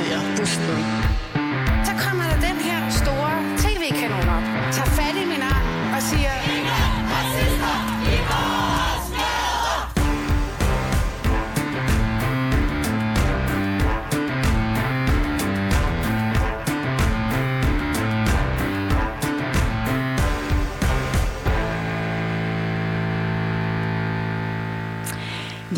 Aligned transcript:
easier. 0.00 0.36
Push 0.36 0.56
through. 0.56 1.09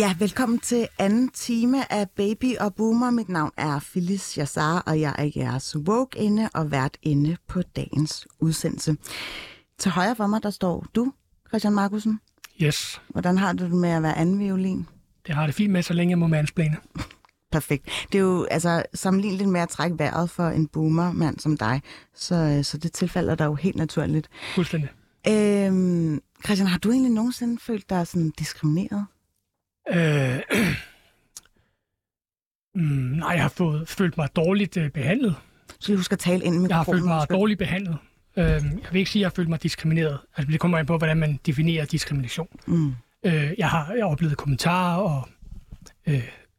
Ja, 0.03 0.15
velkommen 0.19 0.59
til 0.59 0.89
anden 0.99 1.29
time 1.29 1.93
af 1.93 2.11
Baby 2.11 2.57
og 2.57 2.75
Boomer. 2.75 3.11
Mit 3.11 3.29
navn 3.29 3.51
er 3.57 3.81
Phyllis 3.81 4.39
Jassar, 4.39 4.79
og 4.79 5.01
jeg 5.01 5.15
er 5.19 5.31
jeres 5.37 5.77
woke 5.77 6.19
inde 6.19 6.49
og 6.55 6.71
vært 6.71 6.99
inde 7.03 7.37
på 7.49 7.63
dagens 7.63 8.27
udsendelse. 8.41 8.97
Til 9.79 9.91
højre 9.91 10.17
for 10.17 10.27
mig, 10.27 10.43
der 10.43 10.51
står 10.51 10.87
du, 10.95 11.13
Christian 11.49 11.73
Markusen. 11.75 12.21
Yes, 12.63 13.01
Hvordan 13.09 13.39
har 13.39 13.53
du 13.53 13.65
det 13.65 13.73
med 13.73 13.89
at 13.89 14.03
være 14.03 14.17
anden 14.19 14.39
violin? 14.39 14.87
det 15.27 15.35
har 15.35 15.47
det 15.47 15.55
fint 15.55 15.73
med, 15.73 15.83
så 15.83 15.93
længe 15.93 16.11
jeg 16.11 16.19
må 16.19 16.27
mansplane. 16.27 16.77
Perfekt. 17.53 17.89
Det 18.13 18.19
er 18.19 18.23
jo 18.23 18.45
altså 18.51 18.83
sammenligneligt 18.95 19.51
med 19.51 19.61
at 19.61 19.69
trække 19.69 19.99
vejret 19.99 20.31
for 20.31 20.49
en 20.49 20.69
boomer-mand 20.69 21.39
som 21.39 21.57
dig, 21.57 21.83
så, 22.15 22.35
øh, 22.35 22.65
så 22.65 22.79
det 22.79 22.93
tilfælder 22.93 23.35
dig 23.35 23.45
jo 23.45 23.55
helt 23.55 23.77
naturligt. 23.77 24.29
Fuldstændig. 24.55 24.91
Øhm, 25.29 26.21
Christian, 26.45 26.69
har 26.69 26.79
du 26.79 26.91
egentlig 26.91 27.13
nogensinde 27.13 27.59
følt 27.61 27.91
dig 27.91 28.07
sådan 28.07 28.33
diskrimineret? 28.39 29.07
Øh, 29.89 30.41
mm, 32.75 32.83
nej, 33.19 33.31
jeg 33.31 33.43
har 33.43 33.49
fået, 33.49 33.89
følt 33.89 34.17
mig 34.17 34.29
dårligt 34.37 34.77
øh, 34.77 34.91
behandlet. 34.91 35.35
Så 35.81 35.97
husk 35.97 36.13
at 36.13 36.19
tale 36.19 36.45
ind 36.45 36.55
i 36.55 36.69
Jeg 36.69 36.77
har 36.77 36.85
følt 36.85 37.05
mig 37.05 37.27
dårligt 37.31 37.59
behandlet. 37.59 37.97
Øh, 38.37 38.45
jeg 38.45 38.63
vil 38.93 38.99
ikke 38.99 39.11
sige, 39.11 39.21
at 39.21 39.23
jeg 39.23 39.29
har 39.29 39.35
følt 39.35 39.49
mig 39.49 39.63
diskrimineret. 39.63 40.19
Altså, 40.37 40.53
det 40.53 40.61
kommer 40.61 40.79
an 40.79 40.87
på, 40.87 40.99
hvordan 40.99 41.17
man 41.17 41.41
definerer 41.47 41.85
diskrimination. 41.85 42.49
Mm. 42.67 42.95
Øh, 43.25 43.53
jeg, 43.59 43.69
har, 43.69 43.93
jeg 43.93 44.05
har 44.05 44.11
oplevet 44.11 44.37
kommentarer 44.37 45.03
og 45.03 45.29
øh, 46.07 46.15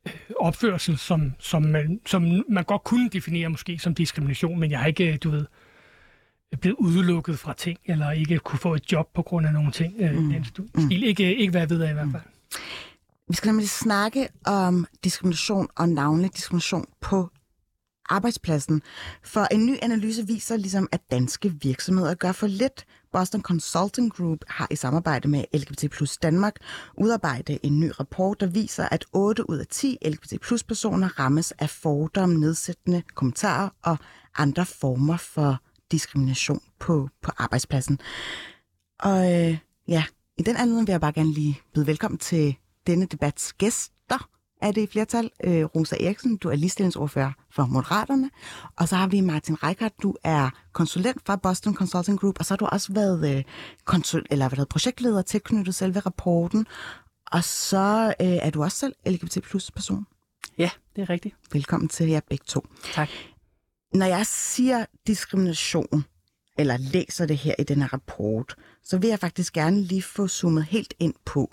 øh, 0.08 0.14
opførsel, 0.40 0.98
som, 0.98 1.34
som, 1.40 1.62
man, 1.62 2.00
som 2.06 2.44
man 2.50 2.64
godt 2.64 2.84
kunne 2.84 3.10
definere 3.10 3.50
måske 3.50 3.80
som 3.80 3.96
diskrimination, 3.96 4.60
men 4.60 4.72
jeg 4.72 4.80
har 4.80 4.88
ikke, 4.88 5.18
du 5.18 5.30
ved, 5.30 5.46
blevet 6.62 6.76
udelukket 6.80 7.40
fra 7.40 7.54
ting, 7.54 7.80
eller 7.86 8.12
ikke 8.12 8.40
kunne 8.40 8.60
få 8.60 8.76
et 8.76 8.92
job 8.92 9.10
på 9.14 9.22
grund 9.22 9.48
af 9.48 9.54
nogle 9.54 9.72
ting. 9.72 9.94
Øh, 10.00 10.16
Mm. 10.16 10.24
mm. 10.24 10.44
stil. 10.44 11.04
Ikke, 11.04 11.36
ikke 11.36 11.60
jeg 11.60 11.70
ved 11.70 11.82
af 11.82 11.90
i 11.90 11.94
hvert 11.94 12.08
fald. 12.12 12.22
Vi 13.28 13.36
skal 13.36 13.48
nemlig 13.48 13.70
snakke 13.70 14.28
om 14.46 14.86
diskrimination 15.04 15.68
og 15.76 15.90
navnlig 15.90 16.36
diskrimination 16.36 16.86
på 17.02 17.30
arbejdspladsen. 18.10 18.82
For 19.24 19.48
en 19.52 19.66
ny 19.66 19.78
analyse 19.82 20.28
viser 20.28 20.58
ligesom, 20.58 20.88
at 20.92 21.02
danske 21.12 21.54
virksomheder 21.62 22.14
gør 22.14 22.32
for 22.32 22.48
lidt. 22.48 22.86
Boston 23.12 23.42
Consulting 23.42 24.14
Group 24.14 24.40
har 24.48 24.68
i 24.72 24.76
samarbejde 24.76 25.28
med 25.28 25.44
LGBT 25.54 25.92
plus 25.92 26.18
Danmark 26.18 26.56
udarbejdet 26.98 27.60
en 27.64 27.80
ny 27.80 27.92
rapport, 28.00 28.40
der 28.40 28.48
viser, 28.48 28.88
at 28.92 29.06
8 29.14 29.50
ud 29.50 29.58
af 29.58 29.68
10 29.68 29.98
LGBT 30.06 30.42
plus 30.42 30.64
personer 30.64 31.20
rammes 31.20 31.52
af 31.52 31.70
fordomme, 31.70 32.40
nedsættende 32.40 33.04
kommentarer 33.16 33.70
og 33.84 33.98
andre 34.38 34.66
former 34.66 35.18
for 35.18 35.58
diskrimination 35.92 36.62
på, 36.80 37.10
på 37.22 37.32
arbejdspladsen. 37.38 38.00
Og 39.00 39.34
øh, 39.34 39.58
ja, 39.88 40.04
i 40.38 40.44
den 40.44 40.56
anledning 40.56 40.88
vil 40.88 40.94
jeg 40.94 41.02
bare 41.02 41.14
gerne 41.14 41.34
lige 41.34 41.62
byde 41.74 41.88
velkommen 41.88 42.18
til 42.18 42.56
denne 42.88 43.06
debats 43.06 43.54
gæster 43.54 44.30
er 44.62 44.72
det 44.72 44.82
i 44.82 44.88
flertal. 44.88 45.30
Øh, 45.44 45.66
Rosa 45.66 45.96
Eriksen, 46.00 46.38
du 46.38 46.50
er 46.50 46.56
ligestillingsordfører 46.56 47.32
for 47.52 47.66
Moderaterne. 47.66 48.30
Og 48.76 48.88
så 48.88 48.96
har 48.96 49.08
vi 49.08 49.22
Martin 49.22 49.64
Reichardt, 49.64 49.94
du 50.04 50.16
er 50.24 50.50
konsulent 50.74 51.22
fra 51.26 51.36
Boston 51.36 51.76
Consulting 51.76 52.20
Group, 52.20 52.40
og 52.40 52.46
så 52.46 52.54
har 52.54 52.58
du 52.58 52.66
også 52.66 52.94
været 52.94 53.38
øh, 53.38 53.44
konsul, 53.86 54.26
eller 54.32 54.50
været 54.50 54.70
projektleder 54.70 55.22
tilknyttet 55.22 55.76
selve 55.76 56.00
rapporten. 56.00 56.66
Og 57.32 57.44
så 57.44 58.14
øh, 58.22 58.28
er 58.28 58.50
du 58.50 58.64
også 58.64 58.78
selv 58.78 58.96
LGBT 59.06 59.42
plus 59.44 59.72
person. 59.72 60.06
Ja, 60.58 60.70
det 60.96 61.02
er 61.02 61.10
rigtigt. 61.10 61.36
Velkommen 61.52 61.90
til 61.90 62.08
jer 62.08 62.20
begge 62.30 62.46
to. 62.48 62.66
Tak. 62.94 63.10
Når 63.94 64.06
jeg 64.06 64.26
siger 64.26 64.86
diskrimination, 65.08 66.06
eller 66.58 66.78
læser 66.78 67.26
det 67.26 67.38
her 67.38 67.56
i 67.60 67.64
den 67.64 67.82
her 67.82 67.94
rapport, 67.94 68.56
så 68.84 68.98
vil 68.98 69.10
jeg 69.10 69.20
faktisk 69.20 69.54
gerne 69.54 69.82
lige 69.82 70.02
få 70.02 70.28
zoomet 70.28 70.64
helt 70.64 70.94
ind 71.00 71.14
på, 71.26 71.52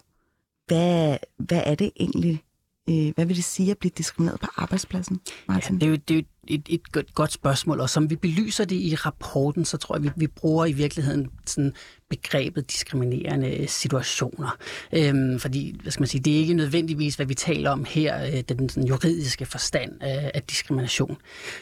hvad, 0.70 1.16
hvad 1.36 1.62
er 1.66 1.75
det 1.75 1.91
egentlig, 2.00 2.42
øh, 2.91 3.12
hvad 3.14 3.25
vil 3.26 3.36
det 3.36 3.44
sige 3.44 3.70
at 3.70 3.78
blive 3.78 3.92
diskrimineret 3.98 4.41
på 4.41 4.47
arbejdspladsen, 4.56 5.20
Ja, 5.28 5.53
Martin? 5.53 5.75
det 5.75 5.82
er 5.82 5.91
jo, 5.91 5.97
det 5.97 6.14
er 6.14 6.19
jo 6.19 6.25
et, 6.50 6.62
et 6.69 6.93
godt, 6.93 7.15
godt 7.15 7.33
spørgsmål, 7.33 7.81
og 7.81 7.91
som 7.91 8.11
vi 8.11 8.16
belyser 8.16 8.65
det 8.65 8.77
i 8.77 8.94
rapporten, 8.94 9.65
så 9.65 9.77
tror 9.77 9.97
jeg, 9.97 10.03
vi, 10.03 10.11
vi 10.16 10.27
bruger 10.27 10.66
i 10.66 10.72
virkeligheden 10.72 11.28
sådan 11.47 11.72
begrebet 12.11 12.71
diskriminerende 12.71 13.66
situationer. 13.69 14.56
Øhm, 14.93 15.39
fordi, 15.39 15.77
hvad 15.83 15.93
skal 15.93 16.00
man 16.00 16.09
sige, 16.09 16.21
det 16.21 16.34
er 16.34 16.39
ikke 16.39 16.55
nødvendigvis, 16.55 17.15
hvad 17.15 17.27
vi 17.27 17.34
taler 17.34 17.71
om 17.71 17.84
her, 17.84 18.25
øh, 18.27 18.41
den 18.49 18.69
sådan 18.69 18.89
juridiske 18.89 19.47
forstand 19.47 19.93
af, 20.00 20.31
af 20.34 20.43
diskrimination. 20.43 21.16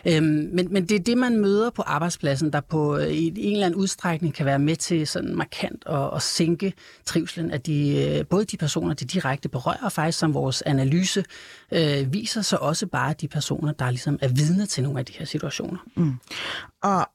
Øhm, 0.07 0.51
men, 0.53 0.69
men 0.71 0.89
det 0.89 0.95
er 0.95 0.99
det, 0.99 1.19
man 1.19 1.37
møder 1.37 1.71
på 1.71 1.83
arbejdspladsen, 1.83 2.53
der 2.53 2.61
på 2.61 2.97
øh, 2.97 3.09
i 3.09 3.27
en 3.27 3.53
eller 3.53 3.67
anden 3.67 3.81
udstrækning 3.81 4.35
kan 4.35 4.47
være 4.47 4.59
med 4.59 4.77
til 4.77 5.07
sådan 5.07 5.35
markant 5.35 5.85
at, 5.87 6.11
at 6.17 6.23
sænke 6.23 6.73
trivselen 7.05 7.51
af 7.51 7.61
de, 7.61 8.07
øh, 8.19 8.27
både 8.27 8.45
de 8.45 8.57
personer, 8.57 8.95
de 8.95 9.05
direkte 9.05 9.49
berører, 9.49 9.85
og 9.85 9.93
faktisk 9.93 10.19
som 10.19 10.35
vores 10.35 10.63
analyse 10.63 11.25
øh, 11.73 12.13
viser, 12.13 12.43
så 12.43 12.57
også 12.57 12.87
bare 12.87 13.15
de 13.21 13.29
personer, 13.29 13.73
der 13.73 13.91
ligesom 13.91 14.19
er 14.23 14.29
vidne 14.29 14.67
til 14.67 14.78
nogle 14.83 14.99
af 14.99 15.07
de 15.07 15.13
her 15.13 15.25
situationer. 15.25 15.79
Og 16.83 17.07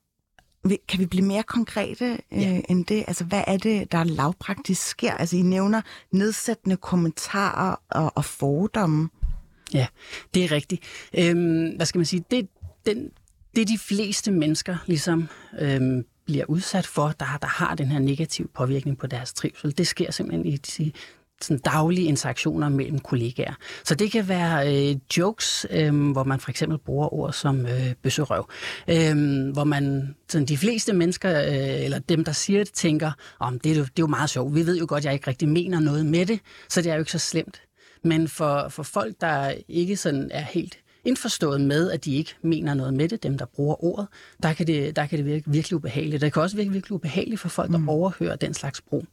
vi- 0.69 0.79
kan 0.88 1.00
vi 1.00 1.06
blive 1.06 1.25
mere 1.25 1.44
konkrete 1.44 2.06
øh, 2.34 2.41
Ja. 2.41 2.62
end 2.69 2.85
det? 2.85 3.03
Altså, 3.07 3.24
hvad 3.24 3.44
er 3.47 3.57
det, 3.57 3.91
der 3.91 4.03
lavpraktisk 4.03 4.88
sker? 4.88 5.13
Altså, 5.13 5.35
I 5.38 5.41
nævner 5.41 5.81
nedsættende 6.12 6.78
kommentarer 6.78 7.75
og, 7.90 8.12
og 8.16 8.25
fordomme. 8.25 9.09
Ja, 9.74 9.88
det 10.34 10.44
er 10.44 10.51
rigtigt. 10.51 10.84
Øhm, 11.18 11.75
hvad 11.75 11.85
skal 11.85 12.00
man 12.00 12.06
sige? 12.06 12.24
Det, 12.31 12.47
den, 12.85 13.09
det 13.56 13.68
de 13.68 13.78
fleste 13.78 14.31
mennesker 14.31 14.78
ligesom 14.88 15.28
øhm, 15.59 16.06
bliver 16.25 16.45
udsat 16.45 16.88
for, 16.88 17.07
der, 17.07 17.38
der 17.41 17.47
har 17.47 17.75
den 17.75 17.88
her 17.88 18.00
negative 18.00 18.47
påvirkning 18.47 18.97
på 18.97 19.07
deres 19.07 19.34
trivsel, 19.34 19.78
det 19.78 19.88
sker 19.88 20.12
simpelthen 20.12 20.45
i 20.45 20.57
de 20.57 20.91
sådan 21.43 21.57
daglige 21.57 22.07
interaktioner 22.07 22.69
mellem 22.69 22.99
kollegaer. 22.99 23.53
Så 23.83 23.95
det 23.95 24.11
kan 24.11 24.27
være 24.27 24.89
øh, 24.91 24.95
jokes, 25.17 25.65
øh, 25.69 26.11
hvor 26.11 26.23
man 26.23 26.39
for 26.39 26.49
eksempel 26.49 26.77
bruger 26.77 27.13
ord 27.13 27.33
som 27.33 27.65
øh, 27.65 27.93
bøsserøv, 28.03 28.49
øh, 28.87 29.15
hvor 29.53 29.63
man, 29.63 30.15
sådan 30.29 30.47
de 30.47 30.57
fleste 30.57 30.93
mennesker, 30.93 31.41
øh, 31.41 31.83
eller 31.85 31.99
dem, 31.99 32.23
der 32.23 32.31
siger 32.31 32.63
det, 32.63 32.73
tænker, 32.73 33.11
om 33.39 33.59
det, 33.59 33.71
er 33.71 33.75
jo, 33.75 33.81
det 33.81 33.89
er 33.89 33.93
jo 33.99 34.07
meget 34.07 34.29
sjovt. 34.29 34.55
Vi 34.55 34.65
ved 34.65 34.77
jo 34.79 34.85
godt, 34.89 35.01
at 35.01 35.05
jeg 35.05 35.13
ikke 35.13 35.27
rigtig 35.27 35.49
mener 35.49 35.79
noget 35.79 36.05
med 36.05 36.25
det, 36.25 36.39
så 36.69 36.81
det 36.81 36.89
er 36.89 36.93
jo 36.93 36.99
ikke 36.99 37.11
så 37.11 37.19
slemt. 37.19 37.61
Men 38.03 38.27
for, 38.27 38.67
for 38.69 38.83
folk, 38.83 39.15
der 39.21 39.53
ikke 39.67 39.97
sådan 39.97 40.29
er 40.31 40.41
helt 40.41 40.77
indforstået 41.05 41.61
med, 41.61 41.91
at 41.91 42.05
de 42.05 42.15
ikke 42.15 42.35
mener 42.41 42.73
noget 42.73 42.93
med 42.93 43.09
det, 43.09 43.23
dem 43.23 43.37
der 43.37 43.45
bruger 43.45 43.83
ordet, 43.83 44.07
der 44.43 44.53
kan 44.53 44.67
det, 44.67 44.95
der 44.95 45.05
kan 45.05 45.17
det 45.17 45.25
virke 45.25 45.51
virkelig 45.51 45.75
ubehageligt. 45.75 46.21
Det 46.21 46.33
kan 46.33 46.41
også 46.41 46.55
virke 46.55 46.71
virkelig 46.71 46.91
ubehageligt 46.91 47.41
for 47.41 47.49
folk, 47.49 47.71
der 47.71 47.77
mm. 47.77 47.89
overhører 47.89 48.35
den 48.35 48.53
slags 48.53 48.81
brug. 48.81 49.05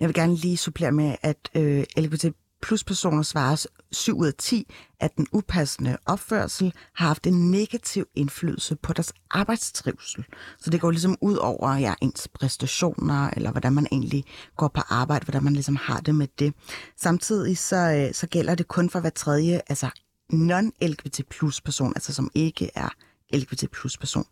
Jeg 0.00 0.08
vil 0.08 0.14
gerne 0.14 0.34
lige 0.34 0.56
supplere 0.56 0.92
med, 0.92 1.14
at 1.22 1.36
øh, 1.54 1.84
LGBT 1.96 2.26
plus 2.62 2.84
personer 2.84 3.22
svarer 3.22 3.66
7 3.92 4.18
ud 4.18 4.26
af 4.26 4.34
10, 4.38 4.72
at 5.00 5.16
den 5.16 5.26
upassende 5.32 5.96
opførsel 6.06 6.72
har 6.94 7.06
haft 7.06 7.26
en 7.26 7.50
negativ 7.50 8.06
indflydelse 8.14 8.76
på 8.76 8.92
deres 8.92 9.12
arbejdstrivsel. 9.30 10.24
Så 10.58 10.70
det 10.70 10.80
går 10.80 10.90
ligesom 10.90 11.16
ud 11.20 11.36
over 11.36 11.76
ja, 11.76 11.94
ens 12.00 12.28
præstationer, 12.34 13.30
eller 13.30 13.50
hvordan 13.50 13.72
man 13.72 13.86
egentlig 13.92 14.24
går 14.56 14.68
på 14.68 14.80
arbejde, 14.88 15.24
hvordan 15.24 15.44
man 15.44 15.52
ligesom 15.52 15.76
har 15.76 16.00
det 16.00 16.14
med 16.14 16.28
det. 16.38 16.54
Samtidig 16.96 17.58
så, 17.58 17.76
øh, 17.76 18.14
så 18.14 18.26
gælder 18.26 18.54
det 18.54 18.68
kun 18.68 18.90
for 18.90 19.00
hver 19.00 19.10
tredje, 19.10 19.60
altså 19.68 19.90
non-LGBT 20.32 21.20
plus 21.30 21.60
person, 21.60 21.92
altså 21.96 22.14
som 22.14 22.30
ikke 22.34 22.70
er 22.74 22.88
LGBT 23.34 23.64
plus 23.72 23.98
person. 23.98 24.24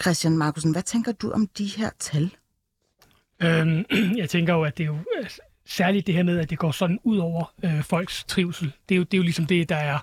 Christian 0.00 0.38
Markusen, 0.38 0.72
hvad 0.72 0.82
tænker 0.82 1.12
du 1.12 1.30
om 1.30 1.46
de 1.46 1.66
her 1.66 1.90
tal? 1.98 2.30
Øhm, 3.42 3.84
jeg 4.20 4.30
tænker 4.30 4.54
jo, 4.54 4.62
at 4.62 4.78
det 4.78 4.84
er 4.84 4.88
jo 4.88 4.98
altså, 5.16 5.40
særligt 5.66 6.06
det 6.06 6.14
her 6.14 6.22
med, 6.22 6.38
at 6.38 6.50
det 6.50 6.58
går 6.58 6.70
sådan 6.70 6.98
ud 7.04 7.18
over 7.18 7.52
øh, 7.64 7.82
folks 7.82 8.24
trivsel. 8.24 8.72
Det 8.88 8.94
er, 8.94 8.96
jo, 8.96 9.02
det 9.02 9.14
er 9.14 9.18
jo 9.18 9.22
ligesom 9.22 9.46
det, 9.46 9.68
der 9.68 9.76
er... 9.76 9.98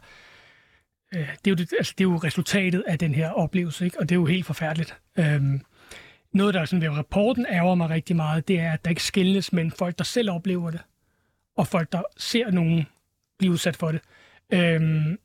Øh, 1.13 1.19
det, 1.19 1.47
er 1.47 1.51
jo 1.51 1.55
det, 1.55 1.73
altså, 1.77 1.93
det 1.97 2.03
er 2.03 2.09
jo 2.09 2.17
resultatet 2.17 2.83
af 2.87 2.99
den 2.99 3.15
her 3.15 3.29
oplevelse, 3.29 3.85
ikke? 3.85 3.99
og 3.99 4.09
det 4.09 4.15
er 4.15 4.19
jo 4.19 4.25
helt 4.25 4.45
forfærdeligt. 4.45 4.97
Øhm, 5.19 5.61
noget, 6.33 6.53
der 6.53 6.65
sådan 6.65 6.81
ved 6.81 6.89
rapporten 6.89 7.45
ærger 7.49 7.75
mig 7.75 7.89
rigtig 7.89 8.15
meget, 8.15 8.47
det 8.47 8.59
er, 8.59 8.71
at 8.71 8.85
der 8.85 8.89
ikke 8.89 9.03
skilles 9.03 9.53
mellem 9.53 9.71
folk, 9.71 9.97
der 9.97 10.03
selv 10.03 10.31
oplever 10.31 10.71
det, 10.71 10.81
og 11.57 11.67
folk, 11.67 11.91
der 11.91 12.01
ser 12.17 12.51
nogen 12.51 12.85
blive 13.39 13.51
udsat 13.51 13.75
for 13.75 13.91
det. 13.91 14.01
Øhm, 14.53 15.17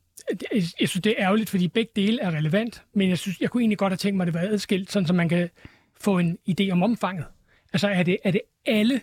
jeg, 0.79 0.89
synes, 0.89 1.03
det 1.03 1.09
er 1.17 1.23
ærgerligt, 1.25 1.49
fordi 1.49 1.67
begge 1.67 1.91
dele 1.95 2.21
er 2.21 2.31
relevant, 2.31 2.83
men 2.93 3.09
jeg 3.09 3.17
synes, 3.17 3.41
jeg 3.41 3.49
kunne 3.49 3.61
egentlig 3.63 3.77
godt 3.77 3.91
have 3.91 3.97
tænkt 3.97 4.17
mig, 4.17 4.27
at 4.27 4.33
det 4.33 4.41
var 4.41 4.47
adskilt, 4.47 4.91
sådan 4.91 5.07
så 5.07 5.13
man 5.13 5.29
kan 5.29 5.49
få 6.01 6.19
en 6.19 6.37
idé 6.49 6.69
om 6.71 6.83
omfanget. 6.83 7.25
Altså 7.73 7.87
er 7.87 8.03
det, 8.03 8.17
er 8.23 8.31
det 8.31 8.41
alle, 8.65 9.01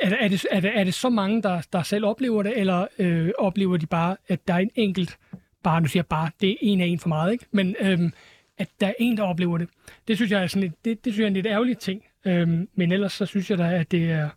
er, 0.00 0.08
det- 0.08 0.18
er, 0.20 0.28
det, 0.28 0.46
er, 0.50 0.60
det, 0.60 0.70
er 0.78 0.84
det 0.84 0.94
så 0.94 1.08
mange, 1.10 1.42
der, 1.42 1.62
der 1.72 1.82
selv 1.82 2.04
oplever 2.04 2.42
det, 2.42 2.58
eller 2.58 2.86
øh, 2.98 3.30
oplever 3.38 3.76
de 3.76 3.86
bare, 3.86 4.16
at 4.28 4.48
der 4.48 4.54
er 4.54 4.58
en 4.58 4.70
enkelt, 4.74 5.18
bare 5.62 5.80
nu 5.80 5.86
siger 5.86 6.00
jeg 6.00 6.06
bare, 6.06 6.30
det 6.40 6.50
er 6.50 6.56
en 6.60 6.80
af 6.80 6.86
en 6.86 6.98
for 6.98 7.08
meget, 7.08 7.32
ikke? 7.32 7.44
men 7.50 7.76
øhm, 7.80 8.12
at 8.58 8.68
der 8.80 8.86
er 8.86 8.92
en, 8.98 9.16
der 9.16 9.22
oplever 9.22 9.58
det. 9.58 9.68
Det 10.08 10.16
synes 10.16 10.32
jeg 10.32 10.42
er, 10.42 10.46
sådan 10.46 10.68
et, 10.68 10.84
det, 10.84 11.04
det 11.04 11.12
synes 11.12 11.18
jeg 11.18 11.24
er 11.24 11.28
en 11.28 11.34
lidt 11.34 11.46
ærgerlig 11.46 11.78
ting. 11.78 12.04
Øhm, 12.24 12.68
men 12.74 12.92
ellers 12.92 13.12
så 13.12 13.26
synes 13.26 13.50
jeg 13.50 13.58
da, 13.58 13.72
at 13.78 13.90
det 13.90 14.10
er, 14.10 14.28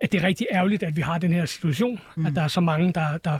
at 0.00 0.12
det 0.12 0.22
er 0.22 0.26
rigtig 0.26 0.46
ærgerligt, 0.52 0.82
at 0.82 0.96
vi 0.96 1.00
har 1.00 1.18
den 1.18 1.32
her 1.32 1.44
situation, 1.46 2.00
mm. 2.16 2.26
at 2.26 2.32
der 2.34 2.42
er 2.42 2.48
så 2.48 2.60
mange, 2.60 2.92
der, 2.92 3.18
der, 3.18 3.38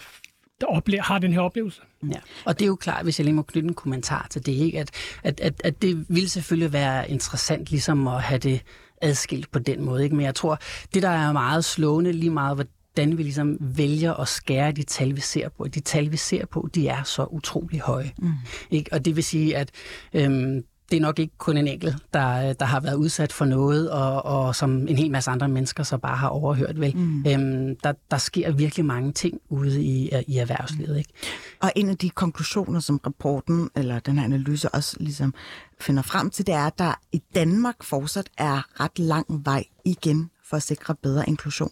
der 0.60 0.66
oplever, 0.66 1.02
har 1.02 1.19
den 1.19 1.32
her 1.32 1.40
oplevelse. 1.40 1.81
Ja. 2.12 2.19
Og 2.44 2.58
det 2.58 2.64
er 2.64 2.69
jo 2.69 2.76
klart, 2.76 3.05
hvis 3.05 3.19
jeg 3.19 3.25
lige 3.25 3.34
må 3.34 3.43
knytte 3.43 3.69
en 3.69 3.75
kommentar 3.75 4.26
til 4.31 4.46
det, 4.46 4.52
ikke? 4.52 4.78
At, 4.78 4.90
at, 5.22 5.40
at, 5.40 5.60
at 5.64 5.82
det 5.82 6.06
ville 6.08 6.28
selvfølgelig 6.28 6.72
være 6.72 7.10
interessant 7.10 7.70
ligesom 7.70 8.08
at 8.08 8.22
have 8.22 8.38
det 8.38 8.62
adskilt 9.02 9.50
på 9.50 9.58
den 9.58 9.84
måde. 9.84 10.05
Ikke? 10.05 10.16
Men 10.16 10.25
jeg 10.25 10.34
tror, 10.34 10.58
det 10.94 11.02
der 11.02 11.08
er 11.08 11.32
meget 11.32 11.64
slående 11.64 12.12
lige 12.12 12.31
meget, 12.31 12.56
hvordan 12.56 13.19
vi 13.19 13.22
ligesom 13.22 13.56
vælger 13.60 14.14
at 14.14 14.28
skære 14.28 14.72
de 14.72 14.82
tal, 14.82 15.16
vi 15.16 15.20
ser 15.20 15.49
på. 15.49 15.69
De 15.69 15.81
tal, 15.81 16.12
vi 16.12 16.16
ser 16.16 16.46
på, 16.46 16.69
de 16.75 16.88
er 16.88 17.02
så 17.02 17.25
utrolig 17.25 17.81
høje. 17.81 18.12
Mm. 18.19 18.32
Ikke? 18.70 18.93
Og 18.93 19.05
det 19.05 19.16
vil 19.16 19.25
sige, 19.25 19.56
at 19.56 19.70
øhm, 20.14 20.64
det 20.90 20.96
er 20.96 21.00
nok 21.00 21.19
ikke 21.19 21.38
kun 21.38 21.56
en 21.56 21.69
enkelt, 21.69 21.96
der, 22.14 22.52
der 22.52 22.67
har 22.67 22.81
været 22.81 22.94
udsat 22.94 23.32
for 23.32 23.44
noget, 23.44 23.90
og, 23.90 24.25
og 24.25 24.56
som 24.56 24.88
en 24.88 24.96
hel 24.96 25.11
masse 25.11 25.31
andre 25.31 25.49
mennesker 25.49 25.82
så 25.82 25.99
bare 25.99 26.17
har 26.17 26.29
overhørt. 26.29 26.81
Vel? 26.81 26.96
Mm. 26.96 27.26
Øhm, 27.26 27.76
der, 27.76 27.93
der 28.11 28.19
sker 28.19 28.52
virkelig 28.52 28.85
mange 28.85 29.12
ting 29.12 29.40
ude 29.49 29.82
i, 29.82 30.11
i 30.26 30.37
erhvervslivet. 30.37 30.99
Ikke? 30.99 31.12
Og 31.61 31.73
en 31.76 31.88
af 31.88 31.96
de 31.96 32.11
konklusioner, 32.11 32.81
som 32.81 33.00
rapporten 33.06 33.70
eller 33.76 33.99
den 33.99 34.19
her 34.19 34.25
analyse 34.25 34.69
også 34.69 34.96
ligesom 35.00 35.35
finder 35.81 36.02
frem 36.02 36.31
til, 36.31 36.46
det 36.46 36.55
er, 36.55 36.67
at 36.67 36.79
der 36.79 37.00
i 37.12 37.23
Danmark 37.34 37.82
fortsat 37.82 38.31
er 38.38 38.81
ret 38.81 38.99
lang 38.99 39.26
vej 39.44 39.64
igen 39.84 40.31
for 40.44 40.56
at 40.56 40.62
sikre 40.62 40.94
bedre 40.94 41.29
inklusion. 41.29 41.70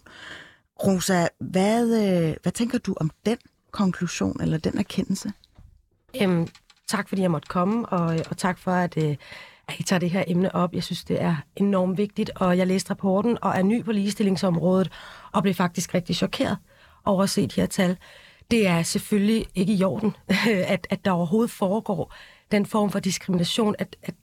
Rosa, 0.85 1.27
hvad, 1.39 1.83
øh, 1.83 2.35
hvad 2.41 2.51
tænker 2.51 2.77
du 2.77 2.95
om 2.99 3.11
den 3.25 3.37
konklusion 3.71 4.41
eller 4.41 4.57
den 4.57 4.77
erkendelse? 4.77 5.31
Øhm, 6.21 6.47
tak 6.87 7.09
fordi 7.09 7.21
jeg 7.21 7.31
måtte 7.31 7.47
komme, 7.47 7.85
og, 7.85 8.19
og 8.29 8.37
tak 8.37 8.59
for, 8.59 8.71
at, 8.71 8.97
øh, 8.97 9.15
at 9.67 9.79
I 9.79 9.83
tager 9.83 9.99
det 9.99 10.09
her 10.09 10.23
emne 10.27 10.55
op. 10.55 10.73
Jeg 10.73 10.83
synes, 10.83 11.03
det 11.03 11.21
er 11.21 11.35
enormt 11.55 11.97
vigtigt, 11.97 12.29
og 12.35 12.57
jeg 12.57 12.67
læste 12.67 12.89
rapporten 12.89 13.37
og 13.41 13.51
er 13.55 13.63
ny 13.63 13.83
på 13.83 13.91
ligestillingsområdet, 13.91 14.91
og 15.31 15.43
blev 15.43 15.53
faktisk 15.53 15.93
rigtig 15.93 16.15
chokeret 16.15 16.57
over 17.05 17.23
at 17.23 17.29
se 17.29 17.47
de 17.47 17.61
her 17.61 17.67
tal. 17.67 17.97
Det 18.51 18.67
er 18.67 18.83
selvfølgelig 18.83 19.45
ikke 19.55 19.73
i 19.73 19.83
orden, 19.83 20.15
at, 20.73 20.87
at 20.89 21.05
der 21.05 21.11
overhovedet 21.11 21.51
foregår 21.51 22.13
den 22.51 22.65
form 22.65 22.91
for 22.91 22.99
diskrimination, 22.99 23.75
at, 23.79 23.95
at 24.03 24.15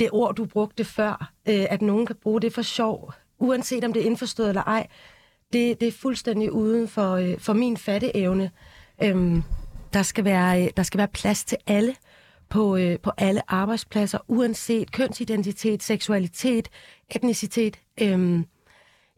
det 0.00 0.08
ord, 0.12 0.34
du 0.34 0.44
brugte 0.44 0.84
før, 0.84 1.32
øh, 1.48 1.66
at 1.70 1.82
nogen 1.82 2.06
kan 2.06 2.16
bruge 2.22 2.40
det 2.40 2.52
for 2.52 2.62
sjov, 2.62 3.12
uanset 3.38 3.84
om 3.84 3.92
det 3.92 4.02
er 4.02 4.06
indforstået 4.06 4.48
eller 4.48 4.62
ej, 4.62 4.86
det, 5.52 5.80
det 5.80 5.88
er 5.88 5.92
fuldstændig 5.92 6.52
uden 6.52 6.88
for, 6.88 7.14
øh, 7.14 7.38
for 7.38 7.52
min 7.52 7.76
fatteevne. 7.76 8.50
Øhm, 9.02 9.42
der, 9.92 10.02
skal 10.02 10.24
være, 10.24 10.62
øh, 10.62 10.70
der 10.76 10.82
skal 10.82 10.98
være 10.98 11.08
plads 11.08 11.44
til 11.44 11.58
alle 11.66 11.94
på, 12.48 12.76
øh, 12.76 12.98
på 12.98 13.10
alle 13.18 13.52
arbejdspladser, 13.52 14.18
uanset 14.28 14.92
kønsidentitet, 14.92 15.82
seksualitet, 15.82 16.68
etnicitet. 17.10 17.80
Øhm, 18.02 18.46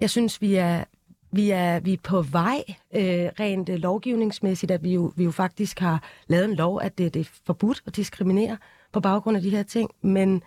jeg 0.01 0.11
synes, 0.11 0.41
vi 0.41 0.55
er, 0.55 0.85
vi 1.33 1.51
er, 1.51 1.81
vi 1.81 1.93
er 1.93 1.99
på 2.05 2.23
vej 2.23 2.65
øh, 2.95 3.29
rent 3.41 3.69
øh, 3.69 3.77
lovgivningsmæssigt, 3.77 4.73
at 4.73 4.85
vi 4.85 4.95
jo, 4.95 5.13
vi 5.17 5.25
jo 5.25 5.31
faktisk 5.31 5.79
har 5.79 6.03
lavet 6.27 6.45
en 6.45 6.55
lov, 6.55 6.81
at 6.83 6.99
det, 6.99 7.15
det 7.15 7.21
er 7.21 7.31
forbudt 7.47 7.83
at 7.87 7.97
diskriminere 7.97 8.57
på 8.93 9.01
baggrund 9.01 9.37
af 9.37 9.43
de 9.43 9.51
her 9.51 9.63
ting. 9.63 9.91
Men, 10.03 10.43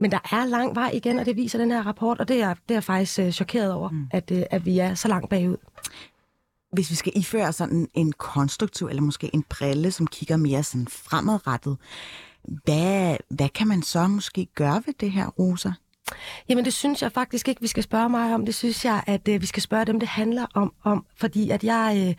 men 0.00 0.10
der 0.10 0.18
er 0.32 0.44
lang 0.44 0.74
vej 0.74 0.90
igen, 0.94 1.18
og 1.18 1.26
det 1.26 1.36
viser 1.36 1.58
den 1.58 1.70
her 1.70 1.86
rapport, 1.86 2.20
og 2.20 2.28
det 2.28 2.42
er, 2.42 2.54
det 2.54 2.70
er 2.70 2.74
jeg 2.74 2.84
faktisk 2.84 3.18
øh, 3.18 3.30
chokeret 3.30 3.72
over, 3.72 3.88
mm. 3.90 4.06
at, 4.10 4.30
øh, 4.30 4.42
at 4.50 4.66
vi 4.66 4.78
er 4.78 4.94
så 4.94 5.08
langt 5.08 5.30
bagud. 5.30 5.56
Hvis 6.72 6.90
vi 6.90 6.94
skal 6.94 7.12
iføre 7.16 7.52
sådan 7.52 7.88
en 7.94 8.12
konstruktiv, 8.12 8.86
eller 8.86 9.02
måske 9.02 9.30
en 9.34 9.42
brille, 9.42 9.90
som 9.90 10.06
kigger 10.06 10.36
mere 10.36 10.62
sådan 10.62 10.88
fremadrettet, 10.88 11.76
hvad, 12.64 13.16
hvad 13.28 13.48
kan 13.48 13.68
man 13.68 13.82
så 13.82 14.08
måske 14.08 14.46
gøre 14.54 14.82
ved 14.86 14.94
det 15.00 15.10
her, 15.10 15.26
Rosa? 15.26 15.72
Jamen 16.48 16.64
det 16.64 16.72
synes 16.72 17.02
jeg 17.02 17.12
faktisk 17.12 17.48
ikke, 17.48 17.60
vi 17.60 17.66
skal 17.66 17.82
spørge 17.82 18.08
mig 18.08 18.34
om. 18.34 18.46
Det 18.46 18.54
synes 18.54 18.84
jeg, 18.84 19.02
at 19.06 19.28
øh, 19.28 19.40
vi 19.40 19.46
skal 19.46 19.62
spørge 19.62 19.84
dem, 19.84 20.00
det 20.00 20.08
handler 20.08 20.46
om. 20.54 20.72
om 20.84 21.06
fordi 21.16 21.50
at 21.50 21.64
jeg, 21.64 22.06
øh, 22.08 22.14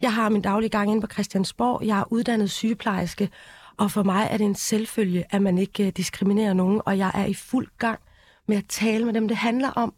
jeg 0.00 0.14
har 0.14 0.28
min 0.28 0.42
daglige 0.42 0.70
gang 0.70 0.90
inde 0.90 1.00
på 1.00 1.06
Christiansborg. 1.12 1.86
Jeg 1.86 1.98
er 1.98 2.12
uddannet 2.12 2.50
sygeplejerske, 2.50 3.30
og 3.76 3.90
for 3.90 4.02
mig 4.02 4.28
er 4.30 4.36
det 4.36 4.44
en 4.44 4.54
selvfølge, 4.54 5.24
at 5.30 5.42
man 5.42 5.58
ikke 5.58 5.86
øh, 5.86 5.92
diskriminerer 5.96 6.52
nogen. 6.52 6.80
Og 6.84 6.98
jeg 6.98 7.10
er 7.14 7.24
i 7.24 7.34
fuld 7.34 7.68
gang 7.78 7.98
med 8.46 8.56
at 8.56 8.64
tale 8.68 9.04
med 9.04 9.14
dem. 9.14 9.28
Det 9.28 9.36
handler 9.36 9.70
om, 9.70 9.94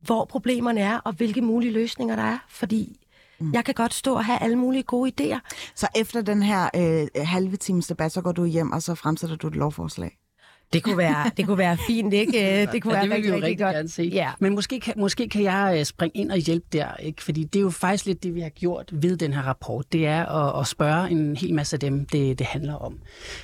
hvor 0.00 0.24
problemerne 0.24 0.80
er, 0.80 0.98
og 0.98 1.12
hvilke 1.12 1.42
mulige 1.42 1.72
løsninger 1.72 2.16
der 2.16 2.22
er. 2.22 2.38
Fordi 2.48 3.07
mm. 3.40 3.52
jeg 3.52 3.64
kan 3.64 3.74
godt 3.74 3.94
stå 3.94 4.14
og 4.14 4.24
have 4.24 4.42
alle 4.42 4.56
mulige 4.56 4.82
gode 4.82 5.12
idéer. 5.20 5.38
Så 5.74 5.88
efter 5.96 6.22
den 6.22 6.42
her 6.42 6.70
øh, 6.76 7.24
halve 7.24 7.56
times 7.56 7.86
debat, 7.86 8.12
så 8.12 8.22
går 8.22 8.32
du 8.32 8.44
hjem, 8.44 8.72
og 8.72 8.82
så 8.82 8.94
fremsætter 8.94 9.36
du 9.36 9.46
et 9.46 9.56
lovforslag? 9.56 10.18
Det 10.72 10.82
kunne 10.82 10.96
være, 10.96 11.30
det 11.36 11.46
kunne 11.46 11.58
være 11.58 11.76
fint, 11.86 12.14
ikke? 12.14 12.32
Det 12.72 12.82
kunne 12.82 12.94
ja, 12.94 13.06
være 13.06 13.16
det 13.16 13.16
vil 13.16 13.22
vi 13.22 13.28
jo 13.28 13.34
rigtig, 13.34 13.66
rigtig 13.66 13.82
godt. 13.82 13.90
se. 13.90 14.02
Ja. 14.02 14.30
Men 14.38 14.54
måske 14.54 14.80
kan, 14.80 14.94
måske 14.96 15.28
kan 15.28 15.42
jeg 15.42 15.74
øh, 15.78 15.84
springe 15.84 16.20
ind 16.20 16.30
og 16.30 16.38
hjælpe 16.38 16.66
der, 16.72 16.96
ikke? 16.96 17.22
fordi 17.22 17.44
det 17.44 17.58
er 17.58 17.62
jo 17.62 17.70
faktisk 17.70 18.06
lidt 18.06 18.22
det, 18.22 18.34
vi 18.34 18.40
har 18.40 18.48
gjort 18.48 18.90
ved 18.92 19.16
den 19.16 19.32
her 19.32 19.42
rapport. 19.42 19.92
Det 19.92 20.06
er 20.06 20.26
at, 20.26 20.60
at 20.60 20.66
spørge 20.66 21.10
en 21.10 21.36
hel 21.36 21.54
masse 21.54 21.76
af 21.76 21.80
dem, 21.80 22.06
det, 22.06 22.38
det 22.38 22.46
handler 22.46 22.74
om. 22.74 22.98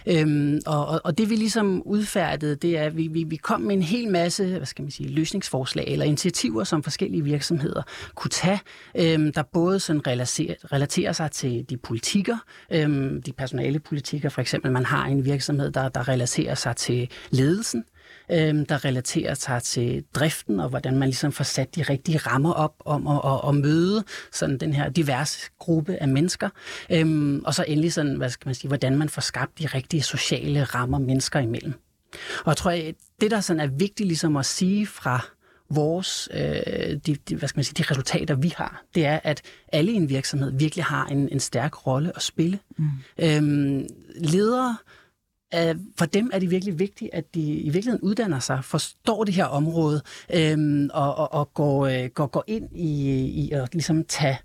Øhm, 0.06 0.60
og, 0.66 0.86
og, 0.86 1.00
og 1.04 1.18
det 1.18 1.30
vi 1.30 1.36
ligesom 1.36 1.82
udfærdede, 1.82 2.56
det 2.56 2.78
er, 2.78 2.82
at 2.82 2.96
vi, 2.96 3.06
vi, 3.06 3.22
vi 3.22 3.36
kom 3.36 3.60
med 3.60 3.76
en 3.76 3.82
hel 3.82 4.08
masse 4.08 4.44
hvad 4.56 4.66
skal 4.66 4.82
man 4.82 4.90
sige, 4.90 5.08
løsningsforslag 5.08 5.84
eller 5.88 6.04
initiativer, 6.04 6.64
som 6.64 6.82
forskellige 6.82 7.24
virksomheder 7.24 7.82
kunne 8.14 8.30
tage, 8.30 8.60
øhm, 8.94 9.32
der 9.32 9.42
både 9.42 9.80
sådan 9.80 10.06
relaterer, 10.06 10.54
relaterer 10.72 11.12
sig 11.12 11.30
til 11.30 11.64
de 11.70 11.76
politikker, 11.76 12.36
øhm, 12.70 13.22
de 13.22 13.32
personale 13.32 13.80
politikker, 13.80 14.28
for 14.28 14.40
eksempel 14.40 14.72
man 14.72 14.84
har 14.84 15.06
en 15.06 15.24
virksomhed, 15.24 15.70
der, 15.70 15.88
der 15.88 16.08
relaterer 16.08 16.54
sig 16.54 16.76
til 16.76 17.10
ledelsen, 17.30 17.84
øhm, 18.30 18.66
der 18.66 18.84
relaterer 18.84 19.34
sig 19.34 19.62
til 19.62 20.04
driften, 20.14 20.60
og 20.60 20.68
hvordan 20.68 20.98
man 20.98 21.08
ligesom 21.08 21.32
får 21.32 21.44
sat 21.44 21.76
de 21.76 21.82
rigtige 21.82 22.18
rammer 22.18 22.52
op 22.52 22.74
om 22.84 23.06
at, 23.06 23.20
at, 23.24 23.48
at 23.48 23.54
møde 23.54 24.04
sådan 24.32 24.58
den 24.58 24.72
her 24.72 24.88
diverse 24.88 25.50
gruppe 25.58 25.96
af 25.96 26.08
mennesker. 26.08 26.48
Øhm, 26.90 27.44
og 27.44 27.54
så 27.54 27.64
endelig 27.68 27.92
sådan, 27.92 28.16
hvad 28.16 28.30
skal 28.30 28.48
man 28.48 28.54
sige, 28.54 28.68
hvordan 28.68 28.98
man 28.98 29.08
får 29.08 29.20
skabt 29.20 29.58
de 29.58 29.66
rigtige 29.66 30.02
sociale 30.02 30.64
rammer 30.64 30.98
mennesker 30.98 31.40
imellem. 31.40 31.74
Og 32.38 32.46
jeg 32.46 32.56
tror, 32.56 32.70
at 32.70 32.94
det 33.20 33.30
der 33.30 33.40
sådan 33.40 33.60
er 33.60 33.66
vigtigt 33.66 34.06
ligesom 34.06 34.36
at 34.36 34.46
sige 34.46 34.86
fra 34.86 35.26
vores, 35.70 36.28
øh, 36.34 36.40
de, 37.06 37.16
de, 37.28 37.36
hvad 37.36 37.48
skal 37.48 37.58
man 37.58 37.64
sige, 37.64 37.84
de 37.84 37.90
resultater, 37.90 38.34
vi 38.34 38.52
har, 38.56 38.84
det 38.94 39.06
er, 39.06 39.20
at 39.24 39.42
alle 39.72 39.92
i 39.92 39.94
en 39.94 40.08
virksomhed 40.08 40.52
virkelig 40.58 40.84
har 40.84 41.06
en, 41.06 41.28
en 41.28 41.40
stærk 41.40 41.86
rolle 41.86 42.12
at 42.16 42.22
spille. 42.22 42.58
Mm. 42.78 42.88
Øhm, 43.18 43.86
ledere, 44.16 44.68
øh, 44.70 44.94
øh, 45.56 45.76
for 45.98 46.06
dem 46.06 46.30
er 46.32 46.38
det 46.38 46.50
virkelig 46.50 46.78
vigtigt, 46.78 47.10
at 47.12 47.34
de 47.34 47.40
i 47.40 47.70
virkeligheden 47.70 48.00
uddanner 48.00 48.38
sig, 48.38 48.64
forstår 48.64 49.24
det 49.24 49.34
her 49.34 49.44
område, 49.44 50.02
øh, 50.34 50.88
og, 50.92 51.14
og, 51.14 51.32
og 51.32 51.54
går, 51.54 51.86
øh, 51.86 52.10
går, 52.14 52.26
går 52.26 52.44
ind 52.46 52.68
i, 52.76 53.24
i 53.26 53.50
at 53.50 53.68
ligesom 53.74 54.04
tage 54.04 54.38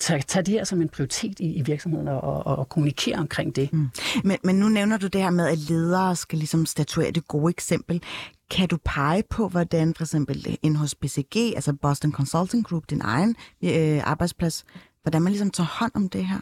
tage, 0.00 0.22
tage 0.22 0.42
det 0.42 0.54
her 0.54 0.64
som 0.64 0.82
en 0.82 0.88
prioritet 0.88 1.40
i, 1.40 1.52
i 1.52 1.62
virksomheden 1.62 2.08
og, 2.08 2.20
og, 2.20 2.58
og 2.58 2.68
kommunikere 2.68 3.16
omkring 3.16 3.56
det. 3.56 3.72
Mm. 3.72 3.90
Men, 4.24 4.38
men 4.44 4.56
nu 4.56 4.68
nævner 4.68 4.96
du 4.96 5.06
det 5.06 5.20
her 5.20 5.30
med, 5.30 5.46
at 5.46 5.58
ledere 5.58 6.16
skal 6.16 6.38
ligesom 6.38 6.66
statuere 6.66 7.10
det 7.10 7.28
gode 7.28 7.50
eksempel. 7.50 8.02
Kan 8.50 8.68
du 8.68 8.78
pege 8.84 9.22
på, 9.30 9.48
hvordan 9.48 9.94
for 9.94 10.04
eksempel 10.04 10.58
en 10.62 10.76
hos 10.76 10.94
BCG, 10.94 11.36
altså 11.36 11.72
Boston 11.82 12.12
Consulting 12.12 12.64
Group, 12.64 12.90
din 12.90 13.00
egen 13.00 13.36
øh, 13.64 14.00
arbejdsplads, 14.04 14.64
hvordan 15.02 15.22
man 15.22 15.32
ligesom 15.32 15.50
tager 15.50 15.78
hånd 15.78 15.92
om 15.94 16.08
det 16.08 16.26
her? 16.26 16.40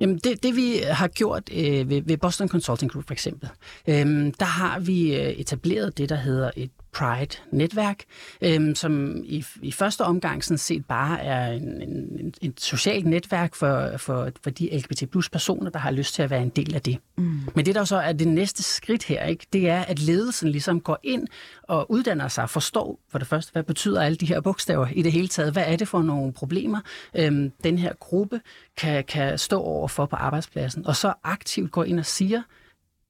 Jamen 0.00 0.18
det, 0.18 0.42
det 0.42 0.56
vi 0.56 0.80
har 0.90 1.08
gjort 1.08 1.42
øh, 1.52 1.90
ved, 1.90 2.02
ved 2.02 2.16
Boston 2.16 2.48
Consulting 2.48 2.92
Group 2.92 3.06
for 3.06 3.12
eksempel, 3.12 3.48
øh, 3.88 4.32
der 4.40 4.44
har 4.44 4.78
vi 4.78 5.16
øh, 5.16 5.30
etableret 5.30 5.98
det, 5.98 6.08
der 6.08 6.16
hedder 6.16 6.50
et 6.56 6.70
Pride-netværk, 6.92 8.04
øh, 8.42 8.76
som 8.76 9.22
i, 9.24 9.44
i 9.62 9.72
første 9.72 10.00
omgang 10.00 10.44
sådan 10.44 10.58
set 10.58 10.86
bare 10.86 11.20
er 11.20 11.52
en, 11.52 11.82
en, 11.82 12.34
et 12.42 12.60
socialt 12.60 13.06
netværk 13.06 13.54
for, 13.54 13.96
for, 13.96 14.30
for 14.42 14.50
de 14.50 14.76
LGBT 14.76 15.10
plus 15.10 15.28
personer, 15.28 15.70
der 15.70 15.78
har 15.78 15.90
lyst 15.90 16.14
til 16.14 16.22
at 16.22 16.30
være 16.30 16.42
en 16.42 16.48
del 16.48 16.74
af 16.74 16.82
det. 16.82 16.98
Mm. 17.18 17.40
Men 17.54 17.66
det 17.66 17.74
der 17.74 17.84
så 17.84 17.96
er 17.96 18.12
det 18.12 18.28
næste 18.28 18.62
skridt 18.62 19.04
her, 19.04 19.24
ikke, 19.24 19.46
det 19.52 19.68
er, 19.68 19.80
at 19.80 19.98
ledelsen 19.98 20.48
ligesom 20.48 20.80
går 20.80 20.98
ind 21.02 21.26
og 21.62 21.90
uddanner 21.90 22.28
sig, 22.28 22.50
forstår 22.50 23.00
for 23.08 23.18
det 23.18 23.26
første, 23.26 23.52
hvad 23.52 23.62
betyder 23.62 24.02
alle 24.02 24.16
de 24.16 24.26
her 24.26 24.40
bogstaver 24.40 24.86
i 24.92 25.02
det 25.02 25.12
hele 25.12 25.28
taget, 25.28 25.52
hvad 25.52 25.64
er 25.66 25.76
det 25.76 25.88
for 25.88 26.02
nogle 26.02 26.32
problemer, 26.32 26.80
øh, 27.14 27.50
den 27.64 27.78
her 27.78 27.92
gruppe 28.00 28.40
kan, 28.76 29.04
kan 29.04 29.38
stå 29.38 29.60
over 29.60 29.88
for 29.88 30.06
på 30.06 30.16
arbejdspladsen, 30.16 30.86
og 30.86 30.96
så 30.96 31.12
aktivt 31.24 31.70
går 31.70 31.84
ind 31.84 31.98
og 31.98 32.06
siger, 32.06 32.42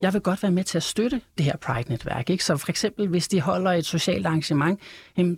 jeg 0.03 0.13
vil 0.13 0.21
godt 0.21 0.43
være 0.43 0.53
med 0.53 0.65
til 0.65 0.77
at 0.79 0.83
støtte 0.83 1.21
det 1.39 1.45
her 1.47 1.57
Pride-netværk. 1.57 2.31
Ikke? 2.31 2.45
Så 2.45 2.57
for 2.57 2.71
eksempel, 2.71 3.09
hvis 3.09 3.29
de 3.29 3.41
holder 3.41 3.73
et 3.73 3.87
socialt 3.87 4.27
arrangement, 4.27 4.81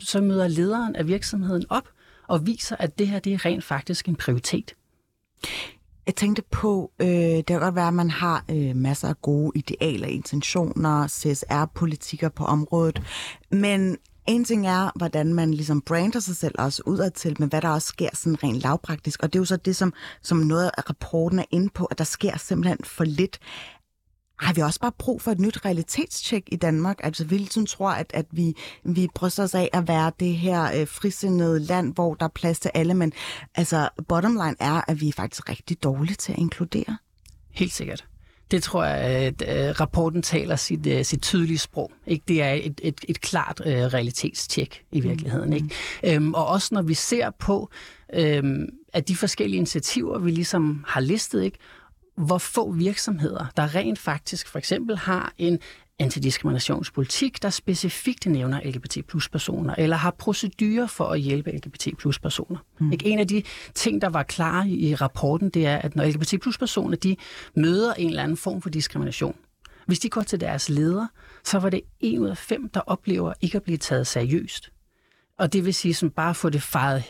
så 0.01 0.21
møder 0.21 0.49
lederen 0.49 0.97
af 0.97 1.07
virksomheden 1.07 1.65
op 1.69 1.89
og 2.29 2.47
viser, 2.47 2.77
at 2.79 2.99
det 2.99 3.09
her 3.09 3.19
det 3.19 3.33
er 3.33 3.45
rent 3.45 3.65
faktisk 3.65 4.09
en 4.09 4.17
prioritet. 4.17 4.75
Jeg 6.07 6.15
tænkte 6.15 6.43
på, 6.51 6.93
øh, 6.99 7.07
det 7.09 7.47
kan 7.47 7.61
godt 7.61 7.75
være, 7.75 7.89
at 7.89 7.95
man 7.95 8.11
har 8.11 8.45
øh, 8.51 8.77
masser 8.77 9.09
af 9.09 9.23
gode 9.23 9.53
idealer, 9.55 10.07
intentioner, 10.07 11.09
CSR-politikker 11.09 12.29
på 12.29 12.45
området, 12.45 13.03
men 13.51 13.99
En 14.27 14.45
ting 14.45 14.67
er, 14.67 14.91
hvordan 14.99 15.35
man 15.35 15.55
ligesom 15.55 15.81
brander 15.81 16.21
sig 16.21 16.37
selv 16.37 16.55
også 16.59 16.83
udadtil, 16.87 17.37
men 17.39 17.49
hvad 17.49 17.61
der 17.61 17.69
også 17.69 17.89
sker 17.89 18.09
sådan 18.15 18.45
rent 18.45 18.57
lavpraktisk. 18.57 19.23
Og 19.23 19.33
det 19.33 19.39
er 19.39 19.41
jo 19.41 19.45
så 19.45 19.57
det, 19.57 19.77
som, 19.77 19.93
som 20.23 20.39
noget 20.39 20.71
af 20.77 20.89
rapporten 20.91 21.39
er 21.39 21.45
inde 21.51 21.69
på, 21.69 21.85
at 21.85 21.99
der 21.99 22.05
sker 22.05 22.39
simpelthen 22.39 22.79
for 22.85 23.05
lidt. 23.05 23.39
Har 24.39 24.53
vi 24.53 24.61
også 24.61 24.81
bare 24.81 24.93
brug 24.99 25.23
for 25.23 25.31
et 25.31 25.41
nyt 25.41 25.65
realitetstjek 25.65 26.43
i 26.47 26.57
Danmark? 26.57 27.01
Altså, 27.03 27.25
vi 27.25 27.37
ligesom 27.37 27.67
tror, 27.67 27.91
at, 27.91 28.11
at 28.15 28.27
vi, 28.31 28.55
vi 28.85 29.09
bryster 29.15 29.43
os 29.43 29.55
af 29.55 29.69
at 29.73 29.89
være 29.89 30.13
det 30.21 30.35
her 30.37 30.81
øh, 30.81 30.89
frisindede 30.89 31.61
land, 31.61 31.95
hvor 31.95 32.15
der 32.15 32.25
er 32.25 32.31
plads 32.35 32.61
til 32.61 32.71
alle, 32.75 32.95
men 32.95 33.13
altså, 33.55 33.89
bottom 34.09 34.33
line 34.33 34.57
er, 34.61 34.81
at 34.89 35.01
vi 35.01 35.09
er 35.09 35.13
faktisk 35.13 35.49
rigtig 35.49 35.83
dårlige 35.83 36.15
til 36.15 36.33
at 36.33 36.39
inkludere. 36.39 36.97
Helt 37.51 37.73
sikkert. 37.73 38.05
Det 38.51 38.63
tror 38.63 38.85
jeg, 38.85 38.99
at 38.99 39.43
øh, 39.49 39.81
rapporten 39.81 40.23
taler 40.23 40.57
sit, 40.57 40.87
øh, 40.87 41.05
sit 41.05 41.23
tydelige 41.23 41.59
sprog. 41.59 41.93
Ikke? 42.07 42.25
Det 42.29 42.43
er 42.43 42.53
et, 42.53 42.81
et, 42.83 43.01
et 43.09 43.21
klart 43.21 43.61
øh, 43.67 43.73
realitetstjek 43.73 44.85
i 44.93 45.01
virkeligheden. 45.01 45.51
Mm. 45.51 45.57
Ikke? 45.57 45.69
Øhm, 46.05 46.35
og 46.35 46.47
også 46.47 46.69
når 46.75 46.83
vi 46.83 46.95
ser 46.95 47.31
på, 47.31 47.71
øhm, 48.15 48.69
at 48.93 49.09
de 49.09 49.17
forskellige 49.17 49.57
initiativer, 49.57 50.19
vi 50.19 50.31
ligesom 50.31 50.85
har 50.89 51.01
listet, 51.01 51.45
ikke? 51.45 51.59
Hvor 52.17 52.39
få 52.39 52.73
virksomheder, 52.73 53.47
der 53.57 53.75
rent 53.75 53.99
faktisk 53.99 54.49
for 54.49 54.59
eksempel 54.59 54.97
har 54.97 55.33
en 55.39 55.59
antidiskriminationspolitik, 55.99 57.43
der 57.43 57.51
specifikt 57.51 58.27
nævner 58.27 58.61
LGBT 58.65 58.99
plus 59.09 59.29
personer, 59.29 59.75
eller 59.79 59.97
har 59.97 60.11
procedurer 60.11 60.87
for 60.87 61.05
at 61.05 61.21
hjælpe 61.21 61.51
LGBT 61.51 61.89
plus 61.99 62.19
personer. 62.19 62.59
Mm. 62.81 62.93
En 63.05 63.19
af 63.19 63.29
de 63.29 63.43
ting, 63.75 64.03
der 64.03 64.09
var 64.09 64.23
klare 64.23 64.69
i 64.69 64.95
rapporten, 64.95 65.51
det 65.51 65.67
er, 65.67 65.77
at 65.77 65.97
når 65.97 66.05
LGBT 66.05 66.35
plus 66.43 66.59
personer 66.59 66.97
de 66.97 67.17
møder 67.57 67.95
en 67.95 68.09
eller 68.09 68.23
anden 68.23 68.37
form 68.37 68.63
for 68.63 68.71
diskrimination, 68.71 69.37
hvis 69.87 69.99
de 69.99 70.09
går 70.09 70.23
til 70.23 70.41
deres 70.41 70.69
leder, 70.69 71.07
så 71.45 71.59
var 71.59 71.71
det 71.71 71.81
en 72.01 72.19
ud 72.19 72.29
af 72.29 72.39
fem, 72.39 72.69
der 72.69 72.81
oplever 72.81 73.33
ikke 73.41 73.57
at 73.57 73.63
blive 73.63 73.79
taget 73.79 74.07
seriøst. 74.07 74.72
Og 75.43 75.53
det 75.53 75.65
vil 75.65 75.75
sige, 75.75 75.95
som 75.95 76.11
bare 76.11 76.35
få 76.35 76.49
det 76.51 76.63
faret 76.63 77.05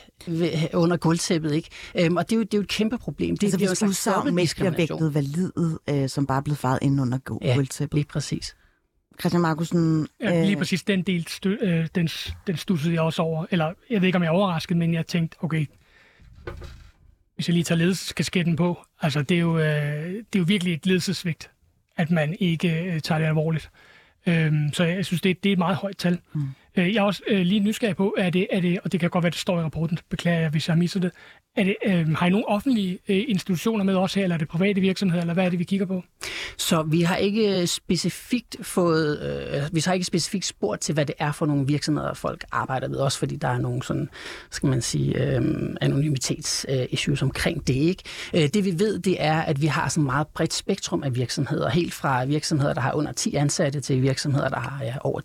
under 0.74 0.96
gulvtæppet, 0.96 1.54
ikke? 1.54 1.68
Øhm, 1.98 2.16
og 2.16 2.30
det 2.30 2.32
er, 2.32 2.36
jo, 2.36 2.42
det 2.42 2.54
er 2.54 2.58
jo 2.58 2.62
et 2.62 2.68
kæmpe 2.68 2.98
problem. 2.98 3.36
Det 3.36 3.46
altså, 3.46 3.58
bliver 3.58 3.70
hvis 3.70 3.82
udsagn 3.82 4.38
ikke 4.38 4.54
bliver 4.54 4.70
vægtet 4.70 5.14
validet, 5.14 5.78
øh, 5.90 6.08
som 6.08 6.26
bare 6.26 6.38
er 6.38 6.42
blevet 6.42 6.58
faret 6.58 6.78
ind 6.82 7.00
under 7.00 7.18
gulvtæppet. 7.18 7.96
Ja, 7.96 7.98
lige 7.98 8.04
præcis. 8.04 8.56
Christian 9.20 9.40
Markusen... 9.40 10.08
Ja, 10.20 10.44
lige 10.44 10.56
præcis 10.56 10.82
den 10.82 11.02
del, 11.02 11.26
stø, 11.28 11.56
øh, 11.60 11.88
den, 11.94 12.08
den 12.46 12.56
stussede 12.56 12.94
jeg 12.94 13.02
også 13.02 13.22
over. 13.22 13.46
Eller 13.50 13.72
jeg 13.90 14.00
ved 14.00 14.08
ikke, 14.08 14.16
om 14.16 14.22
jeg 14.22 14.28
er 14.28 14.32
overrasket, 14.32 14.76
men 14.76 14.94
jeg 14.94 15.06
tænkte, 15.06 15.36
okay, 15.40 15.66
hvis 17.34 17.48
jeg 17.48 17.54
lige 17.54 17.64
tager 17.64 17.78
ledelseskasketten 17.78 18.56
på, 18.56 18.84
altså 19.00 19.22
det 19.22 19.34
er 19.34 19.40
jo, 19.40 19.58
øh, 19.58 19.64
det 19.64 20.34
er 20.34 20.38
jo 20.38 20.44
virkelig 20.48 20.74
et 20.74 20.86
ledelsesvigt, 20.86 21.50
at 21.96 22.10
man 22.10 22.36
ikke 22.40 22.84
øh, 22.84 23.00
tager 23.00 23.18
det 23.18 23.26
alvorligt. 23.26 23.70
Øhm, 24.26 24.72
så 24.72 24.84
jeg 24.84 25.06
synes, 25.06 25.22
det, 25.22 25.44
det 25.44 25.48
er 25.48 25.52
et 25.52 25.58
meget 25.58 25.76
højt 25.76 25.96
tal. 25.96 26.18
Mm. 26.34 26.48
Øh, 26.76 26.94
jeg 26.94 27.00
er 27.00 27.02
også 27.02 27.22
øh, 27.26 27.40
lige 27.40 27.60
nysgerrig 27.60 27.96
på, 27.96 28.14
er 28.18 28.30
det, 28.30 28.46
er 28.50 28.60
det, 28.60 28.78
og 28.84 28.92
det 28.92 29.00
kan 29.00 29.10
godt 29.10 29.22
være, 29.22 29.30
det 29.30 29.38
står 29.38 29.60
i 29.60 29.62
rapporten, 29.62 29.98
beklager 30.10 30.40
jeg, 30.40 30.50
hvis 30.50 30.68
jeg 30.68 30.74
har 30.74 30.78
misset 30.78 31.02
det, 31.02 31.12
er 31.56 31.64
det, 31.64 31.76
øh, 31.86 32.12
har 32.12 32.26
I 32.26 32.30
nogle 32.30 32.48
offentlige 32.48 32.98
øh, 33.08 33.24
institutioner 33.28 33.84
med 33.84 33.94
også 33.94 34.18
her, 34.18 34.24
eller 34.24 34.34
er 34.34 34.38
det 34.38 34.48
private 34.48 34.80
virksomheder, 34.80 35.20
eller 35.20 35.34
hvad 35.34 35.44
er 35.44 35.50
det, 35.50 35.58
vi 35.58 35.64
kigger 35.64 35.86
på? 35.86 36.04
Så 36.72 36.82
vi 36.82 37.02
har 37.02 37.16
ikke 37.16 37.60
øh, 37.60 37.66
specifikt 37.66 38.56
fået, 38.62 39.20
øh, 39.20 39.62
vi 39.74 39.82
har 39.86 39.92
ikke 39.92 40.06
specifikt 40.06 40.46
spurgt 40.46 40.80
til, 40.80 40.92
hvad 40.92 41.06
det 41.06 41.14
er 41.18 41.32
for 41.32 41.46
nogle 41.46 41.66
virksomheder, 41.66 42.14
folk 42.14 42.44
arbejder 42.52 42.88
ved, 42.88 42.96
også 42.96 43.18
fordi 43.18 43.36
der 43.36 43.48
er 43.48 43.58
nogle 43.58 43.82
sådan, 43.82 44.08
skal 44.50 44.68
man 44.68 44.82
sige, 44.82 45.24
øh, 45.24 45.42
anonymitets-issues 45.80 47.22
øh, 47.22 47.26
omkring 47.26 47.66
det, 47.66 47.74
ikke? 47.74 48.02
Øh, 48.34 48.48
det 48.54 48.64
vi 48.64 48.78
ved, 48.78 48.98
det 48.98 49.16
er, 49.18 49.40
at 49.40 49.60
vi 49.60 49.66
har 49.66 49.88
sådan 49.88 50.04
meget 50.04 50.26
bredt 50.26 50.54
spektrum 50.54 51.02
af 51.02 51.14
virksomheder, 51.14 51.68
helt 51.68 51.94
fra 51.94 52.24
virksomheder, 52.24 52.74
der 52.74 52.80
har 52.80 52.92
under 52.92 53.12
10 53.12 53.34
ansatte, 53.34 53.80
til 53.80 54.02
virksomheder, 54.02 54.48
der 54.48 54.60
har 54.60 54.84
ja, 54.84 54.94
over 55.00 55.20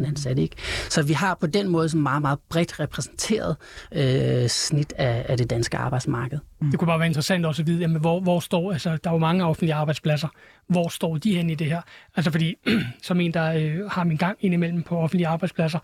10.000 0.00 0.06
ansatte, 0.06 0.42
ikke? 0.42 0.56
Så 0.88 1.02
vi 1.02 1.12
har 1.12 1.34
på 1.34 1.46
den 1.46 1.68
måde 1.68 1.88
sådan 1.88 2.02
meget, 2.02 2.22
meget 2.22 2.38
bredt 2.48 2.80
repræsenteret 2.80 3.56
øh, 3.92 4.48
snit 4.48 4.92
af, 4.96 5.26
af 5.28 5.38
det 5.38 5.50
danske 5.50 5.76
arbejdsmarked. 5.76 6.38
Mm. 6.62 6.70
Det 6.70 6.78
kunne 6.78 6.86
bare 6.86 6.98
være 6.98 7.06
interessant 7.06 7.46
også 7.46 7.62
at 7.62 7.66
vide, 7.66 7.80
jamen, 7.80 8.00
hvor, 8.00 8.20
hvor 8.20 8.40
står, 8.40 8.72
altså 8.72 8.96
der 8.96 9.10
er 9.10 9.14
jo 9.14 9.18
mange 9.18 9.44
offentlige 9.44 9.74
arbejdspladser, 9.74 10.28
hvor 10.66 10.88
står 10.88 11.16
de 11.16 11.36
hen 11.36 11.50
i 11.50 11.54
det 11.54 11.66
her? 11.66 11.80
Altså 12.16 12.30
fordi, 12.30 12.54
som 13.02 13.20
en, 13.20 13.34
der 13.34 13.52
øh, 13.52 13.90
har 13.90 14.04
min 14.04 14.16
gang 14.16 14.38
indimellem 14.40 14.82
på 14.82 14.98
offentlige 14.98 15.28
arbejdspladser, 15.28 15.78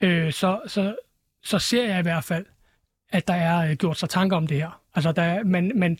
øh, 0.00 0.32
så, 0.32 0.60
så, 0.66 0.96
så 1.42 1.58
ser 1.58 1.88
jeg 1.88 1.98
i 1.98 2.02
hvert 2.02 2.24
fald, 2.24 2.46
at 3.12 3.28
der 3.28 3.34
er 3.34 3.70
øh, 3.70 3.76
gjort 3.76 3.98
sig 3.98 4.08
tanker 4.08 4.36
om 4.36 4.46
det 4.46 4.56
her. 4.56 4.80
Altså 4.94 5.12
der 5.12 5.22
er, 5.22 5.44
man, 5.44 5.72
man, 5.74 5.98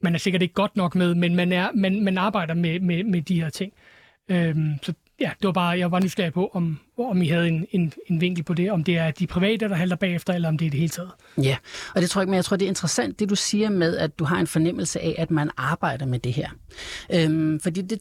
man 0.00 0.14
er 0.14 0.18
sikkert 0.18 0.42
ikke 0.42 0.54
godt 0.54 0.76
nok 0.76 0.94
med, 0.94 1.14
men 1.14 1.34
man, 1.36 1.52
er, 1.52 1.68
man, 1.74 2.04
man 2.04 2.18
arbejder 2.18 2.54
med, 2.54 2.80
med, 2.80 3.04
med 3.04 3.22
de 3.22 3.40
her 3.40 3.50
ting. 3.50 3.72
Øh, 4.28 4.56
så 4.82 4.94
ja, 5.20 5.30
det 5.40 5.46
var 5.46 5.52
bare, 5.52 5.78
jeg 5.78 5.90
var 5.90 6.00
nysgerrig 6.00 6.32
på, 6.32 6.50
om, 6.52 6.78
om 6.98 7.22
I 7.22 7.28
havde 7.28 7.48
en, 7.48 7.66
en, 7.70 7.92
en 8.06 8.20
vinkel 8.20 8.44
på 8.44 8.54
det, 8.54 8.70
om 8.70 8.84
det 8.84 8.98
er 8.98 9.10
de 9.10 9.26
private, 9.26 9.68
der 9.68 9.74
halter 9.74 9.96
bagefter, 9.96 10.32
eller 10.32 10.48
om 10.48 10.58
det 10.58 10.66
er 10.66 10.70
det 10.70 10.80
hele 10.80 10.90
taget. 10.90 11.10
Ja, 11.38 11.56
og 11.94 12.00
det 12.02 12.10
tror 12.10 12.20
jeg 12.20 12.22
ikke, 12.22 12.30
men 12.30 12.36
jeg 12.36 12.44
tror, 12.44 12.56
det 12.56 12.64
er 12.64 12.68
interessant, 12.68 13.18
det 13.20 13.30
du 13.30 13.34
siger 13.34 13.70
med, 13.70 13.96
at 13.96 14.18
du 14.18 14.24
har 14.24 14.40
en 14.40 14.46
fornemmelse 14.46 15.00
af, 15.00 15.14
at 15.18 15.30
man 15.30 15.50
arbejder 15.56 16.06
med 16.06 16.18
det 16.18 16.32
her. 16.32 16.48
Øhm, 17.12 17.60
fordi 17.60 17.82
det, 17.82 18.00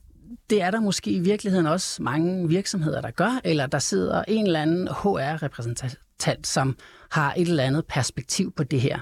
det 0.50 0.62
er 0.62 0.72
der 0.72 0.79
måske 0.79 1.12
i 1.12 1.20
virkeligheden 1.20 1.67
også 1.67 2.03
mange 2.03 2.48
virksomheder, 2.50 3.01
der 3.01 3.12
gør, 3.12 3.41
eller 3.43 3.65
der 3.65 3.79
sidder 3.79 4.24
en 4.27 4.46
eller 4.46 4.62
anden 4.62 4.88
HR-repræsentant, 4.88 6.48
som 6.48 6.77
har 7.12 7.34
et 7.38 7.48
eller 7.48 7.63
andet 7.63 7.86
perspektiv 7.86 8.51
på 8.51 8.63
det 8.63 8.82
her. 8.82 9.00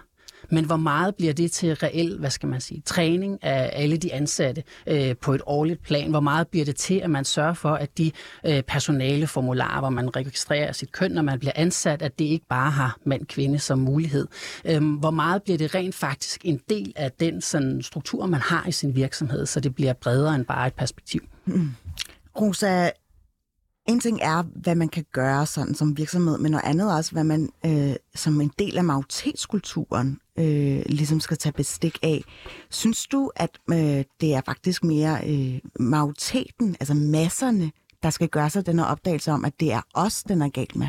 Men 0.51 0.65
hvor 0.65 0.77
meget 0.77 1.15
bliver 1.15 1.33
det 1.33 1.51
til 1.51 1.75
reel, 1.75 2.17
hvad 2.19 2.29
skal 2.29 2.49
man 2.49 2.61
sige, 2.61 2.81
træning 2.85 3.43
af 3.43 3.69
alle 3.73 3.97
de 3.97 4.13
ansatte 4.13 4.63
øh, 4.87 5.15
på 5.21 5.33
et 5.33 5.41
årligt 5.45 5.83
plan? 5.83 6.09
Hvor 6.09 6.19
meget 6.19 6.47
bliver 6.47 6.65
det 6.65 6.75
til, 6.75 6.95
at 7.03 7.09
man 7.09 7.25
sørger 7.25 7.53
for, 7.53 7.69
at 7.69 7.97
de 7.97 8.11
øh, 8.45 8.63
personaleformularer, 8.63 9.79
hvor 9.79 9.89
man 9.89 10.15
registrerer 10.15 10.71
sit 10.71 10.91
køn, 10.91 11.11
når 11.11 11.21
man 11.21 11.39
bliver 11.39 11.53
ansat, 11.55 12.01
at 12.01 12.19
det 12.19 12.25
ikke 12.25 12.45
bare 12.49 12.71
har 12.71 12.97
mand-kvinde 13.05 13.59
som 13.59 13.79
mulighed? 13.79 14.27
Øh, 14.65 14.97
hvor 14.99 15.11
meget 15.11 15.43
bliver 15.43 15.57
det 15.57 15.75
rent 15.75 15.95
faktisk 15.95 16.41
en 16.45 16.61
del 16.69 16.93
af 16.95 17.11
den 17.11 17.41
sådan, 17.41 17.81
struktur, 17.81 18.25
man 18.25 18.41
har 18.41 18.67
i 18.67 18.71
sin 18.71 18.95
virksomhed, 18.95 19.45
så 19.45 19.59
det 19.59 19.75
bliver 19.75 19.93
bredere 19.93 20.35
end 20.35 20.45
bare 20.45 20.67
et 20.67 20.73
perspektiv? 20.73 21.21
Mm. 21.45 21.69
Rosa, 22.41 22.89
en 23.87 23.99
ting 23.99 24.19
er, 24.21 24.43
hvad 24.55 24.75
man 24.75 24.89
kan 24.89 25.05
gøre 25.11 25.45
sådan 25.45 25.75
som 25.75 25.97
virksomhed, 25.97 26.37
men 26.37 26.51
noget 26.51 26.65
andet 26.65 26.95
også, 26.95 27.11
hvad 27.11 27.23
man 27.23 27.49
øh, 27.65 27.95
som 28.15 28.41
en 28.41 28.51
del 28.59 28.77
af 28.77 28.83
majoritetskulturen 28.83 30.19
øh, 30.41 30.83
ligesom 30.85 31.19
skal 31.19 31.37
tage 31.37 31.53
bestik 31.53 31.99
af. 32.03 32.23
Synes 32.69 33.07
du, 33.07 33.31
at 33.35 33.49
øh, 33.69 34.03
det 34.21 34.33
er 34.33 34.41
faktisk 34.45 34.83
mere 34.83 35.19
øh, 35.27 35.59
majoriteten, 35.79 36.75
altså 36.79 36.93
masserne, 36.93 37.71
der 38.03 38.09
skal 38.09 38.29
gøre 38.29 38.49
sig 38.49 38.65
den 38.65 38.79
her 38.79 38.85
opdagelse 38.85 39.31
om, 39.31 39.45
at 39.45 39.59
det 39.59 39.71
er 39.71 39.81
os, 39.93 40.23
den 40.23 40.41
er 40.41 40.49
galt 40.49 40.75
med? 40.75 40.87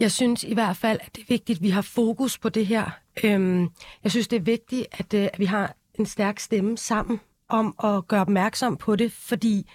Jeg 0.00 0.12
synes 0.12 0.44
i 0.44 0.54
hvert 0.54 0.76
fald, 0.76 0.98
at 1.02 1.16
det 1.16 1.22
er 1.22 1.26
vigtigt, 1.28 1.56
at 1.56 1.62
vi 1.62 1.70
har 1.70 1.82
fokus 1.82 2.38
på 2.38 2.48
det 2.48 2.66
her. 2.66 2.90
Øhm, 3.24 3.68
jeg 4.04 4.10
synes, 4.10 4.28
det 4.28 4.36
er 4.36 4.40
vigtigt, 4.40 4.86
at, 4.92 5.14
øh, 5.14 5.28
at 5.32 5.38
vi 5.38 5.44
har 5.44 5.74
en 5.94 6.06
stærk 6.06 6.40
stemme 6.40 6.78
sammen 6.78 7.20
om 7.48 7.74
at 7.84 8.08
gøre 8.08 8.20
opmærksom 8.20 8.76
på 8.76 8.96
det, 8.96 9.12
fordi 9.12 9.70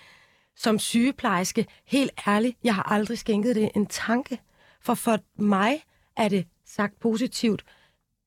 som 0.55 0.79
sygeplejerske, 0.79 1.65
helt 1.85 2.11
ærligt, 2.27 2.57
jeg 2.63 2.75
har 2.75 2.83
aldrig 2.83 3.17
skænket 3.17 3.55
det 3.55 3.71
en 3.75 3.85
tanke. 3.85 4.39
For 4.81 4.93
for 4.93 5.19
mig 5.35 5.83
er 6.15 6.29
det 6.29 6.45
sagt 6.65 6.99
positivt 6.99 7.63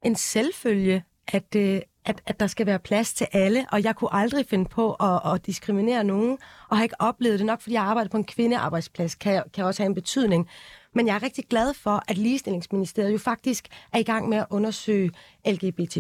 en 0.05 0.17
selvfølge, 0.17 1.05
at, 1.29 1.55
øh, 1.57 1.81
at, 2.05 2.23
at 2.27 2.41
der 2.41 2.47
skal 2.47 2.67
være 2.67 2.79
plads 2.79 3.15
til 3.15 3.27
alle, 3.33 3.67
og 3.73 3.85
jeg 3.85 3.97
kunne 3.97 4.15
aldrig 4.15 4.47
finde 4.47 4.65
på 4.65 4.93
at, 4.95 5.21
at 5.35 5.47
diskriminere 5.47 6.05
nogen, 6.05 6.39
og 6.69 6.77
har 6.77 6.83
ikke 6.83 7.01
oplevet 7.01 7.39
det 7.39 7.47
nok, 7.47 7.61
fordi 7.61 7.75
jeg 7.75 7.83
arbejder 7.83 8.11
på 8.11 8.17
en 8.17 8.25
kvindearbejdsplads, 8.25 9.15
kan, 9.15 9.43
kan 9.55 9.65
også 9.65 9.83
have 9.83 9.89
en 9.89 9.95
betydning. 9.95 10.49
Men 10.95 11.07
jeg 11.07 11.15
er 11.15 11.23
rigtig 11.23 11.45
glad 11.51 11.75
for, 11.75 12.03
at 12.09 12.19
Ligestillingsministeriet 12.19 13.13
jo 13.13 13.19
faktisk 13.19 13.69
er 13.93 13.99
i 13.99 14.03
gang 14.03 14.29
med 14.29 14.39
at 14.39 14.47
undersøge 14.51 15.11
LGBT+, 15.47 15.97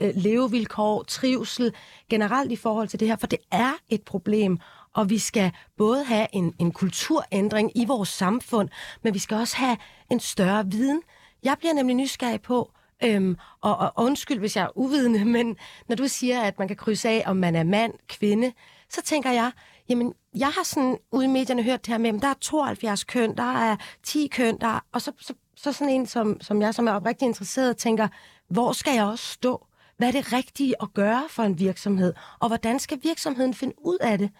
øh, 0.00 0.10
levevilkår, 0.14 1.02
trivsel, 1.02 1.72
generelt 2.10 2.52
i 2.52 2.56
forhold 2.56 2.88
til 2.88 3.00
det 3.00 3.08
her, 3.08 3.16
for 3.16 3.26
det 3.26 3.38
er 3.50 3.72
et 3.88 4.02
problem, 4.02 4.58
og 4.94 5.10
vi 5.10 5.18
skal 5.18 5.52
både 5.76 6.04
have 6.04 6.26
en, 6.32 6.54
en 6.58 6.72
kulturændring 6.72 7.72
i 7.74 7.84
vores 7.84 8.08
samfund, 8.08 8.68
men 9.02 9.14
vi 9.14 9.18
skal 9.18 9.36
også 9.36 9.56
have 9.56 9.76
en 10.10 10.20
større 10.20 10.66
viden. 10.66 11.02
Jeg 11.42 11.56
bliver 11.58 11.74
nemlig 11.74 11.96
nysgerrig 11.96 12.42
på, 12.42 12.72
øhm, 13.04 13.36
og, 13.60 13.76
og 13.76 13.92
undskyld, 13.96 14.38
hvis 14.38 14.56
jeg 14.56 14.64
er 14.64 14.78
uvidende, 14.78 15.24
men 15.36 15.56
når 15.88 15.96
du 15.96 16.08
siger, 16.08 16.40
at 16.40 16.58
man 16.58 16.68
kan 16.68 16.76
krydse 16.76 17.08
af, 17.08 17.22
om 17.26 17.36
man 17.36 17.56
er 17.56 17.64
mand, 17.64 17.92
kvinde, 18.08 18.52
så 18.88 19.02
tænker 19.02 19.30
jeg, 19.30 19.52
jamen, 19.88 20.14
jeg 20.36 20.48
har 20.48 20.64
sådan 20.64 20.98
ude 21.12 21.24
i 21.24 21.28
medierne 21.28 21.62
hørt 21.62 21.86
det 21.86 21.92
her 21.92 21.98
med, 21.98 22.14
at 22.14 22.22
der 22.22 22.28
er 22.28 22.34
72 22.40 23.04
køn, 23.04 23.36
der 23.36 23.70
er 23.70 23.76
10 24.02 24.26
køn, 24.26 24.58
der 24.60 24.84
og 24.92 25.02
så, 25.02 25.12
så, 25.20 25.34
så 25.56 25.72
sådan 25.72 25.94
en 25.94 26.06
som, 26.06 26.40
som 26.40 26.62
jeg, 26.62 26.74
som 26.74 26.88
er 26.88 26.92
oprigtig 26.92 27.26
interesseret, 27.26 27.76
tænker, 27.76 28.08
hvor 28.48 28.72
skal 28.72 28.94
jeg 28.94 29.04
også 29.04 29.26
stå? 29.32 29.66
Hvad 29.96 30.08
er 30.08 30.12
det 30.12 30.32
rigtige 30.32 30.74
at 30.82 30.88
gøre 30.94 31.24
for 31.28 31.42
en 31.42 31.58
virksomhed? 31.58 32.14
Og 32.40 32.48
hvordan 32.48 32.78
skal 32.78 32.98
virksomheden 33.02 33.54
finde 33.54 33.74
ud 33.78 33.98
af 34.00 34.18
det? 34.18 34.30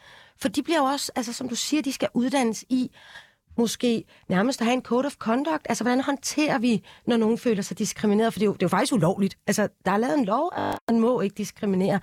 For 0.41 0.49
de 0.49 0.63
bliver 0.63 0.79
jo 0.79 0.85
også, 0.85 1.13
altså 1.17 1.33
som 1.33 1.49
du 1.49 1.55
siger, 1.55 1.83
de 1.83 1.93
skal 1.93 2.09
uddannes 2.15 2.65
i 2.69 2.91
måske 3.59 4.05
nærmest 4.29 4.61
at 4.61 4.65
have 4.67 4.75
en 4.75 4.83
code 4.83 5.07
of 5.07 5.15
conduct. 5.15 5.67
Altså, 5.69 5.85
hvordan 5.85 6.01
håndterer 6.01 6.59
vi, 6.59 6.83
når 7.07 7.17
nogen 7.17 7.39
føler 7.39 7.63
sig 7.63 7.79
diskrimineret? 7.79 8.33
For 8.33 8.39
det 8.39 8.45
er 8.45 8.49
jo, 8.49 8.53
det 8.53 8.63
er 8.63 8.67
jo 8.67 8.69
faktisk 8.69 8.93
ulovligt. 8.93 9.39
Altså, 9.47 9.69
der 9.85 9.91
er 9.91 9.97
lavet 9.97 10.19
en 10.19 10.25
lov, 10.25 10.53
at 10.57 10.79
man 10.89 11.01
må 11.01 11.21
ikke 11.21 11.35
diskriminere. 11.39 12.01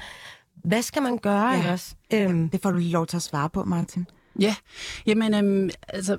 Hvad 0.64 0.82
skal 0.82 1.02
man 1.02 1.18
gøre 1.18 1.48
ja. 1.48 1.58
ellers? 1.58 1.96
Øhm. 2.14 2.50
Det 2.50 2.62
får 2.62 2.72
du 2.72 2.78
lige 2.78 2.92
lov 2.92 3.08
til 3.08 3.18
at 3.18 3.24
svare 3.24 3.50
på, 3.50 3.64
Martin. 3.64 4.08
Ja, 4.40 4.56
jamen, 5.06 5.34
øhm, 5.34 5.70
altså, 5.88 6.18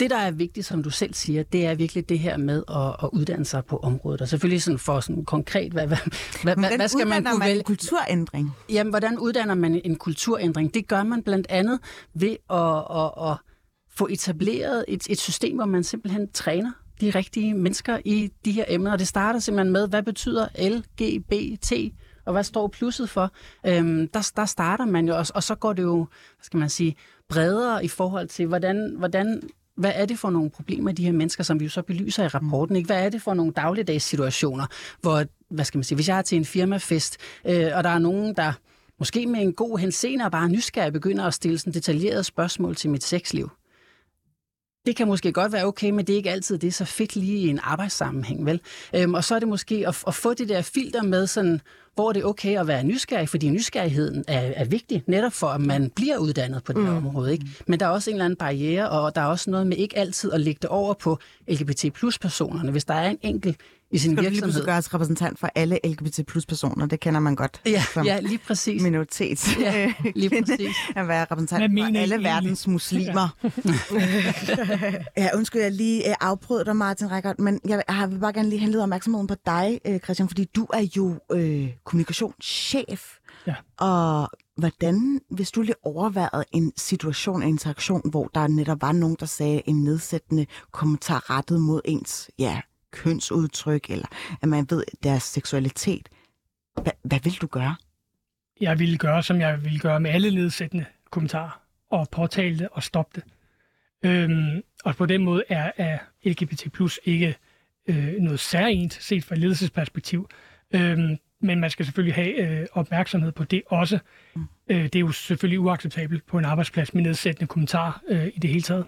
det, 0.00 0.10
der 0.10 0.16
er 0.16 0.30
vigtigt, 0.30 0.66
som 0.66 0.82
du 0.82 0.90
selv 0.90 1.14
siger, 1.14 1.42
det 1.42 1.66
er 1.66 1.74
virkelig 1.74 2.08
det 2.08 2.18
her 2.18 2.36
med 2.36 2.62
at, 2.68 3.04
at 3.04 3.10
uddanne 3.12 3.44
sig 3.44 3.64
på 3.64 3.76
området. 3.76 4.20
Og 4.20 4.28
selvfølgelig 4.28 4.62
sådan 4.62 4.78
for 4.78 5.00
sådan 5.00 5.24
konkret, 5.24 5.72
hvad, 5.72 5.86
hvad, 5.86 5.98
hvad, 6.42 6.54
Hvordan 6.54 6.78
hvad 6.78 6.88
skal 6.88 7.06
man 7.06 7.24
kunne 7.24 7.38
man 7.38 7.46
vælge? 7.46 7.58
en 7.58 7.64
kulturændring? 7.64 8.50
Jamen, 8.70 8.90
hvordan 8.90 9.18
uddanner 9.18 9.54
man 9.54 9.80
en 9.84 9.96
kulturændring? 9.96 10.74
Det 10.74 10.88
gør 10.88 11.02
man 11.02 11.22
blandt 11.22 11.46
andet 11.50 11.78
ved 12.14 12.36
at, 12.50 12.84
at, 12.90 13.30
at 13.30 13.36
få 13.98 14.06
etableret 14.10 14.84
et, 14.88 15.06
et 15.10 15.18
system, 15.18 15.56
hvor 15.56 15.64
man 15.64 15.84
simpelthen 15.84 16.28
træner 16.32 16.72
de 17.00 17.10
rigtige 17.10 17.54
mennesker 17.54 17.98
i 18.04 18.30
de 18.44 18.52
her 18.52 18.64
emner. 18.68 18.92
Og 18.92 18.98
det 18.98 19.08
starter 19.08 19.40
simpelthen 19.40 19.72
med, 19.72 19.88
hvad 19.88 20.02
betyder 20.02 20.68
LGBT, 20.68 21.72
og 22.26 22.32
hvad 22.32 22.44
står 22.44 22.68
plusset 22.68 23.10
for? 23.10 23.30
Øhm, 23.66 24.08
der, 24.08 24.30
der 24.36 24.44
starter 24.44 24.84
man 24.84 25.08
jo, 25.08 25.16
og, 25.16 25.26
og 25.34 25.42
så 25.42 25.54
går 25.54 25.72
det 25.72 25.82
jo, 25.82 25.96
hvad 25.96 26.42
skal 26.42 26.58
man 26.58 26.68
sige, 26.68 26.96
bredere 27.28 27.84
i 27.84 27.88
forhold 27.88 28.28
til, 28.28 28.46
hvordan, 28.46 28.94
hvordan 28.98 29.42
hvad 29.76 29.92
er 29.94 30.06
det 30.06 30.18
for 30.18 30.30
nogle 30.30 30.50
problemer, 30.50 30.92
de 30.92 31.04
her 31.04 31.12
mennesker, 31.12 31.44
som 31.44 31.60
vi 31.60 31.64
jo 31.64 31.70
så 31.70 31.82
belyser 31.82 32.24
i 32.24 32.28
rapporten, 32.28 32.76
ikke? 32.76 32.86
Hvad 32.86 33.04
er 33.04 33.08
det 33.08 33.22
for 33.22 33.34
nogle 33.34 33.52
dagligdags 33.52 34.04
situationer, 34.04 34.66
hvor, 35.00 35.24
hvad 35.50 35.64
skal 35.64 35.78
man 35.78 35.84
sige, 35.84 35.96
hvis 35.96 36.08
jeg 36.08 36.18
er 36.18 36.22
til 36.22 36.38
en 36.38 36.44
firmafest, 36.44 37.16
øh, 37.46 37.70
og 37.74 37.84
der 37.84 37.90
er 37.90 37.98
nogen, 37.98 38.34
der 38.36 38.52
måske 38.98 39.26
med 39.26 39.40
en 39.40 39.52
god 39.52 39.78
henseende 39.78 40.24
og 40.24 40.30
bare 40.30 40.48
nysgerrig 40.48 40.92
begynder 40.92 41.24
at 41.24 41.34
stille 41.34 41.58
sådan 41.58 41.72
detaljerede 41.72 42.24
spørgsmål 42.24 42.76
til 42.76 42.90
mit 42.90 43.04
sexliv. 43.04 43.50
Det 44.86 44.96
kan 44.96 45.06
måske 45.06 45.32
godt 45.32 45.52
være 45.52 45.64
okay, 45.64 45.90
men 45.90 46.06
det 46.06 46.12
er 46.12 46.16
ikke 46.16 46.30
altid 46.30 46.58
det 46.58 46.68
er 46.68 46.72
så 46.72 46.84
fedt 46.84 47.16
lige 47.16 47.38
i 47.38 47.48
en 47.48 47.60
arbejdssammenhæng, 47.62 48.46
vel? 48.46 48.60
Øhm, 48.94 49.14
og 49.14 49.24
så 49.24 49.34
er 49.34 49.38
det 49.38 49.48
måske 49.48 49.84
at, 49.88 50.02
at 50.06 50.14
få 50.14 50.34
det 50.34 50.48
der 50.48 50.62
filter 50.62 51.02
med, 51.02 51.26
sådan, 51.26 51.60
hvor 51.94 52.12
det 52.12 52.20
er 52.22 52.24
okay 52.24 52.58
at 52.58 52.66
være 52.66 52.84
nysgerrig, 52.84 53.28
fordi 53.28 53.50
nysgerrigheden 53.50 54.24
er, 54.28 54.40
er 54.40 54.64
vigtig, 54.64 55.02
netop 55.06 55.32
for 55.32 55.46
at 55.46 55.60
man 55.60 55.90
bliver 55.90 56.16
uddannet 56.18 56.64
på 56.64 56.72
det 56.72 56.82
mm. 56.82 56.96
område. 56.96 57.32
Ikke? 57.32 57.46
Men 57.66 57.80
der 57.80 57.86
er 57.86 57.90
også 57.90 58.10
en 58.10 58.14
eller 58.14 58.24
anden 58.24 58.36
barriere, 58.36 58.90
og 58.90 59.14
der 59.14 59.20
er 59.20 59.26
også 59.26 59.50
noget 59.50 59.66
med 59.66 59.76
ikke 59.76 59.98
altid 59.98 60.32
at 60.32 60.40
lægge 60.40 60.58
det 60.62 60.70
over 60.70 60.94
på 60.94 61.18
LGBT 61.48 61.92
plus 61.94 62.18
personerne. 62.18 62.70
Hvis 62.70 62.84
der 62.84 62.94
er 62.94 63.10
en 63.10 63.18
enkelt 63.22 63.56
i 63.90 63.98
sin 63.98 64.10
Skal 64.10 64.16
du 64.16 64.30
lige 64.30 64.30
virksomhed. 64.42 64.64
gøres 64.66 64.94
repræsentant 64.94 65.38
for 65.38 65.50
alle 65.54 65.78
LGBT 65.84 66.20
plus 66.26 66.46
personer? 66.46 66.86
Det 66.86 67.00
kender 67.00 67.20
man 67.20 67.36
godt 67.36 67.60
Ja, 67.66 67.82
som 67.94 68.06
ja, 68.06 68.20
lige 68.20 68.38
præcis. 68.38 68.82
minoritet. 68.82 69.58
Ja, 69.60 69.92
lige 70.14 70.30
præcis. 70.44 70.76
At 70.96 71.08
være 71.08 71.22
repræsentant 71.30 71.62
for 71.78 71.84
alle 71.86 71.98
egentlig? 71.98 72.22
verdens 72.22 72.66
muslimer. 72.68 73.28
ja, 75.16 75.30
undskyld, 75.36 75.62
jeg 75.62 75.72
lige 75.72 76.22
afbrød 76.22 76.64
dig, 76.64 76.76
Martin 76.76 77.10
Reichert, 77.10 77.38
men 77.38 77.60
jeg 77.68 77.82
har- 77.88 78.06
vil 78.06 78.18
bare 78.18 78.32
gerne 78.32 78.48
lige 78.48 78.58
henlede 78.60 78.82
opmærksomheden 78.82 79.26
på 79.26 79.34
dig, 79.46 79.80
øh, 79.86 79.98
Christian, 80.00 80.28
fordi 80.28 80.44
du 80.44 80.66
er 80.72 80.86
jo 80.96 81.14
øh, 81.32 81.68
kommunikationschef. 81.84 83.02
Ja. 83.46 83.54
Og 83.78 84.28
hvordan, 84.56 85.20
hvis 85.30 85.50
du 85.50 85.62
lige 85.62 85.74
overvejede 85.82 86.44
en 86.52 86.72
situation, 86.76 87.42
en 87.42 87.48
interaktion, 87.48 88.10
hvor 88.10 88.30
der 88.34 88.46
netop 88.46 88.82
var 88.82 88.92
nogen, 88.92 89.16
der 89.20 89.26
sagde 89.26 89.62
en 89.66 89.84
nedsættende 89.84 90.46
kommentar 90.72 91.30
rettet 91.30 91.60
mod 91.60 91.80
ens 91.84 92.30
ja, 92.38 92.60
kønsudtryk, 92.96 93.90
eller 93.90 94.06
at 94.42 94.48
man 94.48 94.66
ved 94.70 94.84
deres 95.02 95.22
seksualitet, 95.22 96.08
hvad, 96.82 96.92
hvad 97.02 97.20
vil 97.24 97.32
du 97.40 97.46
gøre? 97.46 97.76
Jeg 98.60 98.78
ville 98.78 98.98
gøre, 98.98 99.22
som 99.22 99.40
jeg 99.40 99.64
ville 99.64 99.78
gøre 99.78 100.00
med 100.00 100.10
alle 100.10 100.34
nedsættende 100.34 100.84
kommentarer, 101.10 101.60
og 101.90 102.08
påtale 102.12 102.58
det 102.58 102.68
og 102.72 102.82
stoppe 102.82 103.20
det. 103.20 103.24
Øhm, 104.10 104.62
og 104.84 104.96
på 104.96 105.06
den 105.06 105.24
måde 105.24 105.44
er, 105.48 105.72
er 105.76 105.98
LGBT 106.24 106.72
plus 106.72 107.00
ikke 107.04 107.36
øh, 107.86 108.14
noget 108.18 108.40
særligt 108.40 108.94
set 108.94 109.24
fra 109.24 109.34
et 109.34 109.40
ledelsesperspektiv. 109.40 110.28
Øhm, 110.74 111.16
men 111.40 111.60
man 111.60 111.70
skal 111.70 111.84
selvfølgelig 111.84 112.14
have 112.14 112.60
øh, 112.60 112.66
opmærksomhed 112.72 113.32
på 113.32 113.44
det 113.44 113.62
også. 113.66 113.98
Øh, 114.68 114.82
det 114.82 114.96
er 114.96 115.00
jo 115.00 115.12
selvfølgelig 115.12 115.60
uacceptabelt 115.60 116.26
på 116.26 116.38
en 116.38 116.44
arbejdsplads 116.44 116.94
med 116.94 117.02
nedsættende 117.02 117.46
kommentarer 117.46 118.02
øh, 118.08 118.26
i 118.26 118.38
det 118.38 118.50
hele 118.50 118.62
taget. 118.62 118.86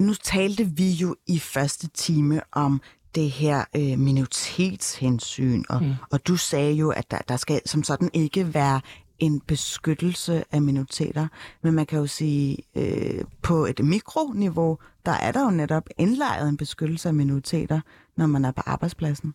Nu 0.00 0.14
talte 0.14 0.64
vi 0.64 0.90
jo 0.90 1.16
i 1.26 1.38
første 1.38 1.88
time 1.88 2.40
om 2.52 2.80
det 3.14 3.30
her 3.30 3.64
øh, 3.76 3.98
minoritetshensyn, 3.98 5.62
og, 5.68 5.82
mm. 5.82 5.94
og 6.10 6.26
du 6.26 6.36
sagde 6.36 6.72
jo, 6.72 6.90
at 6.90 7.10
der, 7.10 7.18
der 7.28 7.36
skal 7.36 7.60
som 7.66 7.82
sådan 7.82 8.10
ikke 8.12 8.54
være 8.54 8.80
en 9.18 9.40
beskyttelse 9.40 10.44
af 10.52 10.62
minoriteter, 10.62 11.28
men 11.62 11.74
man 11.74 11.86
kan 11.86 11.98
jo 11.98 12.06
sige, 12.06 12.58
øh, 12.76 13.24
på 13.42 13.66
et 13.66 13.84
mikroniveau, 13.84 14.78
der 15.06 15.12
er 15.12 15.32
der 15.32 15.44
jo 15.44 15.50
netop 15.50 15.88
indlejret 15.98 16.48
en 16.48 16.56
beskyttelse 16.56 17.08
af 17.08 17.14
minoriteter, 17.14 17.80
når 18.16 18.26
man 18.26 18.44
er 18.44 18.52
på 18.52 18.62
arbejdspladsen. 18.66 19.34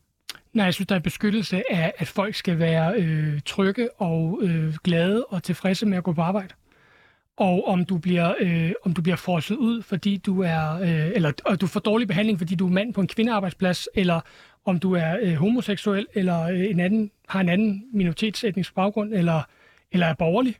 Nej, 0.53 0.65
jeg 0.65 0.73
synes, 0.73 0.87
der 0.87 0.95
er 0.95 0.99
beskyttelse 0.99 1.71
af, 1.71 1.93
at 1.97 2.07
folk 2.07 2.35
skal 2.35 2.59
være 2.59 2.95
øh, 2.95 3.41
trygge 3.45 3.89
og 3.97 4.39
øh, 4.43 4.75
glade 4.83 5.25
og 5.25 5.43
tilfredse 5.43 5.85
med 5.85 5.97
at 5.97 6.03
gå 6.03 6.13
på 6.13 6.21
arbejde. 6.21 6.53
Og 7.37 7.67
om 7.67 7.85
du 7.85 7.97
bliver, 7.97 8.33
øh, 8.39 8.71
om 8.83 8.93
du 8.93 9.01
bliver 9.01 9.15
frosset 9.15 9.55
ud, 9.55 9.81
fordi 9.81 10.17
du 10.17 10.41
er, 10.41 10.79
øh, 10.79 11.11
eller 11.15 11.31
og 11.45 11.61
du 11.61 11.67
får 11.67 11.79
dårlig 11.79 12.07
behandling, 12.07 12.39
fordi 12.39 12.55
du 12.55 12.67
er 12.67 12.71
mand 12.71 12.93
på 12.93 13.01
en 13.01 13.07
kvindearbejdsplads, 13.07 13.87
eller 13.93 14.21
om 14.65 14.79
du 14.79 14.93
er 14.93 15.17
øh, 15.21 15.33
homoseksuel, 15.33 16.07
eller 16.13 16.41
øh, 16.41 16.59
en 16.59 16.79
anden, 16.79 17.11
har 17.27 17.41
en 17.41 17.49
anden 17.49 17.85
minoritetsetnisk 17.93 18.75
baggrund, 18.75 19.13
eller, 19.13 19.41
eller 19.91 20.07
er 20.07 20.13
borgerlig. 20.13 20.55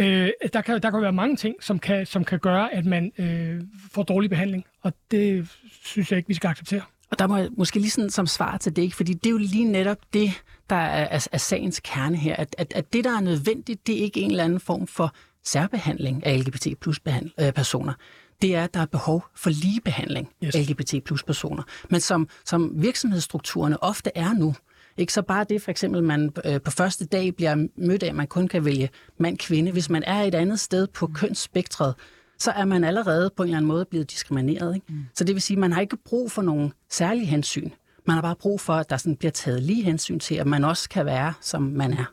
Øh, 0.00 0.30
der, 0.52 0.60
kan, 0.60 0.82
der 0.82 0.90
kan 0.90 1.02
være 1.02 1.12
mange 1.12 1.36
ting, 1.36 1.54
som 1.60 1.78
kan, 1.78 2.06
som 2.06 2.24
kan 2.24 2.38
gøre, 2.38 2.74
at 2.74 2.86
man 2.86 3.12
øh, 3.18 3.60
får 3.92 4.02
dårlig 4.02 4.30
behandling, 4.30 4.64
og 4.82 4.92
det 5.10 5.48
synes 5.82 6.10
jeg 6.10 6.16
ikke, 6.16 6.28
vi 6.28 6.34
skal 6.34 6.48
acceptere. 6.48 6.82
Og 7.10 7.18
der 7.18 7.26
må 7.26 7.36
jeg 7.36 7.48
måske 7.56 7.78
lige 7.78 7.90
sådan 7.90 8.10
som 8.10 8.26
svar 8.26 8.56
til 8.56 8.76
det, 8.76 8.82
ikke? 8.82 8.96
fordi 8.96 9.12
det 9.12 9.26
er 9.26 9.30
jo 9.30 9.38
lige 9.38 9.64
netop 9.64 9.98
det, 10.12 10.30
der 10.70 10.76
er, 10.76 11.04
er, 11.04 11.28
er 11.32 11.38
sagens 11.38 11.80
kerne 11.84 12.16
her, 12.16 12.36
at, 12.36 12.54
at, 12.58 12.72
at 12.76 12.92
det, 12.92 13.04
der 13.04 13.16
er 13.16 13.20
nødvendigt, 13.20 13.86
det 13.86 13.98
er 13.98 14.02
ikke 14.02 14.20
en 14.20 14.30
eller 14.30 14.44
anden 14.44 14.60
form 14.60 14.86
for 14.86 15.14
særbehandling 15.44 16.26
af 16.26 16.38
LGBT 16.40 16.66
plus 16.80 17.00
øh, 17.40 17.52
personer. 17.52 17.92
Det 18.42 18.54
er, 18.54 18.64
at 18.64 18.74
der 18.74 18.80
er 18.80 18.86
behov 18.86 19.24
for 19.36 19.50
ligebehandling 19.50 20.28
Yes. 20.44 20.54
af 20.54 20.68
LGBT 20.70 21.04
plus 21.04 21.22
personer. 21.22 21.62
Men 21.90 22.00
som, 22.00 22.28
som 22.44 22.72
virksomhedsstrukturerne 22.82 23.82
ofte 23.82 24.10
er 24.14 24.32
nu, 24.32 24.54
ikke 24.96 25.12
så 25.12 25.22
bare 25.22 25.44
det 25.48 25.62
for 25.62 25.70
eksempel, 25.70 26.02
man 26.02 26.30
øh, 26.44 26.60
på 26.60 26.70
første 26.70 27.06
dag 27.06 27.36
bliver 27.36 27.66
mødt 27.76 28.02
af, 28.02 28.08
at 28.08 28.14
man 28.14 28.26
kun 28.26 28.48
kan 28.48 28.64
vælge 28.64 28.88
mand-kvinde. 29.18 29.72
Hvis 29.72 29.90
man 29.90 30.02
er 30.02 30.22
et 30.22 30.34
andet 30.34 30.60
sted 30.60 30.86
på 30.86 31.06
kønsspektret, 31.06 31.94
så 32.38 32.50
er 32.50 32.64
man 32.64 32.84
allerede 32.84 33.30
på 33.36 33.42
en 33.42 33.46
eller 33.48 33.56
anden 33.56 33.68
måde 33.68 33.84
blevet 33.84 34.10
diskrimineret. 34.10 34.74
Ikke? 34.74 34.86
Mm. 34.88 35.04
Så 35.14 35.24
det 35.24 35.34
vil 35.34 35.42
sige, 35.42 35.54
at 35.54 35.60
man 35.60 35.72
har 35.72 35.80
ikke 35.80 35.96
brug 35.96 36.30
for 36.32 36.42
nogle 36.42 36.70
særlige 36.90 37.26
hensyn. 37.26 37.70
Man 38.06 38.14
har 38.14 38.22
bare 38.22 38.36
brug 38.36 38.60
for, 38.60 38.72
at 38.74 38.90
der 38.90 38.96
sådan 38.96 39.16
bliver 39.16 39.32
taget 39.32 39.62
lige 39.62 39.82
hensyn 39.84 40.18
til, 40.18 40.34
at 40.34 40.46
man 40.46 40.64
også 40.64 40.88
kan 40.88 41.06
være, 41.06 41.32
som 41.40 41.62
man 41.62 41.92
er. 41.92 42.04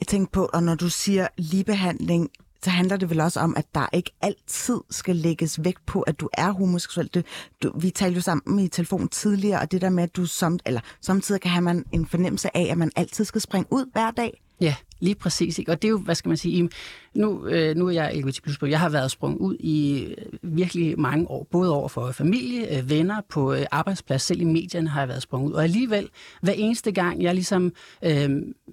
Jeg 0.00 0.06
tænker 0.06 0.30
på, 0.32 0.50
og 0.52 0.62
når 0.62 0.74
du 0.74 0.88
siger 0.88 1.28
ligebehandling, 1.38 2.30
så 2.66 2.70
handler 2.70 2.96
det 2.96 3.10
vel 3.10 3.20
også 3.20 3.40
om, 3.40 3.56
at 3.56 3.66
der 3.74 3.86
ikke 3.92 4.10
altid 4.20 4.80
skal 4.90 5.16
lægges 5.16 5.64
vægt 5.64 5.86
på, 5.86 6.02
at 6.02 6.20
du 6.20 6.28
er 6.32 6.50
homoseksuel. 6.50 7.10
Det, 7.14 7.26
du, 7.62 7.72
vi 7.78 7.90
talte 7.90 8.14
jo 8.14 8.20
sammen 8.20 8.58
i 8.58 8.68
telefon 8.68 9.08
tidligere, 9.08 9.60
og 9.60 9.72
det 9.72 9.80
der 9.80 9.90
med, 9.90 10.02
at 10.02 10.16
du 10.16 10.26
som, 10.26 10.58
eller 10.66 10.80
samtidig 11.00 11.40
kan 11.40 11.50
have 11.50 11.62
man 11.62 11.84
en 11.92 12.06
fornemmelse 12.06 12.56
af, 12.56 12.68
at 12.70 12.78
man 12.78 12.90
altid 12.96 13.24
skal 13.24 13.40
springe 13.40 13.66
ud 13.70 13.90
hver 13.92 14.10
dag. 14.10 14.42
Ja, 14.60 14.74
lige 15.00 15.14
præcis. 15.14 15.58
Ikke? 15.58 15.72
Og 15.72 15.82
det 15.82 15.88
er 15.88 15.90
jo, 15.90 15.98
hvad 15.98 16.14
skal 16.14 16.28
man 16.28 16.36
sige, 16.36 16.70
nu, 17.14 17.46
øh, 17.46 17.76
nu 17.76 17.86
er 17.86 17.92
jeg 17.92 18.16
LGBT+, 18.16 18.62
jeg 18.62 18.80
har 18.80 18.88
været 18.88 19.10
sprunget 19.10 19.38
ud 19.38 19.56
i 19.60 20.04
øh, 20.04 20.16
virkelig 20.42 21.00
mange 21.00 21.30
år, 21.30 21.46
både 21.50 21.72
over 21.72 21.88
for 21.88 22.12
familie, 22.12 22.78
øh, 22.78 22.90
venner, 22.90 23.20
på 23.28 23.52
øh, 23.52 23.66
arbejdsplads, 23.70 24.22
selv 24.22 24.40
i 24.40 24.44
medierne 24.44 24.88
har 24.88 25.00
jeg 25.00 25.08
været 25.08 25.22
sprunget 25.22 25.48
ud. 25.48 25.54
Og 25.54 25.62
alligevel, 25.62 26.08
hver 26.42 26.52
eneste 26.52 26.92
gang 26.92 27.22
jeg 27.22 27.34
ligesom 27.34 27.72
øh, 28.04 28.30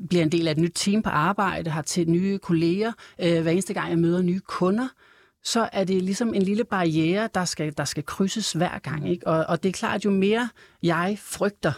bliver 0.10 0.24
en 0.24 0.32
del 0.32 0.48
af 0.48 0.52
et 0.52 0.58
nyt 0.58 0.72
team 0.76 1.02
på 1.02 1.10
arbejde, 1.10 1.70
har 1.70 1.82
til 1.82 2.10
nye 2.10 2.38
kolleger, 2.38 2.92
øh, 3.22 3.42
hver 3.42 3.52
eneste 3.52 3.74
gang 3.74 3.90
jeg 3.90 4.00
møder 4.00 4.22
nye 4.22 4.40
kunder, 4.40 4.88
så 5.44 5.70
er 5.74 5.84
det 5.84 6.02
ligesom 6.02 6.34
en 6.34 6.42
lille 6.42 6.64
barriere, 6.64 7.30
der 7.36 7.46
skal, 7.46 7.74
der 7.78 7.86
skal 7.86 8.06
krydses 8.06 8.52
hver 8.52 8.80
gang. 8.80 9.10
Ikke? 9.10 9.28
Og, 9.28 9.46
og 9.50 9.64
det 9.64 9.70
er 9.70 9.74
klart, 9.74 10.06
jo 10.06 10.12
mere 10.12 10.50
jeg 10.84 11.18
frygter, 11.22 11.72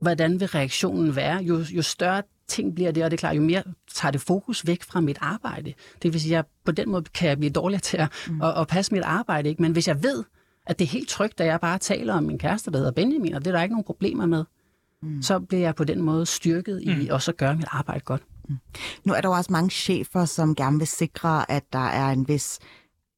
hvordan 0.00 0.40
vil 0.40 0.48
reaktionen 0.48 1.16
være, 1.16 1.36
jo, 1.36 1.64
jo 1.70 1.82
større 1.82 2.22
ting 2.48 2.74
bliver 2.74 2.90
det, 2.90 3.04
og 3.04 3.10
det 3.10 3.16
er 3.16 3.20
klart, 3.20 3.36
jo 3.36 3.42
mere 3.42 3.62
tager 3.94 4.12
det 4.12 4.20
fokus 4.20 4.66
væk 4.66 4.82
fra 4.82 5.00
mit 5.00 5.18
arbejde. 5.20 5.74
Det 6.02 6.12
vil 6.12 6.20
sige, 6.20 6.32
at 6.32 6.36
jeg, 6.36 6.44
på 6.64 6.72
den 6.72 6.90
måde 6.90 7.04
kan 7.14 7.28
jeg 7.28 7.38
blive 7.38 7.50
dårligere 7.50 7.80
til 7.80 7.96
at, 7.96 8.08
mm. 8.28 8.42
at, 8.42 8.60
at 8.60 8.66
passe 8.68 8.94
mit 8.94 9.02
arbejde. 9.02 9.48
Ikke? 9.48 9.62
Men 9.62 9.72
hvis 9.72 9.88
jeg 9.88 10.02
ved, 10.02 10.24
at 10.66 10.78
det 10.78 10.84
er 10.84 10.88
helt 10.88 11.08
trygt, 11.08 11.40
at 11.40 11.46
jeg 11.46 11.60
bare 11.60 11.78
taler 11.78 12.14
om 12.14 12.24
min 12.24 12.38
kæreste, 12.38 12.70
der 12.70 12.76
hedder 12.78 12.92
Benjamin, 12.92 13.34
og 13.34 13.44
det 13.44 13.50
er 13.50 13.56
der 13.56 13.62
ikke 13.62 13.74
nogen 13.74 13.84
problemer 13.84 14.26
med, 14.26 14.44
mm. 15.02 15.22
så 15.22 15.38
bliver 15.38 15.62
jeg 15.62 15.74
på 15.74 15.84
den 15.84 16.02
måde 16.02 16.26
styrket 16.26 16.82
i 16.82 16.94
mm. 16.94 17.08
også 17.10 17.30
at 17.30 17.36
gøre 17.36 17.56
mit 17.56 17.66
arbejde 17.70 18.00
godt. 18.00 18.22
Nu 19.04 19.12
er 19.12 19.20
der 19.20 19.28
jo 19.28 19.34
også 19.34 19.52
mange 19.52 19.70
chefer, 19.70 20.24
som 20.24 20.54
gerne 20.54 20.78
vil 20.78 20.86
sikre, 20.86 21.50
at 21.50 21.62
der 21.72 21.86
er 21.88 22.10
en 22.10 22.28
vis 22.28 22.58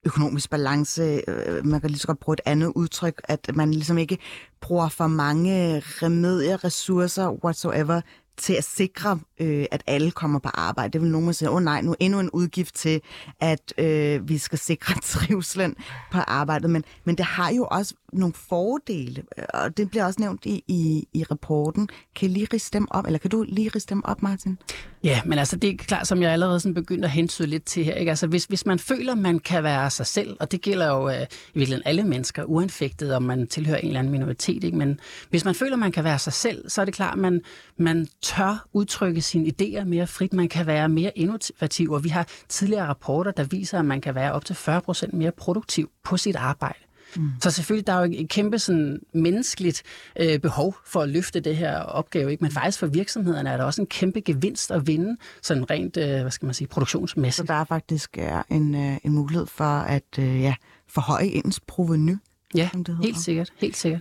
økonomisk 0.06 0.50
balance. 0.50 1.20
Øh, 1.28 1.66
Man 1.66 1.80
kan 1.80 1.90
lige 1.90 2.00
så 2.00 2.06
godt 2.06 2.20
bruge 2.20 2.34
et 2.34 2.40
andet 2.44 2.72
udtryk, 2.76 3.20
at 3.24 3.50
man 3.54 3.70
ligesom 3.70 3.98
ikke 3.98 4.18
bruger 4.60 4.88
for 4.88 5.06
mange 5.06 5.80
remedier, 5.80 6.64
ressourcer, 6.64 7.30
whatsoever, 7.44 8.00
til 8.38 8.52
at 8.52 8.64
sikre, 8.64 9.18
øh, 9.40 9.66
at 9.70 9.82
alle 9.86 10.10
kommer 10.10 10.38
på 10.38 10.48
arbejde. 10.54 10.92
Det 10.92 11.00
vil 11.00 11.10
nogen 11.10 11.34
sige, 11.34 11.50
åh 11.50 11.56
oh, 11.56 11.62
nej, 11.62 11.80
nu 11.80 11.94
endnu 12.00 12.20
en 12.20 12.30
udgift 12.30 12.74
til, 12.74 13.00
at 13.40 13.74
øh, 13.78 14.28
vi 14.28 14.38
skal 14.38 14.58
sikre 14.58 15.00
trivslen 15.12 15.76
på 16.12 16.18
arbejdet. 16.18 16.70
Men, 16.70 16.84
men 17.04 17.16
det 17.16 17.24
har 17.24 17.52
jo 17.52 17.66
også 17.70 17.94
nogle 18.12 18.34
fordele, 18.34 19.22
øh, 19.38 19.44
og 19.54 19.76
det 19.76 19.90
bliver 19.90 20.04
også 20.04 20.20
nævnt 20.20 20.46
i, 20.46 20.64
i, 20.68 21.08
i 21.12 21.24
rapporten. 21.24 21.88
Kan 22.14 22.30
lige 22.30 22.48
riste 22.52 22.78
dem 22.78 22.88
op, 22.90 23.06
eller 23.06 23.18
kan 23.18 23.30
du 23.30 23.44
lige 23.48 23.70
riste 23.74 23.94
dem 23.94 24.04
op, 24.04 24.22
Martin? 24.22 24.58
Ja, 25.04 25.20
men 25.24 25.38
altså 25.38 25.56
det 25.56 25.70
er 25.70 25.76
klart, 25.76 26.06
som 26.06 26.22
jeg 26.22 26.32
allerede 26.32 26.60
sådan 26.60 26.74
begyndte 26.74 27.06
at 27.06 27.12
hensyde 27.12 27.48
lidt 27.48 27.64
til 27.64 27.84
her. 27.84 27.94
Ikke? 27.94 28.10
Altså 28.10 28.26
hvis, 28.26 28.44
hvis 28.44 28.66
man 28.66 28.78
føler, 28.78 29.14
man 29.14 29.38
kan 29.38 29.62
være 29.62 29.90
sig 29.90 30.06
selv, 30.06 30.36
og 30.40 30.52
det 30.52 30.60
gælder 30.60 30.86
jo 30.86 31.08
øh, 31.08 31.22
i 31.22 31.26
virkeligheden 31.54 31.82
alle 31.86 32.04
mennesker, 32.04 32.44
uanfægtet 32.44 33.14
om 33.14 33.22
man 33.22 33.46
tilhører 33.46 33.78
en 33.78 33.86
eller 33.86 33.98
anden 33.98 34.12
minoritet, 34.12 34.64
ikke? 34.64 34.76
men 34.76 35.00
hvis 35.30 35.44
man 35.44 35.54
føler, 35.54 35.76
man 35.76 35.92
kan 35.92 36.04
være 36.04 36.18
sig 36.18 36.32
selv, 36.32 36.68
så 36.70 36.80
er 36.80 36.84
det 36.84 36.94
klart, 36.94 37.18
man, 37.18 37.40
man 37.76 38.08
tør 38.22 38.66
udtrykke 38.72 39.20
sine 39.20 39.52
idéer 39.60 39.84
mere 39.84 40.06
frit, 40.06 40.32
man 40.32 40.48
kan 40.48 40.66
være 40.66 40.88
mere 40.88 41.12
innovativ, 41.18 41.92
og 41.92 42.04
vi 42.04 42.08
har 42.08 42.26
tidligere 42.48 42.86
rapporter, 42.86 43.30
der 43.30 43.44
viser, 43.44 43.78
at 43.78 43.84
man 43.84 44.00
kan 44.00 44.14
være 44.14 44.32
op 44.32 44.44
til 44.44 44.54
40% 44.54 45.16
mere 45.16 45.32
produktiv 45.32 45.90
på 46.04 46.16
sit 46.16 46.36
arbejde. 46.36 46.87
Mm. 47.16 47.30
Så 47.42 47.50
selvfølgelig, 47.50 47.86
der 47.86 47.92
er 47.92 48.06
jo 48.06 48.12
et 48.12 48.28
kæmpe 48.28 48.58
sådan, 48.58 49.00
menneskeligt 49.12 49.82
øh, 50.20 50.38
behov 50.38 50.76
for 50.86 51.00
at 51.00 51.08
løfte 51.08 51.40
det 51.40 51.56
her 51.56 51.78
opgave, 51.78 52.30
ikke? 52.30 52.44
men 52.44 52.52
faktisk 52.52 52.78
for 52.78 52.86
virksomhederne 52.86 53.50
er 53.50 53.56
der 53.56 53.64
også 53.64 53.82
en 53.82 53.86
kæmpe 53.86 54.20
gevinst 54.20 54.70
at 54.70 54.86
vinde, 54.86 55.16
sådan 55.42 55.70
rent, 55.70 55.96
øh, 55.96 56.20
hvad 56.20 56.30
skal 56.30 56.46
man 56.46 56.54
sige, 56.54 56.68
produktionsmæssigt. 56.68 57.48
Så 57.48 57.52
der 57.52 57.60
er 57.60 57.64
faktisk 57.64 58.18
er 58.18 58.42
en, 58.50 58.74
øh, 58.74 58.96
en 59.04 59.12
mulighed 59.12 59.46
for 59.46 59.64
at 59.64 60.18
øh, 60.18 60.40
ja, 60.40 60.54
forhøje 60.88 61.24
ens 61.26 61.60
proveny, 61.60 62.16
Ja, 62.54 62.70
helt 63.02 63.18
sikkert, 63.18 63.52
helt 63.56 63.76
sikkert. 63.76 64.00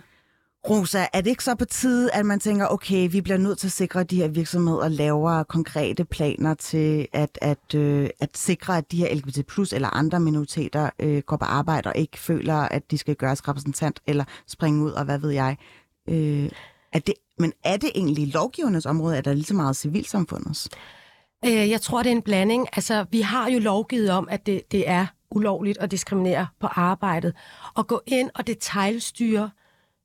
Rosa, 0.70 1.06
er 1.14 1.22
det 1.22 1.30
ikke 1.30 1.44
så 1.44 1.56
på 1.56 1.66
tide, 1.66 2.12
at 2.14 2.26
man 2.26 2.40
tænker, 2.40 2.68
okay, 2.68 3.12
vi 3.12 3.22
bliver 3.22 3.38
nødt 3.38 3.60
til 3.60 3.68
at 3.68 3.72
sikre, 3.72 4.00
at 4.00 4.12
de 4.12 4.16
her 4.16 4.28
virksomheder 4.28 4.88
laver 4.88 5.44
konkrete 5.44 6.06
planer 6.06 6.54
til 6.54 7.08
at, 7.14 7.38
at, 7.42 7.76
øh, 7.76 8.10
at 8.20 8.38
sikre, 8.38 8.78
at 8.78 8.92
de 8.92 8.98
her 8.98 9.16
LGBT 9.16 9.46
plus 9.48 9.74
eller 9.74 9.90
andre 9.90 10.20
minoriteter 10.20 10.90
øh, 11.00 11.22
går 11.22 11.38
på 11.38 11.46
arbejde 11.46 11.90
og 11.90 11.98
ikke 11.98 12.20
føler, 12.20 12.56
at 12.56 12.92
de 12.92 12.98
skal 12.98 13.16
gøres 13.16 13.48
repræsentant 13.48 14.00
eller 14.08 14.24
springe 14.48 14.84
ud, 14.84 14.92
og 14.92 15.06
hvad 15.06 15.18
ved 15.20 15.30
jeg. 15.30 15.58
Øh, 16.10 16.50
er 16.94 17.00
det, 17.00 17.14
men 17.40 17.54
er 17.64 17.78
det 17.78 17.92
egentlig 17.96 18.34
lovgivernes 18.34 18.86
område, 18.86 19.18
eller 19.18 19.30
er 19.30 19.34
der 19.34 19.38
lige 19.38 19.46
så 19.46 19.54
meget 19.54 19.76
civilsamfundets? 19.76 20.70
Øh, 21.46 21.70
jeg 21.70 21.82
tror, 21.82 22.04
det 22.04 22.12
er 22.12 22.16
en 22.16 22.22
blanding. 22.22 22.68
Altså, 22.74 23.06
vi 23.12 23.22
har 23.22 23.50
jo 23.50 23.60
lovgivet 23.60 24.10
om, 24.10 24.28
at 24.32 24.46
det, 24.46 24.62
det 24.72 24.90
er 24.90 25.06
ulovligt 25.32 25.78
at 25.78 25.92
diskriminere 25.92 26.48
på 26.60 26.68
arbejdet. 26.68 27.34
Og 27.74 27.88
gå 27.88 28.02
ind 28.08 28.30
og 28.36 28.48
detaljstyre 28.48 29.50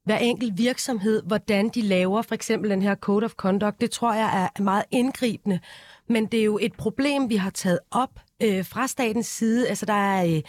hver 0.05 0.19
enkelt 0.19 0.59
virksomhed, 0.59 1.23
hvordan 1.23 1.69
de 1.69 1.83
laver 1.83 2.23
for 2.23 2.35
eksempel 2.35 2.71
den 2.71 2.83
her 2.83 2.95
Code 2.95 3.25
of 3.25 3.33
Conduct, 3.33 3.81
det 3.81 3.91
tror 3.91 4.15
jeg 4.15 4.51
er 4.57 4.63
meget 4.63 4.85
indgribende. 4.91 5.61
Men 6.09 6.27
det 6.27 6.41
er 6.41 6.45
jo 6.45 6.59
et 6.63 6.73
problem, 6.73 7.31
vi 7.31 7.37
har 7.37 7.51
taget 7.51 7.79
op 7.91 8.21
øh, 8.43 8.65
fra 8.65 8.87
statens 8.87 9.27
side. 9.27 9.69
Altså, 9.69 9.87
der 9.87 9.93
er 9.93 10.37
øh, 10.37 10.43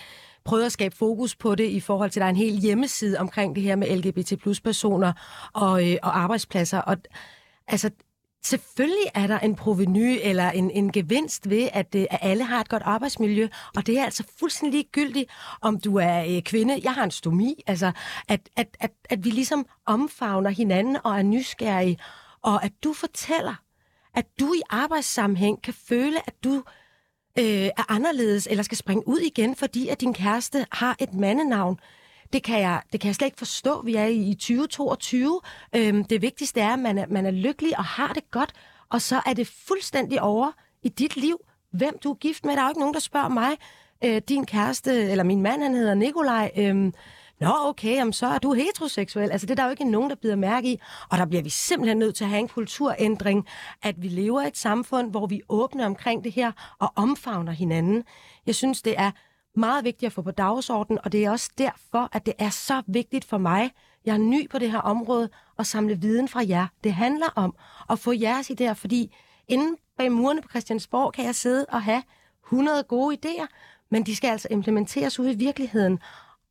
prøvet 0.46 0.66
at 0.66 0.72
skabe 0.72 0.96
fokus 0.96 1.36
på 1.36 1.56
det 1.56 1.70
i 1.70 1.80
forhold 1.80 2.10
til, 2.10 2.20
at 2.20 2.22
der 2.22 2.26
er 2.26 2.30
en 2.30 2.36
hel 2.36 2.54
hjemmeside 2.54 3.20
omkring 3.20 3.56
det 3.56 3.64
her 3.64 3.76
med 3.76 3.98
LGBT 3.98 4.40
plus 4.42 4.62
personer 4.62 5.14
og, 5.54 5.92
øh, 5.92 5.98
og 6.04 6.20
arbejdspladser. 6.20 6.80
Og 6.80 6.98
altså, 7.68 7.90
Selvfølgelig 8.46 9.06
er 9.14 9.28
der 9.28 9.40
en 9.40 9.56
proveny 9.56 10.20
eller 10.22 10.52
en, 10.52 10.72
en 10.72 10.92
gevinst 10.92 11.50
ved, 11.50 11.70
at, 11.74 11.96
øh, 11.96 12.06
at 12.10 12.20
alle 12.22 12.44
har 12.44 12.62
et 12.62 12.70
godt 12.70 12.84
arbejdsmiljø, 12.86 13.48
og 13.76 13.88
det 13.88 14.00
er 14.00 14.06
altså 14.06 14.24
fuldstændig 14.40 14.78
ligegyldigt, 14.78 15.30
om 15.62 15.80
du 15.80 15.98
er 15.98 16.36
øh, 16.36 16.42
kvinde. 16.42 16.80
Jeg 16.84 16.94
har 16.94 17.04
en 17.04 17.12
stomi. 17.12 17.64
Altså, 17.68 17.92
at, 18.28 18.50
at, 18.56 18.68
at, 18.80 18.92
at 19.10 19.26
vi 19.26 19.30
ligesom 19.30 19.66
omfavner 19.86 20.50
hinanden 20.50 20.98
og 21.04 21.18
er 21.18 21.24
nysgerrige, 21.24 21.98
og 22.42 22.64
at 22.64 22.72
du 22.84 22.94
fortæller, 22.94 23.56
at 24.16 24.26
du 24.40 24.54
i 24.54 24.62
arbejdssammenhæng 24.70 25.62
kan 25.62 25.74
føle, 25.74 26.18
at 26.28 26.34
du 26.44 26.64
øh, 27.40 27.70
er 27.78 27.92
anderledes 27.92 28.48
eller 28.52 28.64
skal 28.64 28.78
springe 28.78 29.08
ud 29.08 29.20
igen, 29.20 29.56
fordi 29.56 29.88
at 29.88 30.02
din 30.02 30.14
kæreste 30.14 30.66
har 30.72 30.96
et 31.00 31.14
mandenavn. 31.14 31.80
Det 32.34 32.44
kan, 32.44 32.60
jeg, 32.60 32.82
det 32.92 33.00
kan 33.00 33.08
jeg 33.08 33.16
slet 33.16 33.26
ikke 33.26 33.38
forstå. 33.38 33.82
Vi 33.82 33.96
er 33.96 34.06
i 34.06 34.34
2022. 34.34 35.42
Øhm, 35.76 36.04
det 36.04 36.22
vigtigste 36.22 36.62
er, 36.62 36.74
at 36.74 36.80
man 36.80 36.98
er, 36.98 37.06
man 37.10 37.26
er 37.26 37.32
lykkelig 37.32 37.78
og 37.78 37.84
har 37.84 38.14
det 38.14 38.32
godt, 38.32 38.54
og 38.90 39.02
så 39.02 39.22
er 39.26 39.34
det 39.34 39.48
fuldstændig 39.48 40.22
over 40.22 40.52
i 40.84 40.90
dit 40.90 41.16
liv, 41.16 41.38
hvem 41.72 41.98
du 42.04 42.12
er 42.12 42.16
gift 42.16 42.46
med. 42.46 42.54
Der 42.54 42.60
er 42.60 42.66
jo 42.66 42.70
ikke 42.70 42.80
nogen, 42.80 42.94
der 42.94 43.00
spørger 43.00 43.30
mig, 43.30 43.52
øh, 44.04 44.22
din 44.30 44.46
kæreste, 44.46 45.12
eller 45.12 45.24
min 45.24 45.42
mand, 45.42 45.62
han 45.62 45.74
hedder 45.74 45.94
Nikolaj, 45.94 46.52
øhm, 46.58 46.94
Nå, 47.40 47.54
okay, 47.62 47.96
jamen, 47.96 48.14
så 48.14 48.28
er 48.28 48.38
du 48.38 48.54
heteroseksuel. 48.54 49.32
Altså, 49.32 49.48
det 49.48 49.52
er 49.52 49.56
der 49.56 49.64
jo 49.64 49.70
ikke 49.70 49.92
nogen, 49.92 50.10
der 50.10 50.16
bider 50.16 50.36
mærke 50.36 50.68
i. 50.68 50.80
Og 51.10 51.18
der 51.18 51.26
bliver 51.26 51.44
vi 51.44 51.50
simpelthen 51.50 51.98
nødt 51.98 52.16
til 52.16 52.24
at 52.24 52.30
have 52.30 52.40
en 52.40 52.48
kulturændring, 52.48 53.48
at 53.84 54.02
vi 54.02 54.08
lever 54.08 54.42
i 54.42 54.48
et 54.48 54.58
samfund, 54.58 55.12
hvor 55.12 55.28
vi 55.28 55.42
åbner 55.50 55.86
omkring 55.86 56.24
det 56.24 56.32
her 56.32 56.52
og 56.80 56.92
omfavner 56.96 57.52
hinanden. 57.52 58.04
Jeg 58.46 58.56
synes, 58.56 58.82
det 58.82 58.94
er 58.98 59.12
meget 59.56 59.84
vigtigt 59.84 60.08
at 60.08 60.14
få 60.14 60.22
på 60.22 60.32
dagsordenen, 60.32 61.00
og 61.04 61.12
det 61.12 61.26
er 61.26 61.32
også 61.32 61.50
derfor, 61.58 62.10
at 62.12 62.26
det 62.26 62.34
er 62.40 62.50
så 62.50 62.82
vigtigt 62.88 63.26
for 63.26 63.38
mig, 63.38 63.72
jeg 64.06 64.14
er 64.14 64.18
ny 64.18 64.50
på 64.50 64.60
det 64.60 64.72
her 64.72 64.80
område, 64.80 65.30
at 65.60 65.68
samle 65.68 66.02
viden 66.02 66.28
fra 66.28 66.44
jer. 66.48 66.68
Det 66.84 66.94
handler 66.94 67.28
om 67.36 67.56
at 67.90 68.00
få 68.00 68.12
jeres 68.12 68.52
idéer, 68.52 68.74
fordi 68.74 69.16
inden 69.48 69.78
bag 69.98 70.12
murene 70.12 70.42
på 70.42 70.50
Christiansborg 70.50 71.14
kan 71.14 71.26
jeg 71.26 71.36
sidde 71.36 71.66
og 71.70 71.82
have 71.82 72.04
100 72.46 72.84
gode 72.84 73.18
idéer, 73.26 73.46
men 73.90 74.04
de 74.04 74.16
skal 74.16 74.28
altså 74.28 74.48
implementeres 74.52 75.20
ude 75.20 75.32
i 75.32 75.36
virkeligheden 75.36 76.00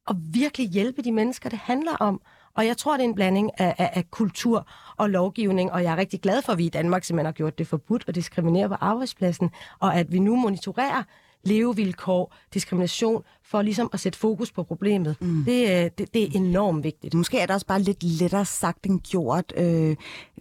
og 0.06 0.16
virkelig 0.18 0.68
hjælpe 0.68 1.02
de 1.02 1.12
mennesker, 1.12 1.48
det 1.48 1.58
handler 1.58 1.96
om. 1.96 2.20
Og 2.54 2.66
jeg 2.66 2.76
tror, 2.76 2.96
det 2.96 3.04
er 3.04 3.08
en 3.08 3.14
blanding 3.14 3.60
af, 3.60 3.74
af, 3.78 3.90
af 3.94 4.10
kultur 4.10 4.68
og 4.96 5.10
lovgivning, 5.10 5.72
og 5.72 5.82
jeg 5.82 5.92
er 5.92 5.96
rigtig 5.96 6.20
glad 6.20 6.42
for, 6.42 6.52
at 6.52 6.58
vi 6.58 6.66
i 6.66 6.68
Danmark 6.68 7.04
simpelthen 7.04 7.26
har 7.26 7.32
gjort 7.32 7.58
det 7.58 7.66
forbudt 7.66 8.04
at 8.08 8.14
diskriminere 8.14 8.68
på 8.68 8.74
arbejdspladsen, 8.74 9.50
og 9.80 9.94
at 9.94 10.12
vi 10.12 10.18
nu 10.18 10.36
monitorerer 10.36 11.02
levevilkår, 11.44 12.34
diskrimination, 12.54 13.22
for 13.44 13.62
ligesom 13.62 13.90
at 13.92 14.00
sætte 14.00 14.18
fokus 14.18 14.52
på 14.52 14.62
problemet. 14.62 15.16
Mm. 15.20 15.44
Det, 15.44 15.62
øh, 15.62 15.90
det, 15.98 16.14
det 16.14 16.22
er 16.22 16.28
enormt 16.34 16.84
vigtigt. 16.84 17.14
Måske 17.14 17.38
er 17.38 17.46
det 17.46 17.54
også 17.54 17.66
bare 17.66 17.82
lidt 17.82 18.02
lettere 18.02 18.44
sagt 18.44 18.86
end 18.86 19.00
gjort. 19.00 19.52
Øh, 19.56 19.96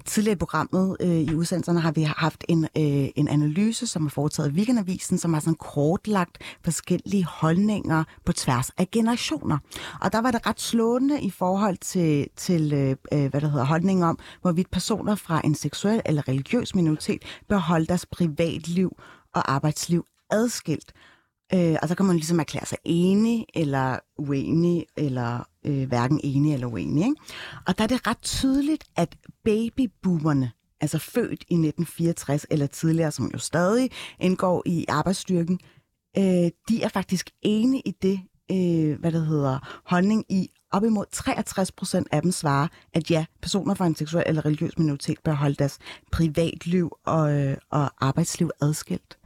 tidligere 0.06 0.34
i 0.34 0.38
programmet 0.38 0.98
øh, 1.00 1.10
i 1.10 1.34
udsendelserne 1.34 1.80
har 1.80 1.92
vi 1.92 2.02
haft 2.02 2.44
en, 2.50 2.64
øh, 2.64 3.10
en 3.16 3.28
analyse, 3.28 3.88
som 3.88 4.06
er 4.06 4.10
foretaget 4.10 4.50
af 4.50 4.54
Weekendavisen, 4.54 5.18
som 5.18 5.34
har 5.34 5.42
sådan 5.42 5.56
kortlagt 5.56 6.38
forskellige 6.64 7.26
holdninger 7.26 8.04
på 8.26 8.34
tværs 8.34 8.70
af 8.70 8.92
generationer. 8.92 9.58
Og 10.02 10.14
der 10.14 10.22
var 10.22 10.32
det 10.32 10.48
ret 10.48 10.62
slående 10.62 11.22
i 11.22 11.30
forhold 11.30 11.78
til, 11.78 12.28
til 12.36 12.74
øh, 12.74 12.96
øh 13.14 13.30
hvad 13.30 13.42
der 13.42 13.48
hedder, 13.48 13.66
holdninger 13.66 14.08
om, 14.08 14.20
hvorvidt 14.42 14.72
personer 14.72 15.16
fra 15.16 15.42
en 15.44 15.56
seksuel 15.56 16.02
eller 16.06 16.28
religiøs 16.28 16.76
minoritet 16.76 17.22
bør 17.50 17.58
holde 17.58 17.86
deres 17.86 18.06
privatliv 18.06 18.92
og 19.34 19.52
arbejdsliv 19.52 20.06
adskilt. 20.32 20.94
Øh, 21.54 21.76
og 21.82 21.88
så 21.88 21.96
kan 21.96 22.06
man 22.06 22.16
ligesom 22.16 22.40
erklære 22.40 22.66
sig 22.66 22.78
enig 22.86 23.46
eller 23.54 24.00
uenig, 24.18 24.86
eller 24.98 25.48
øh, 25.66 25.88
hverken 25.88 26.20
enig 26.24 26.54
eller 26.54 26.68
uenig. 26.68 27.04
Ikke? 27.04 27.16
Og 27.68 27.78
der 27.78 27.84
er 27.84 27.88
det 27.88 28.08
ret 28.08 28.22
tydeligt, 28.22 28.84
at 28.96 29.18
babyboomerne, 29.44 30.52
altså 30.82 30.98
født 30.98 31.44
i 31.50 31.54
1964 31.54 32.46
eller 32.50 32.68
tidligere, 32.68 33.12
som 33.12 33.32
jo 33.34 33.38
stadig 33.38 33.92
indgår 34.20 34.64
i 34.66 34.86
arbejdsstyrken, 34.90 35.60
øh, 36.18 36.52
de 36.70 36.84
er 36.84 36.90
faktisk 36.90 37.30
enige 37.42 37.82
i 37.86 37.92
det, 38.02 38.20
øh, 38.52 39.00
hvad 39.00 39.12
det 39.12 39.28
hedder, 39.28 39.82
holdning 39.86 40.26
i 40.30 40.50
op 40.72 40.84
imod 40.84 41.06
63 41.12 41.72
procent 41.72 42.08
af 42.12 42.22
dem 42.22 42.32
svarer, 42.32 42.68
at 42.94 43.12
ja, 43.12 43.26
personer 43.42 43.74
fra 43.74 43.86
en 43.86 43.96
seksuel 43.96 44.24
eller 44.28 44.46
religiøs 44.46 44.78
minoritet 44.78 45.20
bør 45.24 45.34
holde 45.34 45.56
deres 45.56 45.80
privatliv 46.12 46.92
og, 47.06 47.32
øh, 47.32 47.58
og 47.70 47.92
arbejdsliv 48.06 48.50
adskilt. 48.62 49.18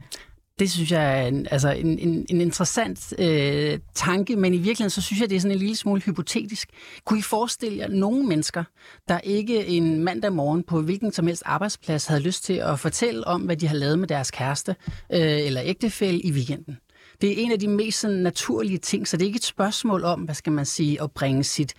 Det 0.58 0.70
synes 0.70 0.92
jeg 0.92 1.22
er 1.22 1.26
en, 1.26 1.46
altså 1.50 1.70
en, 1.70 1.98
en, 1.98 2.26
en 2.28 2.40
interessant 2.40 3.14
øh, 3.18 3.78
tanke, 3.94 4.36
men 4.36 4.54
i 4.54 4.56
virkeligheden 4.56 4.90
så 4.90 5.02
synes 5.02 5.20
jeg, 5.20 5.30
det 5.30 5.36
er 5.36 5.40
sådan 5.40 5.52
en 5.52 5.58
lille 5.58 5.76
smule 5.76 6.00
hypotetisk. 6.00 6.68
Kunne 7.04 7.18
I 7.18 7.22
forestille 7.22 7.78
jer 7.78 7.88
nogle 7.88 8.26
mennesker, 8.26 8.64
der 9.08 9.18
ikke 9.18 9.66
en 9.66 10.04
mandag 10.04 10.32
morgen 10.32 10.62
på 10.62 10.80
hvilken 10.80 11.12
som 11.12 11.26
helst 11.26 11.42
arbejdsplads 11.46 12.06
havde 12.06 12.20
lyst 12.20 12.44
til 12.44 12.52
at 12.52 12.80
fortælle 12.80 13.26
om, 13.26 13.42
hvad 13.42 13.56
de 13.56 13.68
har 13.68 13.76
lavet 13.76 13.98
med 13.98 14.08
deres 14.08 14.30
kæreste 14.30 14.76
øh, 15.12 15.20
eller 15.20 15.62
ægtefælle 15.64 16.20
i 16.20 16.32
weekenden? 16.32 16.78
Det 17.20 17.32
er 17.32 17.44
en 17.44 17.52
af 17.52 17.58
de 17.58 17.68
mest 17.68 18.00
sådan, 18.00 18.16
naturlige 18.16 18.78
ting, 18.78 19.08
så 19.08 19.16
det 19.16 19.22
er 19.22 19.26
ikke 19.26 19.36
et 19.36 19.44
spørgsmål 19.44 20.04
om, 20.04 20.20
hvad 20.20 20.34
skal 20.34 20.52
man 20.52 20.66
sige, 20.66 21.02
at 21.02 21.12
bringe 21.12 21.44
sit 21.44 21.74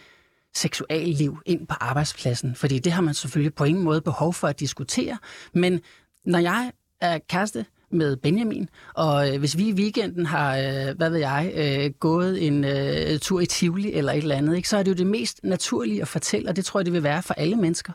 seksualliv 0.55 1.37
ind 1.45 1.67
på 1.67 1.75
arbejdspladsen, 1.79 2.55
fordi 2.55 2.79
det 2.79 2.91
har 2.91 3.01
man 3.01 3.13
selvfølgelig 3.13 3.53
på 3.53 3.63
ingen 3.63 3.83
måde 3.83 4.01
behov 4.01 4.33
for 4.33 4.47
at 4.47 4.59
diskutere, 4.59 5.17
men 5.53 5.81
når 6.25 6.39
jeg 6.39 6.71
er 7.01 7.19
kæreste 7.29 7.65
med 7.91 8.15
Benjamin, 8.15 8.69
og 8.93 9.33
øh, 9.33 9.39
hvis 9.39 9.57
vi 9.57 9.67
i 9.67 9.73
weekenden 9.73 10.25
har, 10.25 10.57
øh, 10.57 10.97
hvad 10.97 11.09
ved 11.09 11.19
jeg, 11.19 11.53
øh, 11.55 11.91
gået 11.99 12.47
en 12.47 12.63
øh, 12.63 13.19
tur 13.19 13.39
i 13.39 13.45
Tivoli 13.45 13.93
eller 13.93 14.11
et 14.11 14.17
eller 14.17 14.35
andet, 14.35 14.55
ikke, 14.55 14.69
så 14.69 14.77
er 14.77 14.83
det 14.83 14.91
jo 14.91 14.95
det 14.95 15.07
mest 15.07 15.39
naturlige 15.43 16.01
at 16.01 16.07
fortælle, 16.07 16.49
og 16.49 16.55
det 16.55 16.65
tror 16.65 16.79
jeg, 16.79 16.85
det 16.85 16.93
vil 16.93 17.03
være 17.03 17.23
for 17.23 17.33
alle 17.33 17.55
mennesker. 17.55 17.93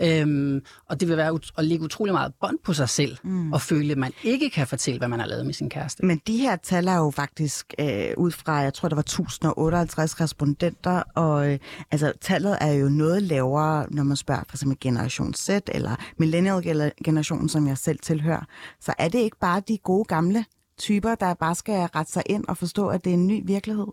Øhm, 0.00 0.62
og 0.88 1.00
det 1.00 1.08
vil 1.08 1.16
være 1.16 1.38
at 1.58 1.64
lægge 1.64 1.84
utrolig 1.84 2.14
meget 2.14 2.32
bånd 2.40 2.58
på 2.64 2.72
sig 2.72 2.88
selv, 2.88 3.16
mm. 3.22 3.52
og 3.52 3.60
føle, 3.60 3.92
at 3.92 3.98
man 3.98 4.12
ikke 4.22 4.50
kan 4.50 4.66
fortælle, 4.66 4.98
hvad 4.98 5.08
man 5.08 5.20
har 5.20 5.26
lavet 5.26 5.46
med 5.46 5.54
sin 5.54 5.70
kæreste. 5.70 6.06
Men 6.06 6.20
de 6.26 6.36
her 6.36 6.56
tal 6.56 6.88
er 6.88 6.96
jo 6.96 7.10
faktisk 7.10 7.74
øh, 7.78 8.10
ud 8.16 8.30
fra, 8.30 8.52
jeg 8.52 8.74
tror, 8.74 8.88
der 8.88 8.96
var 8.96 9.02
1058 9.02 10.20
respondenter, 10.20 11.02
og 11.14 11.52
øh, 11.52 11.58
altså, 11.90 12.12
tallet 12.20 12.58
er 12.60 12.72
jo 12.72 12.88
noget 12.88 13.22
lavere, 13.22 13.86
når 13.90 14.02
man 14.02 14.16
spørger 14.16 14.42
for 14.48 14.56
eksempel 14.56 14.78
generation 14.80 15.34
Z, 15.34 15.48
eller 15.68 15.96
millennial 16.18 16.92
generation, 17.04 17.48
som 17.48 17.66
jeg 17.66 17.78
selv 17.78 17.98
tilhører. 17.98 18.44
Så 18.80 18.94
er 18.98 19.08
det 19.08 19.18
ikke 19.18 19.38
bare 19.40 19.62
de 19.68 19.78
gode 19.78 20.04
gamle 20.04 20.44
typer, 20.78 21.14
der 21.14 21.34
bare 21.34 21.54
skal 21.54 21.74
rette 21.74 22.12
sig 22.12 22.22
ind 22.26 22.44
og 22.48 22.56
forstå, 22.56 22.88
at 22.88 23.04
det 23.04 23.10
er 23.10 23.14
en 23.14 23.26
ny 23.26 23.42
virkelighed? 23.44 23.86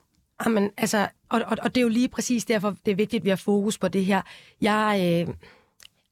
Jamen, 0.45 0.69
altså, 0.77 1.07
og, 1.29 1.41
og, 1.47 1.57
og 1.63 1.75
det 1.75 1.81
er 1.81 1.83
jo 1.83 1.89
lige 1.89 2.07
præcis 2.07 2.45
derfor, 2.45 2.75
det 2.85 2.91
er 2.91 2.95
vigtigt, 2.95 3.21
at 3.21 3.23
vi 3.23 3.29
har 3.29 3.35
fokus 3.35 3.77
på 3.77 3.87
det 3.87 4.05
her. 4.05 4.21
Jeg, 4.61 5.25
øh, 5.27 5.33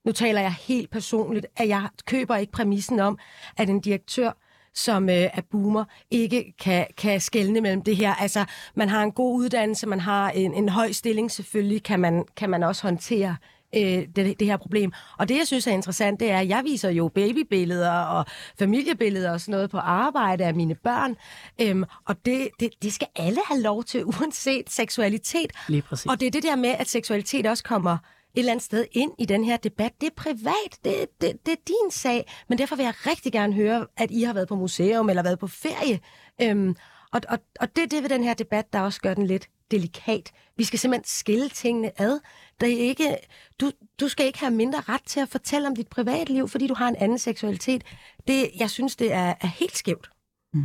nu 0.06 0.12
taler 0.12 0.42
jeg 0.42 0.54
helt 0.54 0.92
personligt, 0.92 1.46
at 1.58 1.68
jeg 1.68 1.88
køber 2.06 2.36
ikke 2.36 2.52
præmissen 2.52 3.00
om, 3.00 3.18
at 3.58 3.70
en 3.70 3.80
direktør 3.80 4.32
som 4.74 5.10
øh, 5.10 5.16
er 5.16 5.42
boomer, 5.52 5.86
ikke 6.12 6.54
kan, 6.60 6.88
kan 6.98 7.22
skelne 7.22 7.62
mellem 7.62 7.82
det 7.82 7.98
her. 7.98 8.16
Altså, 8.16 8.46
man 8.76 8.90
har 8.90 9.04
en 9.04 9.12
god 9.12 9.36
uddannelse, 9.36 9.88
man 9.88 10.00
har 10.00 10.30
en, 10.30 10.54
en 10.54 10.70
høj 10.70 10.92
stilling, 10.92 11.32
selvfølgelig 11.32 11.84
kan 11.84 12.00
man, 12.00 12.26
kan 12.38 12.50
man 12.50 12.64
også 12.64 12.84
håndtere 12.84 13.36
øh, 13.76 14.08
det, 14.16 14.40
det 14.40 14.48
her 14.48 14.58
problem. 14.58 14.92
Og 15.18 15.30
det, 15.30 15.38
jeg 15.38 15.48
synes 15.48 15.68
er 15.68 15.72
interessant, 15.72 16.20
det 16.20 16.32
er, 16.32 16.40
at 16.40 16.48
jeg 16.48 16.62
viser 16.64 16.90
jo 16.90 17.08
babybilleder 17.08 17.92
og 17.92 18.26
familiebilleder 18.60 19.32
og 19.32 19.42
sådan 19.42 19.52
noget 19.52 19.70
på 19.70 19.78
arbejde 19.78 20.46
af 20.46 20.54
mine 20.54 20.76
børn. 20.76 21.16
Øhm, 21.62 21.84
og 22.06 22.26
det, 22.26 22.50
det, 22.60 22.70
det 22.82 22.94
skal 22.94 23.08
alle 23.16 23.40
have 23.48 23.62
lov 23.62 23.84
til, 23.84 24.06
uanset 24.20 24.70
seksualitet. 24.70 25.52
Lige 25.68 25.82
præcis. 25.82 26.06
Og 26.06 26.20
det 26.20 26.28
er 26.28 26.32
det 26.32 26.44
der 26.44 26.56
med, 26.56 26.70
at 26.70 26.88
seksualitet 26.88 27.46
også 27.46 27.64
kommer 27.64 27.98
et 28.36 28.40
eller 28.40 28.52
andet 28.52 28.66
sted 28.66 28.86
ind 28.92 29.12
i 29.20 29.26
den 29.26 29.44
her 29.44 29.58
debat. 29.58 29.92
Det 30.02 30.08
er 30.08 30.14
privat, 30.16 30.72
det, 30.84 31.06
det, 31.22 31.46
det 31.46 31.52
er 31.52 31.62
din 31.68 31.92
sag, 31.92 32.32
men 32.50 32.58
derfor 32.58 32.76
vil 32.76 32.84
jeg 32.84 32.94
rigtig 33.06 33.32
gerne 33.32 33.54
høre, 33.54 33.88
at 33.98 34.12
I 34.12 34.24
har 34.24 34.34
været 34.34 34.48
på 34.48 34.56
museum 34.56 35.10
eller 35.10 35.24
været 35.24 35.40
på 35.40 35.48
ferie. 35.48 36.00
Øhm, 36.42 36.76
og, 37.12 37.22
og, 37.30 37.40
og 37.60 37.76
det 37.76 37.84
er 37.84 37.88
det 37.88 38.04
ved 38.04 38.10
den 38.10 38.24
her 38.24 38.34
debat, 38.34 38.74
der 38.74 38.80
også 38.80 39.02
gør 39.02 39.14
den 39.14 39.28
lidt 39.28 39.50
delikat. 39.72 40.32
Vi 40.58 40.64
skal 40.64 40.80
simpelthen 40.80 41.06
skille 41.06 41.50
tingene 41.50 42.02
ad. 42.02 42.20
Der 42.62 42.68
er 42.68 42.72
ikke, 42.72 43.18
du, 43.62 43.72
du 44.00 44.08
skal 44.08 44.26
ikke 44.26 44.40
have 44.40 44.52
mindre 44.52 44.80
ret 44.80 45.04
til 45.06 45.20
at 45.20 45.30
fortælle 45.30 45.68
om 45.68 45.76
dit 45.76 45.88
privatliv, 45.88 46.48
fordi 46.48 46.68
du 46.68 46.74
har 46.74 46.88
en 46.88 46.96
anden 46.96 47.20
seksualitet. 47.20 47.84
Det, 48.28 48.50
jeg 48.60 48.70
synes, 48.70 48.96
det 48.96 49.14
er, 49.14 49.34
er 49.42 49.48
helt 49.48 49.78
skævt. 49.78 50.10
Mm. 50.54 50.64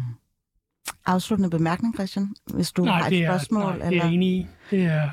Afsluttende 1.07 1.51
bemærkning, 1.51 1.95
Christian, 1.95 2.35
hvis 2.55 2.73
du 2.73 2.85
nej, 2.85 2.99
har 2.99 3.11
et 3.11 3.23
er, 3.23 3.29
spørgsmål. 3.29 3.63
nej, 3.63 3.73
det 3.73 3.83
er 3.83 3.87
eller... 3.87 4.05
jeg 4.05 4.15
enig 4.15 4.29
i. 4.29 4.47
Det 4.71 4.83
er, 4.83 5.11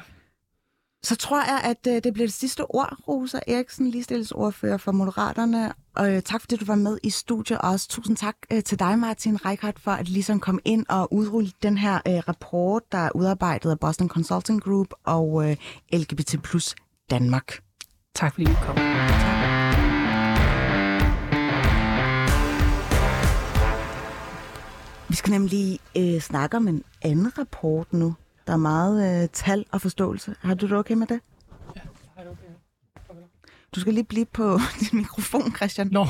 Så 1.04 1.16
tror 1.16 1.38
jeg, 1.38 1.62
at 1.64 1.96
øh, 1.96 2.04
det 2.04 2.14
bliver 2.14 2.28
det 2.28 2.34
sidste 2.34 2.72
ord, 2.72 2.98
Rosa 3.08 3.40
Eriksen, 3.48 3.90
ligestillingsordfører 3.90 4.78
for 4.78 4.92
Moderaterne. 4.92 5.74
Og 5.96 6.16
øh, 6.16 6.22
tak 6.22 6.42
fordi 6.42 6.56
du 6.56 6.66
var 6.66 6.76
med 6.76 6.98
i 7.04 7.10
studiet, 7.10 7.60
og 7.60 7.70
også 7.70 7.88
tusind 7.90 8.18
tak 8.18 8.36
øh, 8.52 8.64
til 8.64 8.80
dig, 8.80 9.00
Martin 9.00 9.46
Reichardt, 9.46 9.80
for 9.80 9.92
at 9.92 10.10
ligesom 10.10 10.40
kom 10.40 10.60
ind 10.66 10.86
og 10.90 11.14
udrulle 11.14 11.52
den 11.64 11.78
her 11.78 12.00
rapport, 12.28 12.84
der 12.92 12.98
er 12.98 13.10
udarbejdet 13.16 13.72
af 13.72 13.80
Boston 13.80 14.10
Consulting 14.10 14.64
Group 14.64 14.88
og 15.06 15.56
LGBT 15.94 16.36
Plus 16.44 16.76
Danmark. 17.10 17.60
Tak 18.16 18.34
fordi 18.34 18.46
du 18.46 18.56
kom. 18.62 18.78
Vi 25.10 25.16
skal 25.16 25.32
nemlig 25.32 25.80
øh, 25.98 26.20
snakke 26.22 26.58
om 26.58 26.68
en 26.68 26.84
anden 27.02 27.38
rapport 27.38 27.94
nu. 27.94 28.16
Der 28.48 28.54
er 28.54 28.58
meget 28.58 29.24
øh, 29.24 29.30
tal 29.34 29.66
og 29.72 29.82
forståelse. 29.82 30.36
Har 30.40 30.54
du 30.54 30.68
det 30.68 30.78
okay 30.78 30.94
med 30.94 31.08
det? 31.08 31.20
Du 33.76 33.80
skal 33.80 33.94
lige 33.94 34.04
blive 34.04 34.26
på 34.26 34.60
din 34.82 34.98
mikrofon, 34.98 35.56
Christian. 35.56 35.88
Nå, 35.92 36.06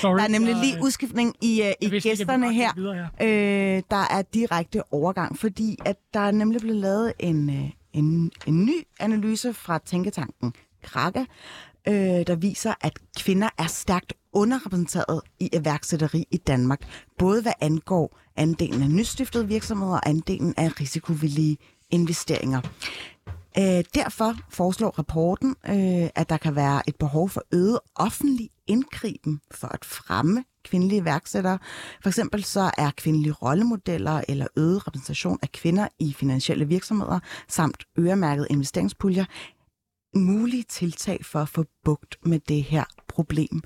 sorry. 0.00 0.16
Der 0.16 0.24
er 0.24 0.28
nemlig 0.28 0.54
lige 0.56 0.76
øh, 0.76 0.82
udskiftning 0.82 1.34
i, 1.42 1.62
uh, 1.62 1.86
i 1.86 1.90
vidste 1.90 2.08
gæsterne 2.08 2.54
her. 2.54 2.70
Videre, 2.76 3.08
ja. 3.20 3.76
Øh, 3.76 3.82
der 3.90 4.06
er 4.10 4.22
direkte 4.22 4.92
overgang, 4.92 5.38
fordi 5.38 5.78
at 5.84 5.96
der 6.14 6.20
er 6.20 6.30
nemlig 6.30 6.60
blevet 6.60 6.80
lavet 6.80 7.12
en, 7.18 7.50
øh, 7.50 7.70
en, 7.92 8.32
en 8.46 8.64
ny 8.64 8.82
analyse 9.00 9.54
fra 9.54 9.78
Tænketanken 9.78 10.52
Krake, 10.82 11.26
øh, 11.88 11.94
der 12.26 12.34
viser, 12.34 12.74
at 12.80 12.98
kvinder 13.18 13.48
er 13.58 13.66
stærkt 13.66 14.12
underrepræsenteret 14.32 15.20
i 15.40 15.50
iværksætteri 15.52 16.24
i 16.30 16.36
Danmark, 16.36 16.80
både 17.18 17.42
hvad 17.42 17.52
angår 17.60 18.18
andelen 18.36 18.82
af 18.82 18.90
nystiftede 18.90 19.48
virksomheder 19.48 19.92
og 19.92 20.08
andelen 20.08 20.54
af 20.56 20.80
risikovillige 20.80 21.56
investeringer. 21.90 22.60
Øh, 23.58 23.84
derfor 23.94 24.36
foreslår 24.48 24.90
rapporten, 24.90 25.56
øh, 25.68 26.10
at 26.14 26.28
der 26.28 26.36
kan 26.36 26.56
være 26.56 26.82
et 26.88 26.96
behov 26.96 27.28
for 27.28 27.42
øget 27.52 27.80
offentlig 27.94 28.50
indgriben 28.66 29.40
for 29.50 29.68
at 29.68 29.84
fremme 29.84 30.44
kvindelige 30.64 31.00
iværksættere. 31.00 31.58
For 32.02 32.08
eksempel 32.08 32.44
så 32.44 32.70
er 32.78 32.90
kvindelige 32.90 33.32
rollemodeller 33.32 34.22
eller 34.28 34.46
øget 34.56 34.86
repræsentation 34.86 35.38
af 35.42 35.52
kvinder 35.52 35.88
i 35.98 36.12
finansielle 36.12 36.68
virksomheder 36.68 37.18
samt 37.48 37.84
øremærket 37.98 38.46
investeringspuljer 38.50 39.24
mulige 40.14 40.62
tiltag 40.62 41.24
for 41.24 41.40
at 41.40 41.48
få 41.48 41.64
bugt 41.84 42.16
med 42.22 42.40
det 42.48 42.62
her 42.62 42.84
problem. 43.08 43.62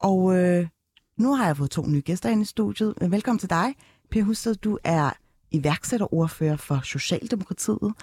Og 0.00 0.36
øh, 0.36 0.68
nu 1.16 1.34
har 1.34 1.46
jeg 1.46 1.56
fået 1.56 1.70
to 1.70 1.86
nye 1.86 2.00
gæster 2.00 2.28
ind 2.28 2.42
i 2.42 2.44
studiet. 2.44 2.94
Velkommen 3.00 3.38
til 3.38 3.50
dig, 3.50 3.74
Per 4.10 4.22
Husted. 4.22 4.54
Du 4.54 4.78
er 4.84 5.10
iværksætterordfører 5.52 6.56
for 6.56 6.80
Socialdemokratiet. 6.84 7.94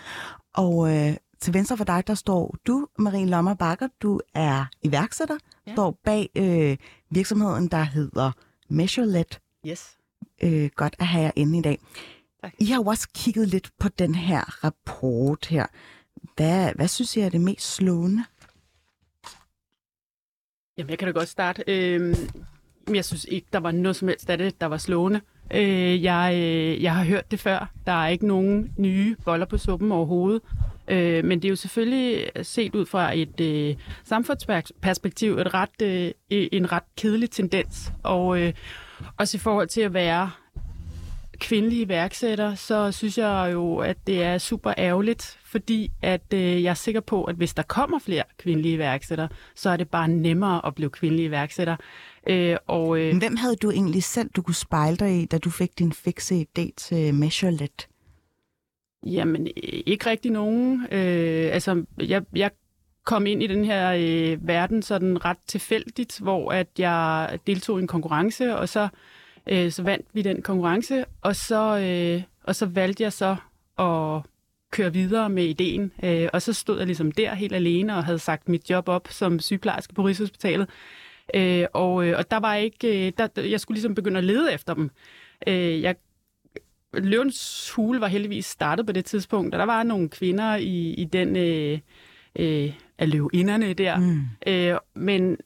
Og 0.53 0.95
øh, 0.95 1.15
til 1.39 1.53
venstre 1.53 1.77
for 1.77 1.83
dig, 1.83 2.07
der 2.07 2.13
står 2.13 2.55
du, 2.67 2.87
Marie 2.97 3.25
Lommer 3.25 3.53
Bakker. 3.53 3.87
Du 4.01 4.19
er 4.33 4.65
iværksætter, 4.83 5.37
ja. 5.67 5.73
står 5.73 5.99
bag 6.03 6.29
øh, 6.35 6.77
virksomheden, 7.09 7.67
der 7.67 7.83
hedder 7.83 8.31
MeasureLet. 8.69 9.39
Yes. 9.67 9.97
Øh, 10.43 10.69
godt 10.75 10.95
at 10.99 11.07
have 11.07 11.23
jer 11.23 11.31
inde 11.35 11.59
i 11.59 11.61
dag. 11.61 11.79
Tak. 12.43 12.53
I 12.59 12.65
har 12.65 12.75
jo 12.75 12.85
også 12.85 13.07
kigget 13.15 13.47
lidt 13.47 13.71
på 13.79 13.89
den 13.89 14.15
her 14.15 14.63
rapport 14.63 15.45
her. 15.45 15.65
Hvad, 16.35 16.73
hvad 16.75 16.87
synes 16.87 17.17
I 17.17 17.19
er 17.19 17.29
det 17.29 17.41
mest 17.41 17.75
slående? 17.75 18.23
Jamen, 20.77 20.89
jeg 20.89 20.99
kan 20.99 21.07
da 21.07 21.11
godt 21.11 21.29
starte. 21.29 21.63
Øhm, 21.67 22.15
jeg 22.93 23.05
synes 23.05 23.25
ikke, 23.25 23.47
der 23.53 23.59
var 23.59 23.71
noget 23.71 23.95
som 23.95 24.07
helst 24.07 24.29
af 24.29 24.37
det, 24.37 24.61
der 24.61 24.67
var 24.67 24.77
slående. 24.77 25.21
Øh, 25.53 26.03
jeg, 26.03 26.33
øh, 26.35 26.83
jeg 26.83 26.95
har 26.95 27.03
hørt 27.03 27.31
det 27.31 27.39
før. 27.39 27.71
Der 27.85 27.91
er 27.91 28.07
ikke 28.07 28.27
nogen 28.27 28.71
nye 28.77 29.15
boller 29.25 29.45
på 29.45 29.57
suppen 29.57 29.91
overhovedet. 29.91 30.41
Øh, 30.87 31.25
men 31.25 31.39
det 31.41 31.45
er 31.45 31.49
jo 31.49 31.55
selvfølgelig 31.55 32.31
set 32.41 32.75
ud 32.75 32.85
fra 32.85 33.17
et 33.17 33.39
øh, 33.41 33.75
samfundsperspektiv 34.03 35.37
et 35.37 35.53
ret, 35.53 35.81
øh, 35.81 36.11
en 36.29 36.71
ret 36.71 36.83
kedelig 36.97 37.31
tendens. 37.31 37.91
Og 38.03 38.41
øh, 38.41 38.53
også 39.17 39.37
i 39.37 39.39
forhold 39.39 39.67
til 39.67 39.81
at 39.81 39.93
være 39.93 40.29
kvindelige 41.39 41.81
iværksætter, 41.81 42.55
så 42.55 42.91
synes 42.91 43.17
jeg 43.17 43.49
jo, 43.53 43.77
at 43.77 43.97
det 44.07 44.23
er 44.23 44.37
super 44.37 44.73
ærgerligt, 44.77 45.39
fordi 45.43 45.91
at 46.01 46.33
øh, 46.33 46.63
jeg 46.63 46.69
er 46.69 46.73
sikker 46.73 47.01
på, 47.01 47.23
at 47.23 47.35
hvis 47.35 47.53
der 47.53 47.63
kommer 47.63 47.99
flere 47.99 48.23
kvindelige 48.37 48.73
iværksættere, 48.73 49.29
så 49.55 49.69
er 49.69 49.77
det 49.77 49.89
bare 49.89 50.07
nemmere 50.07 50.65
at 50.65 50.75
blive 50.75 50.89
kvindelig 50.89 51.25
iværksætter. 51.25 51.75
Øh, 52.27 52.57
og, 52.67 52.99
øh, 52.99 53.17
Hvem 53.17 53.35
havde 53.35 53.55
du 53.55 53.71
egentlig 53.71 54.03
selv, 54.03 54.29
du 54.35 54.41
kunne 54.41 54.55
spejle 54.55 54.97
dig 54.97 55.21
i, 55.21 55.25
da 55.25 55.37
du 55.37 55.49
fik 55.49 55.79
din 55.79 55.91
fikse 55.91 56.45
idé 56.45 56.69
til 56.77 57.13
MeasureLet? 57.13 57.87
Jamen, 59.05 59.47
ikke 59.85 60.09
rigtig 60.09 60.31
nogen. 60.31 60.87
Øh, 60.91 61.49
altså, 61.53 61.85
jeg, 61.99 62.23
jeg 62.35 62.51
kom 63.05 63.25
ind 63.25 63.43
i 63.43 63.47
den 63.47 63.65
her 63.65 63.91
øh, 63.91 64.47
verden 64.47 64.81
sådan 64.81 65.25
ret 65.25 65.37
tilfældigt, 65.47 66.19
hvor 66.19 66.51
at 66.51 66.67
jeg 66.77 67.39
deltog 67.47 67.79
i 67.79 67.81
en 67.81 67.87
konkurrence, 67.87 68.55
og 68.55 68.69
så, 68.69 68.87
øh, 69.47 69.71
så 69.71 69.83
vandt 69.83 70.05
vi 70.13 70.21
den 70.21 70.41
konkurrence, 70.41 71.05
og 71.21 71.35
så, 71.35 71.79
øh, 71.79 72.23
og 72.43 72.55
så 72.55 72.65
valgte 72.65 73.03
jeg 73.03 73.13
så 73.13 73.35
at 73.79 74.21
køre 74.71 74.93
videre 74.93 75.29
med 75.29 75.43
ideen. 75.45 75.91
Øh, 76.03 76.29
og 76.33 76.41
så 76.41 76.53
stod 76.53 76.77
jeg 76.77 76.85
ligesom 76.85 77.11
der 77.11 77.33
helt 77.33 77.53
alene 77.53 77.95
og 77.95 78.05
havde 78.05 78.19
sagt 78.19 78.49
mit 78.49 78.69
job 78.69 78.89
op 78.89 79.07
som 79.11 79.39
sygeplejerske 79.39 79.93
på 79.93 80.01
Rigshospitalet. 80.01 80.69
Øh, 81.33 81.65
og, 81.73 82.07
øh, 82.07 82.17
og 82.17 82.31
der 82.31 82.37
var 82.37 82.55
ikke, 82.55 83.07
øh, 83.07 83.13
der, 83.17 83.41
jeg 83.41 83.59
skulle 83.59 83.75
ligesom 83.75 83.95
begynde 83.95 84.17
at 84.17 84.23
lede 84.23 84.53
efter 84.53 84.73
dem. 84.73 84.91
Øh, 85.47 85.81
jeg 85.81 85.95
Løvens 86.93 87.71
Hule 87.75 88.01
var 88.01 88.07
heldigvis 88.07 88.45
startet 88.45 88.85
på 88.85 88.91
det 88.91 89.05
tidspunkt, 89.05 89.55
og 89.55 89.59
der 89.59 89.65
var 89.65 89.83
nogle 89.83 90.09
kvinder 90.09 90.55
i, 90.55 90.93
i 90.93 91.05
den 91.05 91.35
øh, 91.35 91.79
øh, 92.35 92.73
af 92.97 93.11
løvinderne 93.11 93.73
der. 93.73 93.97
Mm. 93.97 94.21
Øh, 94.47 94.77
men 94.95 95.37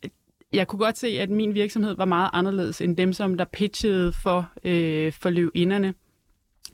jeg 0.53 0.67
kunne 0.67 0.79
godt 0.79 0.97
se, 0.97 1.07
at 1.07 1.29
min 1.29 1.53
virksomhed 1.53 1.95
var 1.95 2.05
meget 2.05 2.29
anderledes 2.33 2.81
end 2.81 2.97
dem, 2.97 3.13
som 3.13 3.37
der 3.37 3.45
pitchede 3.45 4.13
for, 4.13 4.51
øh, 4.63 5.13
for 5.13 5.29
løvinderne, 5.29 5.93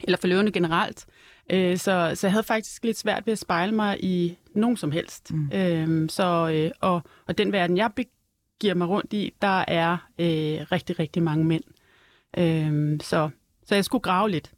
eller 0.03 0.17
for 0.17 0.27
løvene 0.27 0.51
generelt. 0.51 1.05
Øh, 1.51 1.77
så, 1.77 2.11
så 2.15 2.27
jeg 2.27 2.31
havde 2.31 2.43
faktisk 2.43 2.83
lidt 2.83 2.97
svært 2.97 3.25
ved 3.25 3.31
at 3.31 3.39
spejle 3.39 3.75
mig 3.75 4.03
i 4.03 4.37
nogen 4.55 4.77
som 4.77 4.91
helst. 4.91 5.33
Mm. 5.33 5.51
Øh, 5.53 6.09
så, 6.09 6.51
øh, 6.53 6.71
og, 6.81 7.01
og 7.27 7.37
den 7.37 7.51
verden, 7.51 7.77
jeg 7.77 7.91
begiver 8.59 8.73
mig 8.73 8.87
rundt 8.89 9.13
i, 9.13 9.33
der 9.41 9.63
er 9.67 9.91
øh, 10.19 10.27
rigtig, 10.71 10.99
rigtig 10.99 11.23
mange 11.23 11.45
mænd. 11.45 11.63
Øh, 12.37 12.99
så, 13.01 13.29
så 13.65 13.75
jeg 13.75 13.85
skulle 13.85 14.01
grave 14.01 14.29
lidt. 14.29 14.51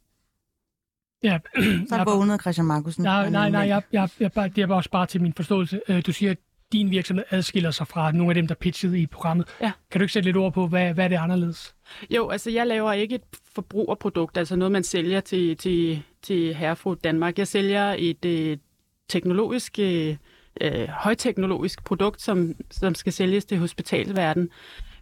Ja, 1.22 1.38
Så 1.88 1.96
jeg- 1.96 2.06
vågnede 2.06 2.38
Christian 2.38 2.66
Markusen. 2.66 3.02
Nej, 3.04 3.30
nej, 3.30 3.50
nej, 3.50 3.60
jeg, 3.60 3.82
jeg, 3.92 4.08
jeg, 4.20 4.32
bare- 4.32 4.48
det 4.48 4.62
er 4.62 4.66
bare 4.66 4.76
også 4.78 4.90
bare 4.90 5.06
til 5.06 5.22
min 5.22 5.32
forståelse. 5.34 5.80
Øh, 5.88 6.02
Du 6.06 6.12
siger, 6.12 6.30
at 6.30 6.38
din 6.72 6.90
virksomhed 6.90 7.24
adskiller 7.30 7.70
sig 7.70 7.86
fra 7.88 8.12
nogle 8.12 8.30
af 8.30 8.34
dem, 8.34 8.46
der 8.46 8.54
pitchede 8.54 9.00
i 9.00 9.06
programmet. 9.06 9.48
Ja. 9.60 9.72
Kan 9.90 9.98
du 9.98 10.02
ikke 10.02 10.12
sætte 10.12 10.28
lidt 10.28 10.36
ord 10.36 10.52
på, 10.52 10.66
hvad, 10.66 10.94
hvad 10.94 11.04
er 11.04 11.08
det 11.08 11.16
anderledes? 11.16 11.74
Jo, 12.10 12.28
altså 12.28 12.50
jeg 12.50 12.66
laver 12.66 12.92
ikke 12.92 13.14
et 13.14 13.22
forbrugerprodukt, 13.54 14.36
altså 14.36 14.56
noget, 14.56 14.72
man 14.72 14.84
sælger 14.84 15.20
til, 15.20 15.56
til, 15.56 16.02
til 16.22 16.54
Herfru 16.54 16.94
Danmark. 16.94 17.38
Jeg 17.38 17.48
sælger 17.48 17.94
et 17.98 18.24
øh, 18.24 18.58
teknologisk, 19.08 19.78
øh, 19.78 20.16
øh, 20.60 20.88
højteknologisk 20.88 21.84
produkt, 21.84 22.22
som, 22.22 22.54
som 22.70 22.94
skal 22.94 23.12
sælges 23.12 23.44
til 23.44 23.58
hospitalsverden. 23.58 24.48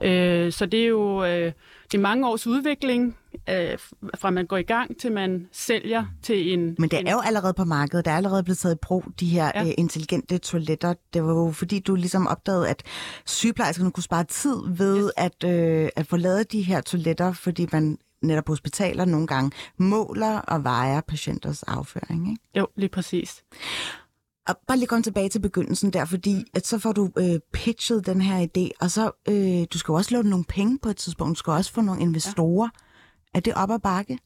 Øh, 0.03 0.53
så 0.53 0.67
det 0.67 0.81
er 0.81 0.87
jo 0.87 1.25
øh, 1.25 1.53
det 1.93 1.99
er 1.99 2.03
mange 2.03 2.29
års 2.29 2.47
udvikling, 2.47 3.17
øh, 3.49 3.79
fra 4.19 4.31
man 4.31 4.47
går 4.47 4.57
i 4.57 4.63
gang 4.63 5.01
til 5.01 5.13
man 5.13 5.49
sælger 5.53 6.05
til 6.23 6.53
en... 6.53 6.77
Men 6.79 6.91
det 6.91 7.01
en, 7.01 7.07
er 7.07 7.13
jo 7.13 7.21
allerede 7.21 7.55
på 7.55 7.65
markedet. 7.65 8.05
Der 8.05 8.11
er 8.11 8.17
allerede 8.17 8.43
blevet 8.43 8.59
taget 8.59 8.75
i 8.75 8.79
brug, 8.83 9.05
de 9.21 9.29
her 9.29 9.53
ja. 9.55 9.65
øh, 9.65 9.71
intelligente 9.79 10.39
toiletter. 10.39 10.95
Det 11.15 11.23
var 11.25 11.33
jo 11.33 11.53
fordi, 11.53 11.79
du 11.79 11.95
ligesom 11.95 12.27
opdagede, 12.27 12.69
at 12.69 12.83
sygeplejerskerne 13.27 13.91
kunne 13.91 14.03
spare 14.03 14.25
tid 14.25 14.57
ved 14.67 15.05
Yes. 15.05 15.13
at, 15.17 15.45
øh, 15.45 15.89
at 15.97 16.07
få 16.07 16.17
lavet 16.17 16.53
de 16.53 16.63
her 16.63 16.81
toiletter, 16.81 17.33
fordi 17.33 17.67
man 17.73 17.99
netop 18.23 18.45
på 18.45 18.53
hospitaler 18.53 19.05
nogle 19.05 19.27
gange 19.27 19.51
måler 19.77 20.39
og 20.39 20.65
vejer 20.65 21.01
patienters 21.01 21.63
afføring. 21.63 22.31
Ikke? 22.31 22.43
Jo, 22.57 22.67
lige 22.77 22.89
præcis. 22.89 23.45
Bare 24.67 24.79
lige 24.79 24.87
komme 24.87 25.03
tilbage 25.03 25.29
til 25.29 25.41
begyndelsen 25.41 25.93
der, 25.93 26.05
fordi 26.05 26.45
at 26.55 26.67
så 26.67 26.79
får 26.79 26.93
du 26.93 27.11
øh, 27.19 27.41
pitchet 27.53 28.07
den 28.07 28.21
her 28.21 28.47
idé, 28.47 28.71
og 28.81 28.91
så 28.91 29.11
øh, 29.29 29.67
du 29.73 29.79
skal 29.79 29.93
jo 29.93 29.97
også 29.97 30.15
låne 30.15 30.31
nogle 30.31 30.45
penge 30.45 30.79
på 30.83 30.89
et 30.89 30.97
tidspunkt. 30.97 31.37
Du 31.37 31.39
skal 31.39 31.51
også 31.51 31.73
få 31.73 31.81
nogle 31.81 32.03
investorer. 32.03 32.69
Ja. 33.35 33.39
Er 33.39 33.41
det 33.41 33.55
op 33.55 33.71
ad 33.71 33.79
bakke? 33.79 34.19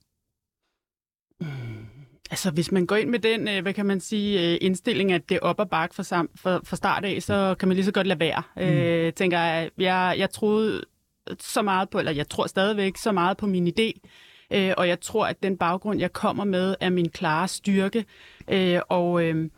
Altså, 2.30 2.50
hvis 2.50 2.72
man 2.72 2.86
går 2.86 2.96
ind 2.96 3.10
med 3.10 3.18
den, 3.18 3.48
øh, 3.48 3.62
hvad 3.62 3.74
kan 3.74 3.86
man 3.86 4.00
sige, 4.00 4.52
øh, 4.52 4.58
indstilling, 4.60 5.12
at 5.12 5.28
det 5.28 5.34
er 5.34 5.40
op 5.40 5.60
og 5.60 5.70
bakke 5.70 5.94
fra, 5.94 6.26
fra, 6.36 6.60
fra 6.64 6.76
start 6.76 7.04
af, 7.04 7.22
så 7.22 7.54
kan 7.58 7.68
man 7.68 7.74
lige 7.74 7.84
så 7.84 7.92
godt 7.92 8.06
lade 8.06 8.20
være. 8.20 8.42
Mm. 8.56 8.62
Øh, 8.62 9.12
tænker 9.12 9.38
jeg, 9.38 9.70
jeg, 9.78 10.14
jeg 10.18 10.30
troede 10.30 10.84
så 11.40 11.62
meget 11.62 11.90
på, 11.90 11.98
eller 11.98 12.12
jeg 12.12 12.28
tror 12.28 12.46
stadigvæk 12.46 12.96
så 12.96 13.12
meget 13.12 13.36
på 13.36 13.46
min 13.46 13.68
idé, 13.68 14.08
øh, 14.50 14.74
og 14.76 14.88
jeg 14.88 15.00
tror, 15.00 15.26
at 15.26 15.42
den 15.42 15.56
baggrund, 15.56 16.00
jeg 16.00 16.12
kommer 16.12 16.44
med, 16.44 16.74
er 16.80 16.90
min 16.90 17.08
klare 17.08 17.48
styrke, 17.48 18.04
øh, 18.48 18.80
og 18.88 19.24
øh, 19.24 19.50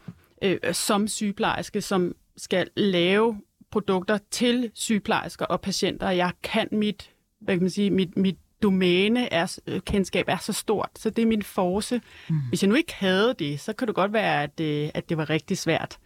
øh, 0.42 0.59
som 0.72 1.09
sygeplejerske, 1.09 1.81
som 1.81 2.14
skal 2.37 2.68
lave 2.77 3.40
produkter 3.70 4.18
til 4.31 4.70
sygeplejersker 4.75 5.44
og 5.44 5.61
patienter. 5.61 6.11
Jeg 6.11 6.33
kan 6.42 6.68
mit, 6.72 7.11
hvad 7.40 7.55
kan 7.55 7.62
man 7.62 7.70
sige, 7.70 7.90
mit, 7.90 8.16
mit 8.16 8.37
domæne 8.62 9.33
er, 9.33 9.59
øh, 9.66 9.81
kendskab 9.81 10.29
er 10.29 10.37
så 10.37 10.53
stort, 10.53 10.90
så 10.96 11.11
det 11.11 11.22
er 11.22 11.27
min 11.27 11.42
force. 11.42 12.01
Mm. 12.29 12.37
Hvis 12.49 12.62
jeg 12.62 12.68
nu 12.68 12.75
ikke 12.75 12.94
havde 12.94 13.35
det, 13.38 13.61
så 13.61 13.72
kan 13.72 13.88
det 13.88 13.94
godt 13.94 14.12
være, 14.12 14.42
at, 14.42 14.61
øh, 14.61 14.90
at 14.94 15.09
det 15.09 15.16
var 15.16 15.31
rigtig 15.31 15.59
svært. 15.59 15.99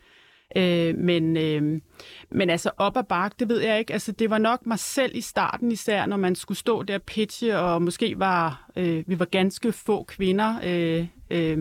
Øh, 0.56 0.98
men, 0.98 1.36
øh, 1.36 1.80
men 2.30 2.50
altså 2.50 2.70
op 2.76 2.96
ad 2.96 3.04
bakke, 3.04 3.36
det 3.38 3.48
ved 3.48 3.60
jeg 3.60 3.78
ikke. 3.78 3.92
Altså, 3.92 4.12
det 4.12 4.30
var 4.30 4.38
nok 4.38 4.66
mig 4.66 4.78
selv 4.78 5.16
i 5.16 5.20
starten 5.20 5.72
især, 5.72 6.06
når 6.06 6.16
man 6.16 6.34
skulle 6.34 6.58
stå 6.58 6.82
der 6.82 6.98
pitche, 6.98 7.58
og 7.58 7.82
måske 7.82 8.18
var 8.18 8.70
øh, 8.76 9.04
vi 9.06 9.18
var 9.18 9.24
ganske 9.24 9.72
få 9.72 10.04
kvinder, 10.04 10.60
øh, 10.64 11.06
øh, 11.30 11.58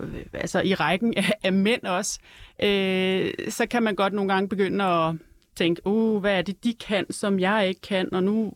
Øh, 0.00 0.26
altså 0.32 0.60
i 0.60 0.74
rækken 0.74 1.14
af, 1.16 1.32
af 1.42 1.52
mænd 1.52 1.82
også, 1.82 2.18
øh, 2.62 3.30
så 3.48 3.66
kan 3.70 3.82
man 3.82 3.94
godt 3.94 4.12
nogle 4.12 4.32
gange 4.32 4.48
begynde 4.48 4.84
at 4.84 5.14
tænke, 5.56 5.86
uh, 5.86 6.20
hvad 6.20 6.38
er 6.38 6.42
det, 6.42 6.64
de 6.64 6.74
kan, 6.74 7.12
som 7.12 7.40
jeg 7.40 7.68
ikke 7.68 7.80
kan, 7.80 8.14
og 8.14 8.24
nu 8.24 8.52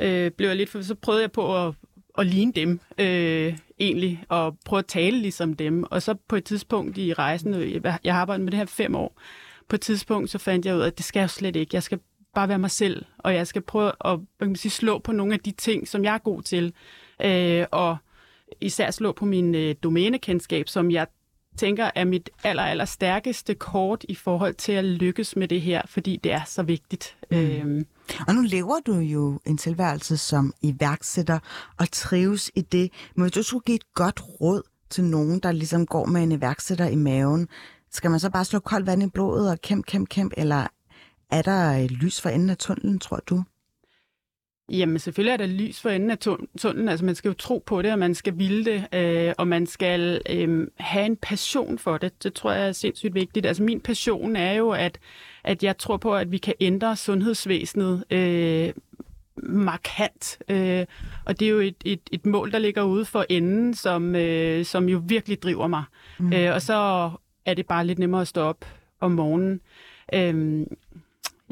øh, 0.00 0.30
blev 0.30 0.48
jeg 0.48 0.56
lidt 0.56 0.70
for, 0.70 0.82
så 0.82 0.94
prøvede 0.94 1.22
jeg 1.22 1.32
på 1.32 1.66
at, 1.66 1.74
at 2.18 2.26
ligne 2.26 2.52
dem 2.52 2.80
øh, 2.98 3.58
egentlig, 3.80 4.24
og 4.28 4.56
prøve 4.64 4.78
at 4.78 4.86
tale 4.86 5.18
ligesom 5.18 5.54
dem. 5.54 5.84
Og 5.90 6.02
så 6.02 6.14
på 6.28 6.36
et 6.36 6.44
tidspunkt 6.44 6.98
i 6.98 7.12
rejsen, 7.12 7.54
øh, 7.54 7.72
jeg, 8.04 8.14
har 8.14 8.20
arbejdet 8.20 8.44
med 8.44 8.52
det 8.52 8.58
her 8.58 8.66
fem 8.66 8.94
år, 8.94 9.20
på 9.68 9.76
et 9.76 9.80
tidspunkt 9.80 10.30
så 10.30 10.38
fandt 10.38 10.66
jeg 10.66 10.76
ud 10.76 10.80
af, 10.80 10.86
at 10.86 10.96
det 10.96 11.04
skal 11.04 11.20
jeg 11.20 11.24
jo 11.24 11.28
slet 11.28 11.56
ikke. 11.56 11.74
Jeg 11.74 11.82
skal 11.82 11.98
bare 12.34 12.48
være 12.48 12.58
mig 12.58 12.70
selv, 12.70 13.04
og 13.18 13.34
jeg 13.34 13.46
skal 13.46 13.62
prøve 13.62 13.92
at 14.04 14.10
man 14.10 14.26
kan 14.40 14.48
man 14.48 14.56
sige, 14.56 14.72
slå 14.72 14.98
på 14.98 15.12
nogle 15.12 15.34
af 15.34 15.40
de 15.40 15.50
ting, 15.50 15.88
som 15.88 16.04
jeg 16.04 16.14
er 16.14 16.18
god 16.18 16.42
til, 16.42 16.72
øh, 17.24 17.66
og 17.70 17.96
især 18.64 18.90
slå 18.90 19.12
på 19.12 19.24
min 19.24 19.54
øh, 19.54 19.74
domænekendskab, 19.82 20.68
som 20.68 20.90
jeg 20.90 21.06
tænker 21.56 21.90
er 21.94 22.04
mit 22.04 22.30
aller, 22.44 22.62
aller 22.62 22.84
stærkeste 22.84 23.54
kort 23.54 24.04
i 24.08 24.14
forhold 24.14 24.54
til 24.54 24.72
at 24.72 24.84
lykkes 24.84 25.36
med 25.36 25.48
det 25.48 25.60
her, 25.60 25.82
fordi 25.86 26.20
det 26.24 26.32
er 26.32 26.44
så 26.46 26.62
vigtigt. 26.62 27.16
Mm. 27.30 27.36
Øhm, 27.36 27.86
Og 28.28 28.34
nu 28.34 28.40
lever 28.42 28.80
du 28.86 28.94
jo 28.94 29.40
en 29.46 29.58
tilværelse 29.58 30.16
som 30.16 30.52
iværksætter 30.62 31.38
og 31.78 31.90
trives 31.90 32.50
i 32.54 32.60
det. 32.60 32.90
Men 33.14 33.22
hvis 33.22 33.32
du 33.32 33.42
skulle 33.42 33.64
give 33.64 33.76
et 33.76 33.94
godt 33.94 34.20
råd 34.40 34.62
til 34.90 35.04
nogen, 35.04 35.38
der 35.40 35.52
ligesom 35.52 35.86
går 35.86 36.06
med 36.06 36.22
en 36.22 36.32
iværksætter 36.32 36.86
i 36.86 36.94
maven, 36.96 37.48
skal 37.92 38.10
man 38.10 38.20
så 38.20 38.30
bare 38.30 38.44
slå 38.44 38.58
koldt 38.58 38.86
vand 38.86 39.02
i 39.02 39.08
blodet 39.08 39.50
og 39.50 39.60
kæmpe, 39.60 39.86
kæmpe, 39.86 40.08
kæmpe, 40.08 40.38
eller 40.38 40.66
er 41.30 41.42
der 41.42 41.70
et 41.70 41.90
lys 41.90 42.20
for 42.20 42.28
enden 42.28 42.50
af 42.50 42.56
tunnelen, 42.56 42.98
tror 42.98 43.20
du? 43.26 43.44
Jamen 44.68 44.98
selvfølgelig 44.98 45.32
er 45.32 45.36
der 45.36 45.46
lys 45.46 45.80
for 45.80 45.90
enden 45.90 46.10
af 46.10 46.16
tun- 46.26 46.46
tunnelen. 46.58 46.88
Altså 46.88 47.04
man 47.04 47.14
skal 47.14 47.28
jo 47.28 47.34
tro 47.34 47.62
på 47.66 47.82
det, 47.82 47.92
og 47.92 47.98
man 47.98 48.14
skal 48.14 48.38
ville 48.38 48.64
det, 48.64 48.86
øh, 48.94 49.34
og 49.38 49.48
man 49.48 49.66
skal 49.66 50.20
øh, 50.30 50.68
have 50.78 51.06
en 51.06 51.16
passion 51.16 51.78
for 51.78 51.98
det. 51.98 52.22
Det 52.22 52.34
tror 52.34 52.52
jeg 52.52 52.68
er 52.68 52.72
sindssygt 52.72 53.14
vigtigt. 53.14 53.46
Altså 53.46 53.62
min 53.62 53.80
passion 53.80 54.36
er 54.36 54.52
jo, 54.52 54.70
at, 54.70 54.98
at 55.44 55.62
jeg 55.62 55.78
tror 55.78 55.96
på, 55.96 56.14
at 56.16 56.32
vi 56.32 56.38
kan 56.38 56.54
ændre 56.60 56.96
sundhedsvæsenet 56.96 58.04
øh, 58.10 58.72
markant. 59.42 60.38
Øh, 60.48 60.86
og 61.24 61.40
det 61.40 61.46
er 61.46 61.50
jo 61.50 61.58
et, 61.58 61.76
et, 61.84 62.00
et 62.12 62.26
mål, 62.26 62.52
der 62.52 62.58
ligger 62.58 62.82
ude 62.82 63.04
for 63.04 63.26
enden, 63.28 63.74
som, 63.74 64.14
øh, 64.14 64.64
som 64.64 64.88
jo 64.88 65.02
virkelig 65.06 65.42
driver 65.42 65.66
mig. 65.66 65.84
Mm. 66.18 66.32
Øh, 66.32 66.54
og 66.54 66.62
så 66.62 67.10
er 67.46 67.54
det 67.54 67.66
bare 67.66 67.86
lidt 67.86 67.98
nemmere 67.98 68.20
at 68.20 68.28
stå 68.28 68.40
op 68.40 68.64
om 69.00 69.10
morgenen. 69.10 69.60
Øh, 70.14 70.66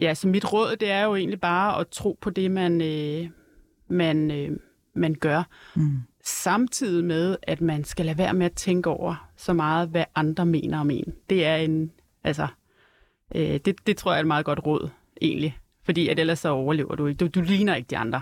Ja, 0.01 0.15
så 0.15 0.29
mit 0.29 0.53
råd, 0.53 0.77
det 0.77 0.91
er 0.91 1.05
jo 1.05 1.17
egentlig 1.17 1.41
bare 1.41 1.81
at 1.81 1.89
tro 1.89 2.19
på 2.21 2.31
det, 2.31 2.51
man, 2.51 2.81
øh, 2.81 3.29
man, 3.89 4.31
øh, 4.31 4.57
man 4.95 5.15
gør. 5.15 5.43
Mm. 5.75 5.99
Samtidig 6.25 7.05
med, 7.05 7.37
at 7.43 7.61
man 7.61 7.85
skal 7.85 8.07
lade 8.07 8.19
være 8.19 8.35
med 8.35 8.47
at 8.47 8.53
tænke 8.53 8.91
over 8.91 9.29
så 9.37 9.53
meget, 9.53 9.89
hvad 9.89 10.05
andre 10.15 10.47
mener 10.47 10.79
om 10.79 10.91
en. 10.91 11.13
Det 11.31 11.47
er 11.47 11.57
en, 11.57 11.91
altså, 12.25 12.47
øh, 13.35 13.61
det, 13.65 13.87
det 13.87 13.97
tror 13.97 14.13
jeg 14.13 14.17
er 14.19 14.21
et 14.21 14.27
meget 14.27 14.45
godt 14.45 14.67
råd, 14.67 14.89
egentlig. 15.23 15.59
Fordi 15.85 16.09
at 16.09 16.19
ellers 16.19 16.39
så 16.39 16.49
overlever 16.49 16.95
du 16.95 17.07
ikke. 17.07 17.19
Du, 17.19 17.41
du 17.41 17.41
ligner 17.41 17.75
ikke 17.75 17.87
de 17.91 17.97
andre. 17.97 18.21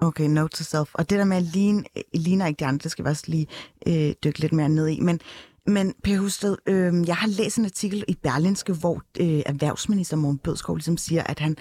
Okay, 0.00 0.24
note 0.24 0.56
to 0.56 0.64
self. 0.64 0.90
Og 0.94 1.10
det 1.10 1.18
der 1.18 1.24
med 1.24 1.36
at 1.36 1.42
ligne, 1.42 1.84
ligner 2.14 2.46
ikke 2.46 2.58
de 2.58 2.66
andre, 2.66 2.82
det 2.82 2.90
skal 2.90 3.04
vi 3.04 3.10
også 3.10 3.24
lige 3.26 3.46
øh, 3.86 4.14
dykke 4.24 4.38
lidt 4.38 4.52
mere 4.52 4.68
ned 4.68 4.88
i. 4.88 5.00
Men, 5.00 5.20
men 5.66 5.94
Per 6.04 6.18
Husted, 6.18 6.56
øh, 6.66 7.08
jeg 7.08 7.16
har 7.16 7.28
læst 7.28 7.58
en 7.58 7.64
artikel 7.64 8.04
i 8.08 8.16
Berlinske, 8.22 8.72
hvor 8.72 9.02
øh, 9.20 9.42
erhvervsminister 9.46 10.16
Morten 10.16 10.38
Bødskov 10.38 10.76
ligesom 10.76 10.96
siger, 10.96 11.22
at 11.22 11.38
han 11.38 11.56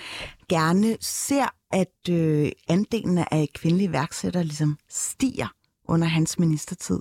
gerne 0.50 0.98
ser, 1.02 1.46
at 1.72 2.10
øh, 2.10 2.52
andelen 2.68 3.18
af 3.18 3.50
kvindelige 3.56 3.90
iværksættere 3.90 4.44
ligesom 4.44 4.78
stiger 4.90 5.48
under 5.86 6.08
hans 6.08 6.40
ministertid. 6.40 7.00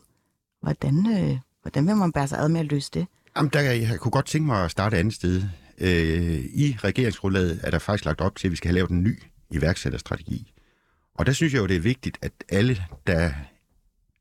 Hvordan, 0.62 1.06
øh, 1.06 1.38
hvordan 1.62 1.86
vil 1.86 1.96
man 1.96 2.12
bære 2.12 2.28
sig 2.28 2.38
ad 2.38 2.48
med 2.48 2.60
at 2.60 2.66
løse 2.66 2.90
det? 2.94 3.06
Jamen, 3.36 3.50
der, 3.52 3.60
jeg 3.60 4.00
kunne 4.00 4.12
godt 4.12 4.26
tænke 4.26 4.46
mig 4.46 4.64
at 4.64 4.70
starte 4.70 4.96
et 4.96 5.00
andet 5.00 5.14
sted. 5.14 5.42
Øh, 5.78 6.44
I 6.54 6.76
regeringsgrundlaget 6.84 7.60
er 7.62 7.70
der 7.70 7.78
faktisk 7.78 8.04
lagt 8.04 8.20
op 8.20 8.36
til, 8.36 8.48
at 8.48 8.50
vi 8.50 8.56
skal 8.56 8.68
have 8.68 8.74
lavet 8.74 8.90
en 8.90 9.02
ny 9.02 9.22
iværksætterstrategi. 9.50 10.52
Og 11.14 11.26
der 11.26 11.32
synes 11.32 11.52
jeg 11.52 11.60
jo, 11.60 11.66
det 11.66 11.76
er 11.76 11.80
vigtigt, 11.80 12.18
at 12.22 12.32
alle, 12.48 12.84
der 13.06 13.30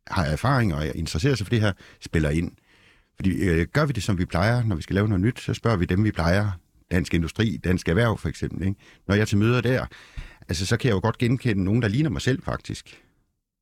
har 0.07 0.25
erfaring 0.25 0.75
og 0.75 0.95
interesserer 0.95 1.35
sig 1.35 1.45
for 1.47 1.49
det 1.49 1.61
her, 1.61 1.71
spiller 2.01 2.29
ind. 2.29 2.51
Fordi 3.19 3.49
øh, 3.49 3.67
gør 3.73 3.86
vi 3.86 3.93
det, 3.93 4.03
som 4.03 4.17
vi 4.17 4.25
plejer, 4.25 4.63
når 4.63 4.75
vi 4.75 4.82
skal 4.82 4.93
lave 4.93 5.08
noget 5.08 5.21
nyt, 5.21 5.39
så 5.39 5.53
spørger 5.53 5.77
vi 5.77 5.86
dem, 5.86 6.03
vi 6.03 6.12
plejer. 6.12 6.51
Dansk 6.91 7.13
Industri, 7.13 7.58
Dansk 7.58 7.89
Erhverv 7.89 8.17
for 8.17 8.30
eksempel. 8.30 8.67
Ikke? 8.67 8.80
Når 9.08 9.15
jeg 9.15 9.21
er 9.21 9.25
til 9.25 9.38
møder 9.38 9.62
der, 9.62 9.86
altså, 10.49 10.65
så 10.65 10.77
kan 10.77 10.88
jeg 10.88 10.95
jo 10.95 10.99
godt 10.99 11.17
genkende 11.17 11.63
nogen, 11.63 11.82
der 11.82 11.88
ligner 11.88 12.10
mig 12.10 12.21
selv 12.21 12.43
faktisk. 12.43 13.01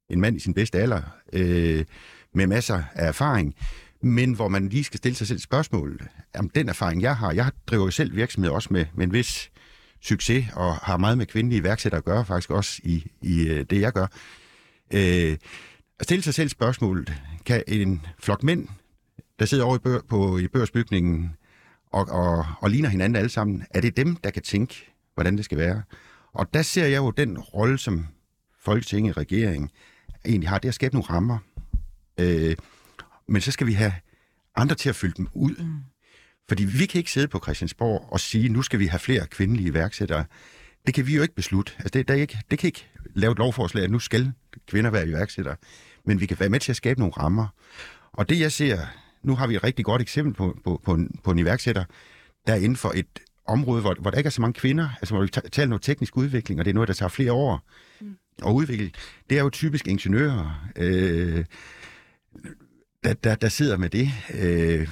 En 0.09 0.21
mand 0.21 0.37
i 0.37 0.39
sin 0.39 0.53
bedste 0.53 0.79
alder, 0.79 1.01
øh, 1.33 1.85
med 2.33 2.47
masser 2.47 2.83
af 2.93 3.07
erfaring, 3.07 3.55
men 4.01 4.33
hvor 4.33 4.47
man 4.47 4.69
lige 4.69 4.83
skal 4.83 4.97
stille 4.97 5.15
sig 5.15 5.27
selv 5.27 5.39
spørgsmålet, 5.39 6.01
om 6.01 6.07
Jamen, 6.35 6.51
den 6.55 6.69
erfaring, 6.69 7.01
jeg 7.01 7.17
har, 7.17 7.31
jeg 7.31 7.51
driver 7.67 7.85
jo 7.85 7.91
selv 7.91 8.15
virksomhed 8.15 8.51
også 8.51 8.69
med, 8.71 8.85
med 8.93 9.05
en 9.05 9.13
vis 9.13 9.51
succes, 10.01 10.45
og 10.53 10.75
har 10.75 10.97
meget 10.97 11.17
med 11.17 11.25
kvindelige 11.25 11.59
iværksættere 11.59 11.97
at 11.97 12.05
gøre, 12.05 12.25
faktisk 12.25 12.49
også 12.49 12.81
i, 12.83 13.11
i 13.21 13.47
øh, 13.47 13.65
det, 13.69 13.81
jeg 13.81 13.93
gør. 13.93 14.07
Øh, 14.93 15.37
at 15.99 16.03
stille 16.03 16.23
sig 16.23 16.33
selv 16.33 16.49
spørgsmålet, 16.49 17.13
kan 17.45 17.63
en 17.67 18.05
flok 18.19 18.43
mænd, 18.43 18.67
der 19.39 19.45
sidder 19.45 19.63
over 19.63 19.75
i, 19.75 19.79
bør, 19.79 19.99
på, 20.09 20.37
i 20.37 20.47
børsbygningen 20.47 21.35
og, 21.91 22.07
og, 22.09 22.45
og 22.61 22.69
ligner 22.69 22.89
hinanden 22.89 23.15
alle 23.15 23.29
sammen, 23.29 23.65
er 23.71 23.81
det 23.81 23.97
dem, 23.97 24.15
der 24.15 24.29
kan 24.29 24.41
tænke, 24.41 24.91
hvordan 25.13 25.37
det 25.37 25.45
skal 25.45 25.57
være? 25.57 25.83
Og 26.33 26.53
der 26.53 26.61
ser 26.61 26.85
jeg 26.85 26.97
jo 26.97 27.11
den 27.11 27.39
rolle, 27.39 27.77
som 27.77 28.07
Folketinget, 28.59 29.17
regeringen, 29.17 29.69
egentlig 30.25 30.49
har, 30.49 30.57
det 30.57 30.67
er 30.67 30.71
at 30.71 30.75
skabe 30.75 30.95
nogle 30.95 31.09
rammer. 31.09 31.37
Øh, 32.19 32.55
men 33.27 33.41
så 33.41 33.51
skal 33.51 33.67
vi 33.67 33.73
have 33.73 33.93
andre 34.55 34.75
til 34.75 34.89
at 34.89 34.95
fylde 34.95 35.13
dem 35.17 35.27
ud. 35.33 35.55
Mm. 35.55 35.79
Fordi 36.47 36.63
vi 36.65 36.85
kan 36.85 36.99
ikke 36.99 37.11
sidde 37.11 37.27
på 37.27 37.39
Christiansborg 37.39 38.07
og 38.11 38.19
sige, 38.19 38.49
nu 38.49 38.61
skal 38.61 38.79
vi 38.79 38.85
have 38.85 38.99
flere 38.99 39.27
kvindelige 39.27 39.67
iværksættere. 39.67 40.25
Det 40.85 40.93
kan 40.93 41.07
vi 41.07 41.15
jo 41.15 41.21
ikke 41.21 41.35
beslutte. 41.35 41.71
Altså 41.77 41.89
det, 41.89 42.07
der 42.07 42.13
er 42.13 42.17
ikke, 42.17 42.39
det 42.51 42.59
kan 42.59 42.67
ikke 42.67 42.87
lave 43.15 43.31
et 43.31 43.37
lovforslag, 43.37 43.83
at 43.83 43.91
nu 43.91 43.99
skal 43.99 44.31
kvinder 44.67 44.91
være 44.91 45.07
iværksættere. 45.07 45.55
Men 46.05 46.19
vi 46.19 46.25
kan 46.25 46.39
være 46.39 46.49
med 46.49 46.59
til 46.59 46.71
at 46.71 46.75
skabe 46.75 46.99
nogle 46.99 47.13
rammer. 47.13 47.47
Og 48.13 48.29
det 48.29 48.39
jeg 48.39 48.51
ser, 48.51 48.79
nu 49.25 49.35
har 49.35 49.47
vi 49.47 49.55
et 49.55 49.63
rigtig 49.63 49.85
godt 49.85 50.01
eksempel 50.01 50.33
på, 50.33 50.57
på, 50.63 50.81
på, 50.83 50.93
en, 50.93 51.19
på 51.23 51.31
en 51.31 51.39
iværksætter, 51.39 51.83
der 52.47 52.53
er 52.53 52.57
inden 52.57 52.75
for 52.75 52.91
et 52.95 53.19
område, 53.47 53.81
hvor, 53.81 53.95
hvor 53.99 54.11
der 54.11 54.17
ikke 54.17 54.27
er 54.27 54.31
så 54.31 54.41
mange 54.41 54.53
kvinder, 54.53 54.89
altså 55.01 55.15
hvor 55.15 55.23
vi 55.23 55.29
taler 55.51 55.69
noget 55.69 55.81
teknisk 55.81 56.17
udvikling, 56.17 56.59
og 56.59 56.65
det 56.65 56.71
er 56.71 56.75
noget, 56.75 56.87
der 56.87 56.93
tager 56.93 57.09
flere 57.09 57.31
år 57.31 57.61
mm. 58.01 58.17
at 58.45 58.51
udvikle. 58.51 58.91
Det 59.29 59.37
er 59.37 59.43
jo 59.43 59.49
typisk 59.49 59.87
ingeniører, 59.87 60.69
øh, 60.75 61.45
der, 63.03 63.13
der, 63.13 63.35
der 63.35 63.49
sidder 63.49 63.77
med 63.77 63.89
det. 63.89 64.11
Øh, 64.33 64.87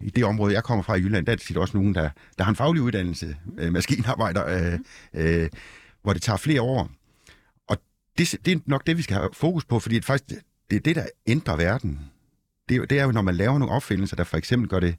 I 0.00 0.10
det 0.10 0.24
område, 0.24 0.54
jeg 0.54 0.64
kommer 0.64 0.82
fra 0.82 0.94
i 0.94 1.00
Jylland, 1.00 1.26
der 1.26 1.32
er 1.32 1.36
det 1.36 1.56
også 1.56 1.76
nogen, 1.76 1.94
der, 1.94 2.10
der 2.38 2.44
har 2.44 2.50
en 2.50 2.56
faglig 2.56 2.82
uddannelse, 2.82 3.36
øh, 3.58 3.72
maskinarbejder, 3.72 4.72
øh, 4.74 4.78
øh, 5.14 5.48
hvor 6.02 6.12
det 6.12 6.22
tager 6.22 6.36
flere 6.36 6.62
år. 6.62 6.90
Og 7.66 7.76
det, 8.18 8.34
det 8.44 8.52
er 8.52 8.60
nok 8.66 8.86
det, 8.86 8.96
vi 8.96 9.02
skal 9.02 9.16
have 9.16 9.30
fokus 9.32 9.64
på, 9.64 9.80
fordi 9.80 9.94
det, 9.94 10.04
faktisk, 10.04 10.42
det 10.70 10.76
er 10.76 10.80
det, 10.80 10.96
der 10.96 11.06
ændrer 11.26 11.56
verden. 11.56 12.10
Det, 12.68 12.74
er 12.74 12.78
jo- 12.78 12.84
det 12.84 12.98
er 12.98 13.04
jo, 13.04 13.12
når 13.12 13.22
man 13.22 13.34
laver 13.36 13.58
nogle 13.58 13.74
opfindelser, 13.74 14.16
der 14.16 14.24
for 14.24 14.36
eksempel 14.36 14.68
gør 14.70 14.80
det, 14.80 14.96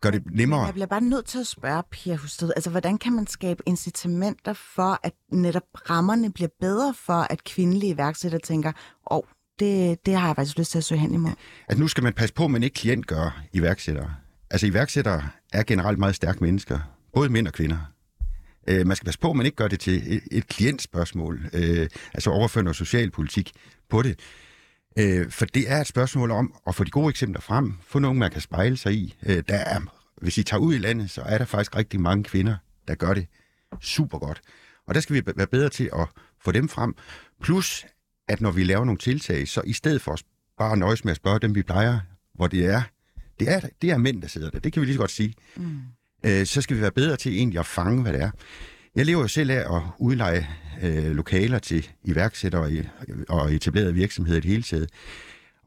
gør 0.00 0.10
det 0.10 0.22
nemmere. 0.32 0.64
Jeg 0.64 0.74
bliver 0.74 0.86
bare 0.86 1.00
nødt 1.00 1.26
til 1.26 1.38
at 1.38 1.46
spørge, 1.46 1.82
Pia 1.90 2.16
Husted, 2.16 2.50
altså 2.56 2.70
hvordan 2.70 2.98
kan 2.98 3.12
man 3.12 3.26
skabe 3.26 3.62
incitamenter 3.66 4.52
for, 4.52 5.00
at 5.02 5.12
netop 5.32 5.62
rammerne 5.90 6.32
bliver 6.32 6.48
bedre 6.60 6.94
for, 6.94 7.12
at 7.30 7.44
kvindelige 7.44 7.92
iværksættere 7.92 8.40
tænker, 8.40 8.72
åh, 9.10 9.16
oh, 9.16 9.22
det, 9.58 10.06
det 10.06 10.14
har 10.16 10.26
jeg 10.26 10.36
faktisk 10.36 10.58
lyst 10.58 10.70
til 10.70 10.78
at 10.78 10.84
søge 10.84 11.00
hen 11.00 11.14
imod. 11.14 11.30
at 11.68 11.78
nu 11.78 11.88
skal 11.88 12.02
man 12.04 12.12
passe 12.12 12.34
på, 12.34 12.44
at 12.44 12.50
man 12.50 12.62
ikke 12.62 12.74
klientgør 12.74 13.42
iværksættere. 13.52 14.14
Altså 14.50 14.66
iværksættere 14.66 15.28
er 15.52 15.62
generelt 15.62 15.98
meget 15.98 16.14
stærke 16.14 16.38
mennesker, 16.44 16.78
både 17.14 17.28
mænd 17.28 17.46
og 17.46 17.52
kvinder. 17.52 17.78
Øh, 18.68 18.86
man 18.86 18.96
skal 18.96 19.04
passe 19.04 19.20
på, 19.20 19.30
at 19.30 19.36
man 19.36 19.46
ikke 19.46 19.56
gør 19.56 19.68
det 19.68 19.80
til 19.80 20.14
et, 20.16 20.22
et 20.30 20.46
klientspørgsmål, 20.48 21.50
øh, 21.52 21.88
altså 22.14 22.30
overføre 22.30 22.64
noget 22.64 22.76
socialpolitik 22.76 23.52
på 23.90 24.02
det. 24.02 24.18
Øh, 24.98 25.30
for 25.30 25.44
det 25.44 25.70
er 25.70 25.80
et 25.80 25.86
spørgsmål 25.86 26.30
om 26.30 26.54
at 26.66 26.74
få 26.74 26.84
de 26.84 26.90
gode 26.90 27.10
eksempler 27.10 27.40
frem, 27.40 27.74
få 27.86 27.98
nogen, 27.98 28.18
man 28.18 28.30
kan 28.30 28.40
spejle 28.40 28.76
sig 28.76 28.92
i. 28.92 29.14
Øh, 29.26 29.42
der 29.48 29.56
er, 29.56 29.80
hvis 30.22 30.38
I 30.38 30.42
tager 30.42 30.60
ud 30.60 30.74
i 30.74 30.78
landet, 30.78 31.10
så 31.10 31.22
er 31.22 31.38
der 31.38 31.44
faktisk 31.44 31.76
rigtig 31.76 32.00
mange 32.00 32.24
kvinder, 32.24 32.56
der 32.88 32.94
gør 32.94 33.14
det 33.14 33.26
super 33.80 34.18
godt. 34.18 34.40
Og 34.86 34.94
der 34.94 35.00
skal 35.00 35.16
vi 35.16 35.22
være 35.36 35.46
bedre 35.46 35.68
til 35.68 35.90
at 35.98 36.08
få 36.40 36.52
dem 36.52 36.68
frem. 36.68 36.94
Plus, 37.42 37.86
at 38.28 38.40
når 38.40 38.50
vi 38.50 38.64
laver 38.64 38.84
nogle 38.84 38.98
tiltag, 38.98 39.48
så 39.48 39.62
i 39.66 39.72
stedet 39.72 40.02
for 40.02 40.18
bare 40.58 40.72
at 40.72 40.78
nøjes 40.78 41.04
med 41.04 41.10
at 41.10 41.16
spørge 41.16 41.38
dem, 41.38 41.54
vi 41.54 41.62
plejer, 41.62 41.98
hvor 42.34 42.46
det 42.46 42.66
er, 42.66 42.82
det 43.40 43.50
er, 43.50 43.60
det 43.82 43.90
er 43.90 43.96
mænd, 43.96 44.22
der 44.22 44.28
sidder 44.28 44.50
der. 44.50 44.58
Det 44.58 44.72
kan 44.72 44.80
vi 44.80 44.86
lige 44.86 44.94
så 44.94 45.00
godt 45.00 45.10
sige. 45.10 45.34
Mm. 45.56 45.80
Øh, 46.26 46.46
så 46.46 46.62
skal 46.62 46.76
vi 46.76 46.82
være 46.82 46.90
bedre 46.90 47.16
til 47.16 47.36
egentlig 47.36 47.58
at 47.58 47.66
fange, 47.66 48.02
hvad 48.02 48.12
det 48.12 48.22
er. 48.22 48.30
Jeg 48.96 49.06
lever 49.06 49.20
jo 49.20 49.28
selv 49.28 49.50
af 49.50 49.76
at 49.76 49.82
udleje 49.98 50.48
øh, 50.82 51.10
lokaler 51.10 51.58
til 51.58 51.88
iværksættere 52.04 52.84
og, 53.28 53.54
etablerede 53.54 53.94
virksomheder 53.94 54.38
i 54.38 54.40
det 54.40 54.50
hele 54.50 54.62
taget. 54.62 54.90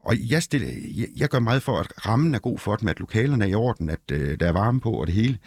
Og 0.00 0.16
jeg, 0.30 0.42
stiller, 0.42 0.68
jeg, 0.96 1.06
jeg 1.16 1.28
gør 1.28 1.38
meget 1.38 1.62
for, 1.62 1.78
at 1.78 2.06
rammen 2.06 2.34
er 2.34 2.38
god 2.38 2.58
for 2.58 2.76
dem, 2.76 2.88
at 2.88 3.00
lokalerne 3.00 3.44
er 3.44 3.48
i 3.48 3.54
orden, 3.54 3.90
at 3.90 4.00
øh, 4.12 4.40
der 4.40 4.48
er 4.48 4.52
varme 4.52 4.80
på 4.80 4.90
og 4.92 5.06
det 5.06 5.14
hele. 5.14 5.38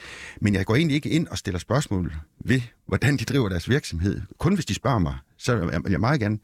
Men 0.41 0.53
jeg 0.53 0.65
går 0.65 0.75
egentlig 0.75 0.95
ikke 0.95 1.09
ind 1.09 1.27
og 1.27 1.38
stiller 1.38 1.59
spørgsmål 1.59 2.13
ved, 2.45 2.61
hvordan 2.86 3.17
de 3.17 3.25
driver 3.25 3.49
deres 3.49 3.69
virksomhed. 3.69 4.21
Kun 4.38 4.53
hvis 4.53 4.65
de 4.65 4.73
spørger 4.73 4.99
mig, 4.99 5.15
så 5.38 5.55
vil 5.55 5.91
jeg 5.91 5.99
meget 5.99 6.19
gerne 6.19 6.39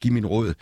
give 0.00 0.14
min 0.14 0.26
råd. 0.26 0.54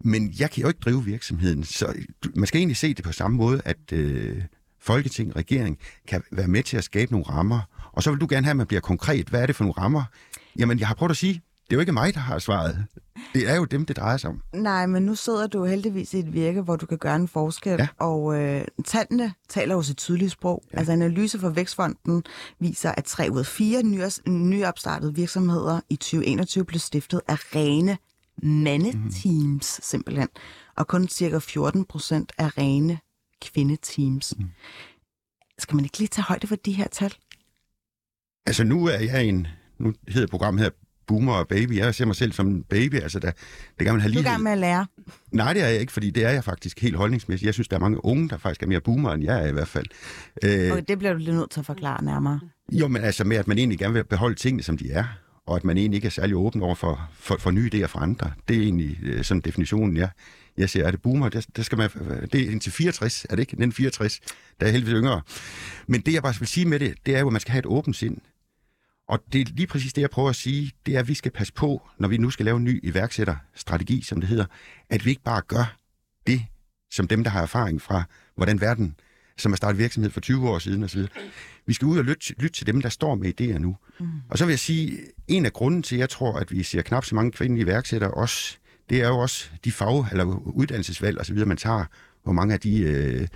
Men 0.00 0.34
jeg 0.38 0.50
kan 0.50 0.62
jo 0.62 0.68
ikke 0.68 0.80
drive 0.80 1.04
virksomheden, 1.04 1.64
så 1.64 1.94
man 2.34 2.46
skal 2.46 2.58
egentlig 2.58 2.76
se 2.76 2.94
det 2.94 3.04
på 3.04 3.12
samme 3.12 3.36
måde, 3.36 3.60
at 3.64 3.92
øh, 3.92 4.42
Folketing, 4.86 5.36
regering 5.36 5.78
kan 6.08 6.22
være 6.32 6.48
med 6.48 6.62
til 6.62 6.76
at 6.76 6.84
skabe 6.84 7.12
nogle 7.12 7.26
rammer. 7.26 7.60
Og 7.96 8.02
så 8.02 8.10
vil 8.10 8.20
du 8.20 8.26
gerne 8.30 8.44
have, 8.44 8.50
at 8.50 8.56
man 8.56 8.66
bliver 8.66 8.80
konkret. 8.80 9.28
Hvad 9.28 9.42
er 9.42 9.46
det 9.46 9.56
for 9.56 9.64
nogle 9.64 9.72
rammer? 9.78 10.04
Jamen, 10.58 10.78
jeg 10.78 10.88
har 10.88 10.94
prøvet 10.94 11.10
at 11.10 11.16
sige, 11.16 11.32
det 11.34 11.72
er 11.72 11.76
jo 11.76 11.80
ikke 11.80 11.92
mig, 11.92 12.14
der 12.14 12.20
har 12.20 12.38
svaret. 12.38 12.84
Det 13.34 13.48
er 13.50 13.56
jo 13.56 13.64
dem, 13.64 13.86
det 13.86 13.96
drejer 13.96 14.16
sig 14.16 14.30
om. 14.30 14.42
Nej, 14.54 14.86
men 14.86 15.02
nu 15.02 15.14
sidder 15.14 15.46
du 15.46 15.64
heldigvis 15.64 16.14
i 16.14 16.18
et 16.18 16.32
virke, 16.32 16.60
hvor 16.62 16.76
du 16.76 16.86
kan 16.86 16.98
gøre 16.98 17.16
en 17.16 17.28
forskel, 17.28 17.76
Ja. 17.78 17.88
og 17.98 18.40
øh, 18.42 18.64
tallene 18.84 19.32
taler 19.48 19.74
jo 19.74 19.82
sit 19.82 19.96
tydelige 19.96 20.30
sprog. 20.30 20.62
Ja. 20.72 20.78
Altså 20.78 20.92
analyse 20.92 21.38
fra 21.38 21.48
Vækstfonden 21.48 22.24
viser, 22.60 22.92
at 22.92 23.04
tre 23.04 23.28
ud 23.32 23.38
af 23.38 23.46
fire 23.46 23.82
nyers- 23.82 24.20
nyopstartede 24.30 25.14
virksomheder 25.14 25.80
i 25.90 25.96
2021 25.96 26.64
blev 26.64 26.80
stiftet 26.80 27.20
af 27.28 27.36
rene 27.56 27.98
mandeteams, 28.42 29.78
mm. 29.78 29.82
simpelthen. 29.82 30.28
Og 30.76 30.86
kun 30.86 31.08
cirka 31.08 31.38
14 31.38 31.84
procent 31.84 32.32
af 32.38 32.58
rene 32.58 32.98
kvindeteams. 33.42 34.34
Mm. 34.38 34.44
Skal 35.58 35.76
man 35.76 35.84
ikke 35.84 35.98
lige 35.98 36.08
tage 36.08 36.24
højde 36.24 36.46
for 36.46 36.56
de 36.56 36.72
her 36.72 36.88
tal? 36.88 37.14
Altså, 38.46 38.64
nu 38.64 38.86
er 38.86 38.98
jeg 38.98 39.24
en... 39.24 39.46
Nu 39.78 39.92
hedder 40.08 40.26
programmet 40.28 40.62
her 40.62 40.70
Boomer 41.06 41.32
og 41.32 41.48
Baby. 41.48 41.76
Jeg 41.76 41.94
ser 41.94 42.04
mig 42.04 42.16
selv 42.16 42.32
som 42.32 42.46
en 42.48 42.62
baby. 42.62 42.94
Altså, 42.94 43.18
der, 43.18 43.30
det 43.78 43.84
kan 43.86 43.92
man 43.94 44.00
have 44.00 44.12
Du 44.12 44.18
er 44.18 44.22
lige... 44.22 44.30
gang 44.30 44.42
med 44.42 44.52
at 44.52 44.58
lære. 44.58 44.86
Nej, 45.32 45.52
det 45.52 45.62
er 45.62 45.66
jeg 45.68 45.80
ikke, 45.80 45.92
fordi 45.92 46.10
det 46.10 46.24
er 46.24 46.30
jeg 46.30 46.44
faktisk 46.44 46.80
helt 46.80 46.96
holdningsmæssigt. 46.96 47.46
Jeg 47.46 47.54
synes, 47.54 47.68
der 47.68 47.76
er 47.76 47.80
mange 47.80 48.04
unge, 48.04 48.28
der 48.28 48.38
faktisk 48.38 48.62
er 48.62 48.66
mere 48.66 48.80
boomer, 48.80 49.12
end 49.12 49.24
jeg 49.24 49.42
er 49.42 49.46
i 49.48 49.52
hvert 49.52 49.68
fald. 49.68 49.86
Øh, 50.42 50.72
Og 50.72 50.88
det 50.88 50.98
bliver 50.98 51.12
du 51.12 51.18
lige 51.18 51.34
nødt 51.36 51.50
til 51.50 51.60
at 51.60 51.66
forklare 51.66 52.04
nærmere. 52.04 52.40
Jo, 52.72 52.88
men 52.88 53.02
altså 53.04 53.24
med, 53.24 53.36
at 53.36 53.48
man 53.48 53.58
egentlig 53.58 53.78
gerne 53.78 53.94
vil 53.94 54.04
beholde 54.04 54.34
tingene, 54.34 54.62
som 54.62 54.78
de 54.78 54.90
er, 54.90 55.04
og 55.46 55.56
at 55.56 55.64
man 55.64 55.76
egentlig 55.76 55.96
ikke 55.96 56.06
er 56.06 56.10
særlig 56.10 56.36
åben 56.36 56.62
over 56.62 56.74
for, 56.74 57.08
for, 57.18 57.36
for 57.38 57.50
nye 57.50 57.70
idéer 57.74 57.86
fra 57.86 58.02
andre. 58.02 58.30
Det 58.48 58.56
er 58.56 58.60
egentlig 58.60 58.98
øh, 59.02 59.24
sådan 59.24 59.40
definitionen, 59.40 59.96
jeg, 59.96 60.08
jeg 60.58 60.70
ser. 60.70 60.84
Er 60.84 60.90
det 60.90 61.02
boomer? 61.02 61.28
Der, 61.28 61.46
der 61.56 61.62
skal 61.62 61.78
man, 61.78 61.90
det 62.32 62.40
er 62.40 62.50
indtil 62.50 62.72
64, 62.72 63.26
er 63.30 63.36
det 63.36 63.40
ikke? 63.42 63.56
Den 63.56 63.72
64, 63.72 64.20
der 64.60 64.66
er 64.66 64.70
heldigvis 64.70 64.92
yngre. 64.96 65.20
Men 65.86 66.00
det, 66.00 66.12
jeg 66.14 66.22
bare 66.22 66.34
vil 66.38 66.48
sige 66.48 66.66
med 66.66 66.78
det, 66.78 66.94
det 67.06 67.16
er 67.16 67.20
jo, 67.20 67.26
at 67.26 67.32
man 67.32 67.40
skal 67.40 67.52
have 67.52 67.58
et 67.58 67.66
åbent 67.66 67.96
sind. 67.96 68.16
Og 69.08 69.22
det 69.32 69.40
er 69.40 69.44
lige 69.52 69.66
præcis 69.66 69.92
det, 69.92 70.02
jeg 70.02 70.10
prøver 70.10 70.28
at 70.28 70.36
sige, 70.36 70.72
det 70.86 70.94
er, 70.94 71.00
at 71.00 71.08
vi 71.08 71.14
skal 71.14 71.32
passe 71.32 71.52
på, 71.52 71.88
når 71.98 72.08
vi 72.08 72.16
nu 72.16 72.30
skal 72.30 72.44
lave 72.44 72.56
en 72.56 72.64
ny 72.64 72.80
iværksætterstrategi, 72.82 74.02
som 74.02 74.20
det 74.20 74.28
hedder, 74.28 74.46
at 74.90 75.04
vi 75.04 75.10
ikke 75.10 75.22
bare 75.22 75.42
gør 75.42 75.76
det, 76.26 76.46
som 76.90 77.08
dem, 77.08 77.24
der 77.24 77.30
har 77.30 77.42
erfaring 77.42 77.82
fra, 77.82 78.04
hvordan 78.36 78.60
verden, 78.60 78.96
som 79.38 79.52
har 79.52 79.56
startet 79.56 79.78
virksomhed 79.78 80.10
for 80.10 80.20
20 80.20 80.48
år 80.48 80.58
siden 80.58 80.82
osv. 80.82 81.06
Vi 81.66 81.74
skal 81.74 81.86
ud 81.86 81.98
og 81.98 82.04
lytte, 82.04 82.34
lytte 82.38 82.56
til 82.56 82.66
dem, 82.66 82.82
der 82.82 82.88
står 82.88 83.14
med 83.14 83.40
idéer 83.40 83.58
nu. 83.58 83.76
Mm. 84.00 84.06
Og 84.28 84.38
så 84.38 84.44
vil 84.44 84.52
jeg 84.52 84.58
sige, 84.58 84.98
en 85.28 85.46
af 85.46 85.52
grunden 85.52 85.82
til, 85.82 85.96
at 85.96 86.00
jeg 86.00 86.10
tror, 86.10 86.38
at 86.38 86.52
vi 86.52 86.62
ser 86.62 86.82
knap 86.82 87.04
så 87.04 87.14
mange 87.14 87.32
kvindelige 87.32 87.64
iværksættere 87.64 88.10
også, 88.10 88.56
det 88.90 89.02
er 89.02 89.08
jo 89.08 89.18
også 89.18 89.50
de 89.64 89.72
fag- 89.72 90.10
eller 90.10 90.24
uddannelsesvalg 90.46 91.20
osv., 91.20 91.46
man 91.46 91.56
tager, 91.56 91.84
hvor 92.22 92.32
mange 92.32 92.54
af 92.54 92.60
de 92.60 92.80
øh, 92.80 93.28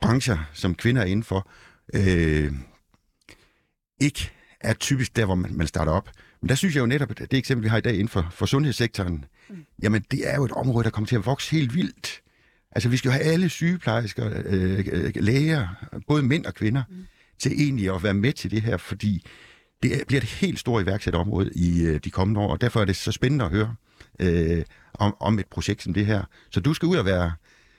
brancher, 0.00 0.38
som 0.52 0.74
kvinder 0.74 1.02
er 1.02 1.06
inden 1.06 1.24
for, 1.24 1.50
øh, 1.94 2.52
ikke 4.00 4.32
er 4.62 4.72
typisk 4.72 5.16
der, 5.16 5.24
hvor 5.24 5.34
man, 5.34 5.54
man 5.54 5.66
starter 5.66 5.92
op. 5.92 6.10
Men 6.40 6.48
der 6.48 6.54
synes 6.54 6.74
jeg 6.74 6.80
jo 6.80 6.86
netop, 6.86 7.10
at 7.10 7.18
det 7.18 7.34
eksempel, 7.34 7.64
vi 7.64 7.68
har 7.68 7.78
i 7.78 7.80
dag 7.80 7.92
inden 7.92 8.08
for, 8.08 8.28
for 8.30 8.46
sundhedssektoren, 8.46 9.24
mm. 9.48 9.56
jamen 9.82 10.04
det 10.10 10.30
er 10.30 10.36
jo 10.36 10.44
et 10.44 10.52
område, 10.52 10.84
der 10.84 10.90
kommer 10.90 11.08
til 11.08 11.16
at 11.16 11.26
vokse 11.26 11.50
helt 11.50 11.74
vildt. 11.74 12.20
Altså 12.72 12.88
vi 12.88 12.96
skal 12.96 13.08
jo 13.08 13.12
have 13.12 13.24
alle 13.24 13.48
sygeplejersker, 13.48 14.42
øh, 14.46 14.84
øh, 14.92 15.12
læger, 15.16 15.68
både 16.08 16.22
mænd 16.22 16.46
og 16.46 16.54
kvinder, 16.54 16.82
mm. 16.90 16.96
til 17.38 17.52
egentlig 17.52 17.94
at 17.94 18.02
være 18.02 18.14
med 18.14 18.32
til 18.32 18.50
det 18.50 18.62
her, 18.62 18.76
fordi 18.76 19.26
det 19.82 20.00
er- 20.00 20.04
bliver 20.04 20.20
et 20.20 20.28
helt 20.28 20.58
stort 20.58 20.82
iværksætterområde 20.82 21.50
i 21.54 21.82
øh, 21.82 22.00
de 22.04 22.10
kommende 22.10 22.40
år, 22.40 22.48
og 22.52 22.60
derfor 22.60 22.80
er 22.80 22.84
det 22.84 22.96
så 22.96 23.12
spændende 23.12 23.44
at 23.44 23.50
høre 23.50 23.74
øh, 24.20 24.62
om, 24.94 25.16
om 25.20 25.38
et 25.38 25.46
projekt 25.46 25.82
som 25.82 25.94
det 25.94 26.06
her. 26.06 26.22
Så 26.50 26.60
du 26.60 26.74
skal 26.74 26.86
ud 26.86 26.96
og 26.96 27.04
være, 27.04 27.32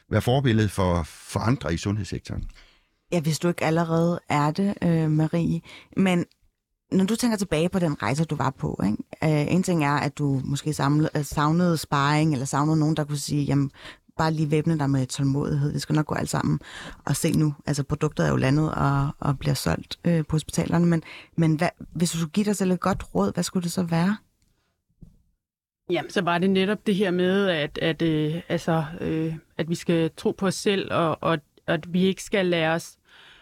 være 0.09 0.21
forbillede 0.21 0.69
for, 0.69 1.03
for 1.03 1.39
andre 1.39 1.73
i 1.73 1.77
sundhedssektoren. 1.77 2.43
Ja, 3.11 3.19
hvis 3.19 3.39
du 3.39 3.47
ikke 3.47 3.65
allerede 3.65 4.19
er 4.29 4.51
det, 4.51 4.73
øh, 4.83 5.11
Marie. 5.11 5.61
Men 5.97 6.25
når 6.93 7.05
du 7.05 7.15
tænker 7.15 7.37
tilbage 7.37 7.69
på 7.69 7.79
den 7.79 8.03
rejse, 8.03 8.25
du 8.25 8.35
var 8.35 8.49
på, 8.49 8.81
ikke? 8.85 8.97
Øh, 9.23 9.53
en 9.53 9.63
ting 9.63 9.85
er, 9.85 9.93
at 9.93 10.17
du 10.17 10.41
måske 10.43 10.73
samlede, 10.73 11.09
øh, 11.15 11.25
savnede 11.25 11.77
sparring, 11.77 12.33
eller 12.33 12.45
savnede 12.45 12.79
nogen, 12.79 12.97
der 12.97 13.03
kunne 13.03 13.17
sige, 13.17 13.43
jamen, 13.43 13.71
bare 14.17 14.33
lige 14.33 14.51
væbne 14.51 14.79
dig 14.79 14.89
med 14.89 15.07
tålmodighed. 15.07 15.73
Det 15.73 15.81
skal 15.81 15.95
nok 15.95 16.05
gå 16.05 16.15
alt 16.15 16.29
sammen. 16.29 16.59
Og 17.05 17.15
se 17.15 17.31
nu, 17.31 17.53
altså 17.65 17.83
produktet 17.83 18.25
er 18.25 18.29
jo 18.29 18.35
landet 18.35 18.73
og, 18.73 19.09
og 19.19 19.39
bliver 19.39 19.53
solgt 19.53 19.99
øh, 20.05 20.25
på 20.25 20.35
hospitalerne, 20.35 20.85
men, 20.85 21.03
men 21.37 21.55
hvad, 21.55 21.69
hvis 21.91 22.11
du 22.11 22.17
skulle 22.17 22.31
give 22.31 22.45
dig 22.45 22.55
selv 22.55 22.71
et 22.71 22.79
godt 22.79 23.15
råd, 23.15 23.33
hvad 23.33 23.43
skulle 23.43 23.63
det 23.63 23.71
så 23.71 23.83
være? 23.83 24.17
Jamen, 25.89 26.11
så 26.11 26.21
var 26.21 26.37
det 26.37 26.49
netop 26.49 26.87
det 26.87 26.95
her 26.95 27.11
med, 27.11 27.49
at, 27.49 27.77
at, 27.81 28.01
øh, 28.01 28.41
altså, 28.49 28.85
øh, 29.01 29.35
at 29.57 29.69
vi 29.69 29.75
skal 29.75 30.11
tro 30.17 30.31
på 30.31 30.47
os 30.47 30.55
selv, 30.55 30.93
og, 30.93 31.17
og 31.21 31.37
at 31.67 31.93
vi 31.93 32.03
ikke 32.05 32.23
skal 32.23 32.45
lade 32.45 32.67
os, 32.67 32.97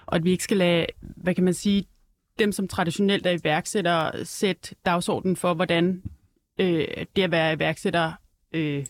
og 0.05 0.15
at 0.15 0.23
vi 0.23 0.31
ikke 0.31 0.43
skal 0.43 0.57
lade, 0.57 0.85
hvad 1.01 1.35
kan 1.35 1.43
man 1.43 1.53
sige, 1.53 1.85
dem 2.41 2.51
som 2.51 2.67
traditionelt 2.67 3.25
er 3.25 3.31
iværksættere, 3.31 4.25
sætte 4.25 4.75
dagsordenen 4.85 5.35
for, 5.35 5.53
hvordan 5.53 6.03
øh, 6.59 6.87
det 7.15 7.23
at 7.23 7.31
være 7.31 7.53
iværksætter, 7.53 8.11
øh, 8.53 8.85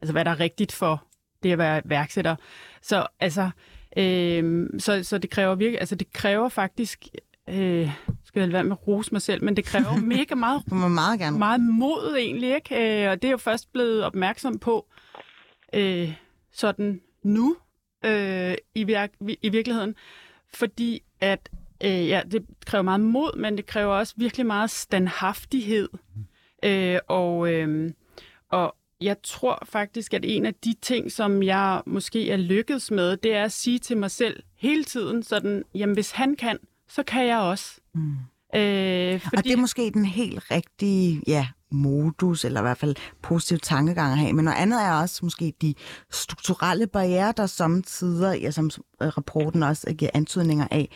altså 0.00 0.12
hvad 0.12 0.24
der 0.24 0.30
er 0.30 0.40
rigtigt 0.40 0.72
for 0.72 1.04
det 1.42 1.52
at 1.52 1.58
være 1.58 1.82
iværksætter. 1.84 2.36
Så 2.82 3.06
altså, 3.20 3.50
øh, 3.96 4.66
så, 4.78 5.04
så 5.04 5.18
det 5.18 5.30
kræver 5.30 5.54
virkelig, 5.54 5.80
altså 5.80 5.94
det 5.94 6.12
kræver 6.12 6.48
faktisk, 6.48 7.08
øh, 7.48 7.90
skal 8.24 8.40
jeg 8.40 8.52
være 8.52 8.64
med 8.64 8.72
at 8.72 8.88
rose 8.88 9.12
mig 9.12 9.22
selv, 9.22 9.44
men 9.44 9.56
det 9.56 9.64
kræver 9.64 9.96
mega 10.16 10.34
meget 10.34 10.62
må 10.72 10.88
meget 10.88 11.20
gerne. 11.20 11.38
meget 11.38 11.60
mod 11.60 12.16
egentlig, 12.18 12.54
ikke? 12.54 13.04
Øh, 13.04 13.10
og 13.10 13.22
det 13.22 13.28
er 13.28 13.32
jo 13.32 13.36
først 13.36 13.72
blevet 13.72 14.04
opmærksom 14.04 14.58
på 14.58 14.86
øh, 15.72 16.12
sådan 16.52 17.00
nu 17.22 17.56
øh, 18.04 18.54
i, 18.74 18.84
virk, 18.84 19.10
i 19.42 19.48
virkeligheden, 19.48 19.94
fordi 20.54 21.02
at 21.20 21.50
øh, 21.84 22.08
ja, 22.08 22.22
det 22.30 22.44
kræver 22.66 22.82
meget 22.82 23.00
mod, 23.00 23.38
men 23.38 23.56
det 23.56 23.66
kræver 23.66 23.94
også 23.94 24.14
virkelig 24.16 24.46
meget 24.46 24.70
standhaftighed. 24.70 25.88
Øh, 26.64 26.98
og, 27.08 27.52
øh, 27.52 27.92
og 28.50 28.76
jeg 29.00 29.16
tror 29.22 29.62
faktisk, 29.64 30.14
at 30.14 30.24
en 30.24 30.46
af 30.46 30.54
de 30.54 30.74
ting, 30.82 31.12
som 31.12 31.42
jeg 31.42 31.82
måske 31.86 32.30
er 32.30 32.36
lykkedes 32.36 32.90
med, 32.90 33.16
det 33.16 33.34
er 33.34 33.44
at 33.44 33.52
sige 33.52 33.78
til 33.78 33.96
mig 33.96 34.10
selv 34.10 34.42
hele 34.58 34.84
tiden 34.84 35.22
sådan, 35.22 35.62
jamen 35.74 35.94
hvis 35.94 36.10
han 36.10 36.36
kan, 36.36 36.58
så 36.88 37.02
kan 37.02 37.26
jeg 37.26 37.38
også. 37.38 37.80
Mm. 37.94 38.10
Øh, 38.54 39.20
Og 39.36 39.44
det 39.44 39.52
er 39.52 39.56
måske 39.56 39.90
den 39.94 40.04
helt 40.04 40.50
rigtige 40.50 41.22
ja, 41.26 41.48
modus, 41.70 42.44
eller 42.44 42.60
i 42.60 42.62
hvert 42.62 42.78
fald 42.78 42.96
positiv 43.22 43.58
tankegang 43.58 44.12
at 44.12 44.18
have. 44.18 44.32
Men 44.32 44.44
noget 44.44 44.58
andet 44.58 44.82
er 44.82 44.92
også 44.92 45.24
måske 45.24 45.52
de 45.62 45.74
strukturelle 46.10 46.86
barriere, 46.86 47.34
der 47.36 47.46
samtidig, 47.46 48.40
ja, 48.40 48.50
som 48.50 48.70
rapporten 49.00 49.62
også 49.62 49.94
giver 49.98 50.10
antydninger 50.14 50.66
af. 50.70 50.88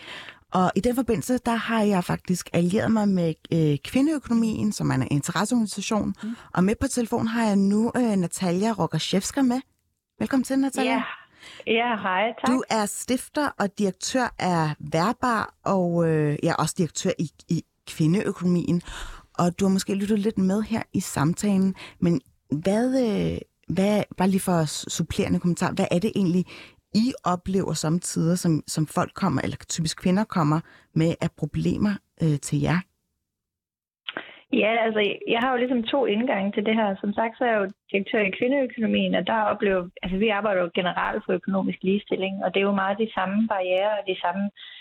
Og 0.53 0.73
i 0.77 0.81
den 0.81 0.95
forbindelse, 0.95 1.39
der 1.39 1.55
har 1.55 1.83
jeg 1.83 2.05
faktisk 2.05 2.51
allieret 2.53 2.93
mig 2.93 3.09
med 3.09 3.35
øh, 3.53 3.79
Kvindeøkonomien, 3.85 4.73
som 4.73 4.91
er 4.91 4.95
en 4.95 5.09
interesseorganisation. 5.11 6.15
Mm. 6.23 6.37
Og 6.55 6.65
med 6.65 6.75
på 6.81 6.87
telefon 6.89 7.27
har 7.27 7.47
jeg 7.47 7.57
nu 7.57 7.93
øh, 7.97 8.17
Natalia 8.17 8.73
Rogaszewska 8.73 9.43
med. 9.43 9.61
Velkommen 10.19 10.45
til, 10.45 10.59
Natalia. 10.59 10.93
Ja. 10.93 11.03
Ja, 11.67 11.97
hej, 12.03 12.27
tak. 12.27 12.47
Du 12.47 12.63
er 12.71 12.87
stifter 12.87 13.49
og 13.59 13.79
direktør 13.79 14.35
af 14.39 14.71
Værbar, 14.93 15.55
og 15.65 16.09
øh, 16.09 16.37
jeg 16.43 16.51
er 16.51 16.55
også 16.55 16.75
direktør 16.79 17.11
i, 17.19 17.31
i 17.49 17.65
Kvindeøkonomien. 17.87 18.83
Og 19.39 19.61
du 19.61 19.65
har 19.65 19.73
måske 19.73 19.95
lyttet 19.95 20.19
lidt 20.19 20.39
med 20.39 20.63
her 20.63 20.83
i 20.93 21.01
samtalen, 21.01 21.75
men 21.99 22.21
hvad, 22.51 22.87
øh, 23.07 23.39
hvad 23.75 24.03
bare 24.17 24.29
lige 24.29 24.41
for 24.41 24.65
supplerende 24.91 25.41
kommentar, 25.41 25.73
hvad 25.73 25.87
er 25.91 25.99
det 25.99 26.13
egentlig, 26.17 26.47
i 26.95 27.07
oplever 27.25 27.73
samtidig, 27.73 28.39
som, 28.39 28.63
som 28.67 28.87
folk 28.87 29.13
kommer, 29.15 29.41
eller 29.43 29.57
typisk 29.69 30.03
kvinder 30.03 30.25
kommer 30.25 30.61
med 30.95 31.15
af 31.21 31.31
problemer 31.39 31.95
øh, 32.23 32.39
til 32.47 32.59
jer? 32.61 32.81
Ja, 34.53 34.73
altså, 34.87 35.01
jeg 35.35 35.41
har 35.43 35.51
jo 35.53 35.59
ligesom 35.59 35.83
to 35.83 36.07
indgange 36.07 36.53
til 36.53 36.67
det 36.67 36.75
her. 36.75 36.97
Som 37.01 37.13
sagt, 37.13 37.39
så 37.39 37.45
er 37.45 37.53
jeg 37.53 37.61
jo 37.61 37.71
direktør 37.93 38.23
i 38.25 38.37
kvindeøkonomien, 38.39 39.15
og 39.15 39.27
der 39.27 39.51
oplever, 39.53 39.89
altså 40.03 40.17
vi 40.19 40.29
arbejder 40.29 40.61
jo 40.63 40.71
generelt 40.75 41.23
for 41.27 41.33
økonomisk 41.33 41.79
ligestilling, 41.83 42.35
og 42.45 42.49
det 42.55 42.61
er 42.61 42.69
jo 42.71 42.81
meget 42.83 42.99
de 42.99 43.11
samme 43.17 43.49
barriere 43.49 43.93
og 43.99 44.05
de 44.11 44.17
samme 44.25 44.45
øh, 44.45 44.80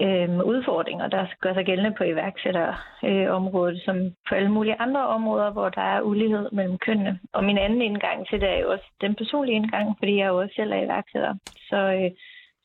øh, 0.00 0.38
udfordringer, 0.52 1.06
der 1.08 1.26
gør 1.40 1.54
sig 1.54 1.64
gældende 1.66 1.94
på 1.98 2.04
iværksætterområdet, 2.04 3.76
øh, 3.76 3.84
som 3.84 3.96
på 4.28 4.34
alle 4.34 4.52
mulige 4.52 4.80
andre 4.80 5.06
områder, 5.06 5.50
hvor 5.50 5.68
der 5.68 5.82
er 5.82 6.00
ulighed 6.00 6.48
mellem 6.52 6.78
kønnene. 6.78 7.18
Og 7.32 7.44
min 7.44 7.58
anden 7.58 7.82
indgang 7.82 8.28
til 8.28 8.40
det 8.40 8.48
er 8.48 8.58
jo 8.58 8.70
også 8.70 8.88
den 9.00 9.14
personlige 9.14 9.56
indgang, 9.56 9.96
fordi 9.98 10.16
jeg 10.16 10.28
jo 10.28 10.38
også 10.40 10.54
selv 10.56 10.72
er 10.72 10.82
iværksætter. 10.82 11.34
Så, 11.70 11.76
øh, 11.76 12.10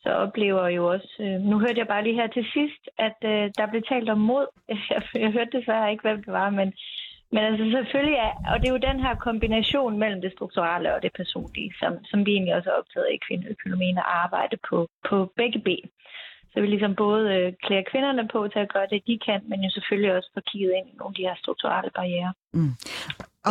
så 0.03 0.09
oplever 0.09 0.65
jeg 0.65 0.75
jo 0.75 0.91
også... 0.95 1.11
Øh, 1.19 1.39
nu 1.49 1.59
hørte 1.59 1.79
jeg 1.79 1.87
bare 1.87 2.03
lige 2.03 2.19
her 2.21 2.27
til 2.27 2.45
sidst, 2.53 2.83
at 2.97 3.17
øh, 3.23 3.51
der 3.57 3.65
blev 3.71 3.81
talt 3.81 4.09
om 4.09 4.19
mod. 4.19 4.47
Jeg, 4.91 5.01
jeg 5.15 5.31
hørte 5.31 5.57
desværre 5.57 5.91
ikke, 5.91 6.01
hvem 6.07 6.23
det 6.23 6.33
var, 6.33 6.49
men, 6.49 6.73
men 7.31 7.43
altså 7.43 7.65
selvfølgelig 7.75 8.17
er... 8.27 8.31
Og 8.51 8.59
det 8.59 8.67
er 8.67 8.75
jo 8.77 8.89
den 8.89 8.99
her 8.99 9.15
kombination 9.15 9.99
mellem 9.99 10.21
det 10.21 10.31
strukturelle 10.31 10.95
og 10.95 11.01
det 11.01 11.11
personlige, 11.15 11.73
som, 11.79 11.91
som 12.09 12.25
vi 12.25 12.31
egentlig 12.31 12.55
også 12.55 12.69
er 12.69 12.79
optaget 12.79 13.07
i 13.13 13.23
kvindeøkonomien 13.27 13.97
at 13.97 14.09
arbejde 14.23 14.57
på, 14.69 14.87
på 15.09 15.31
begge 15.37 15.59
ben. 15.59 15.89
Så 16.55 16.61
vi 16.61 16.67
ligesom 16.67 16.95
både 16.95 17.23
øh, 17.35 17.53
klæder 17.63 17.83
kvinderne 17.91 18.27
på 18.33 18.47
til 18.47 18.59
at 18.59 18.73
gøre 18.73 18.87
det, 18.91 19.07
de 19.07 19.19
kan, 19.25 19.41
men 19.49 19.59
jo 19.63 19.69
selvfølgelig 19.69 20.15
også 20.17 20.29
få 20.33 20.41
kigget 20.51 20.71
ind 20.77 20.87
i 20.89 20.97
nogle 20.99 21.13
af 21.13 21.17
de 21.17 21.27
her 21.27 21.35
strukturelle 21.43 21.91
barriere. 21.95 22.33
Mm. 22.53 22.73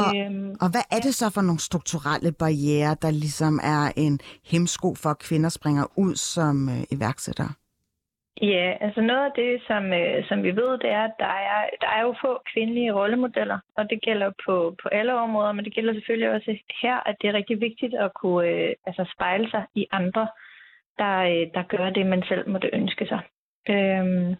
Og, 0.01 0.09
øhm, 0.19 0.51
og 0.63 0.69
hvad 0.73 0.85
er 0.97 1.01
det 1.07 1.15
så 1.15 1.27
for 1.35 1.43
nogle 1.49 1.67
strukturelle 1.69 2.33
barriere, 2.43 2.93
der 3.05 3.11
ligesom 3.25 3.55
er 3.77 3.85
en 4.05 4.15
hemsko 4.51 4.89
for, 5.03 5.11
at 5.11 5.23
kvinder 5.27 5.51
springer 5.59 5.85
ud 6.05 6.15
som 6.15 6.57
øh, 6.75 6.83
iværksættere? 6.97 7.53
Ja, 8.43 8.67
altså 8.87 9.01
noget 9.01 9.25
af 9.29 9.33
det, 9.43 9.53
som, 9.69 9.83
øh, 10.01 10.19
som 10.29 10.39
vi 10.47 10.53
ved, 10.61 10.71
det 10.85 10.91
er, 10.99 11.05
at 11.11 11.17
der 11.25 11.35
er, 11.53 11.61
der 11.83 11.91
er 11.97 12.03
jo 12.07 12.15
få 12.25 12.33
kvindelige 12.53 12.95
rollemodeller, 12.99 13.59
og 13.79 13.91
det 13.91 13.99
gælder 14.03 14.31
på, 14.47 14.55
på 14.83 14.89
alle 14.89 15.15
områder, 15.15 15.53
men 15.53 15.65
det 15.65 15.75
gælder 15.75 15.93
selvfølgelig 15.95 16.31
også 16.31 16.51
her, 16.83 16.97
at 17.09 17.17
det 17.21 17.29
er 17.29 17.39
rigtig 17.41 17.61
vigtigt 17.61 17.95
at 18.05 18.11
kunne 18.21 18.49
øh, 18.49 18.73
altså 18.87 19.05
spejle 19.15 19.51
sig 19.51 19.65
i 19.75 19.87
andre 19.93 20.23
øh, 20.23 20.54
Øh, 21.01 21.47
der 21.55 21.63
gør 21.63 21.91
det, 21.91 22.07
man 22.07 22.23
selv 22.23 22.49
måtte 22.49 22.71
ønske 22.73 23.07
sig. 23.07 23.21
Øhm, 23.69 24.37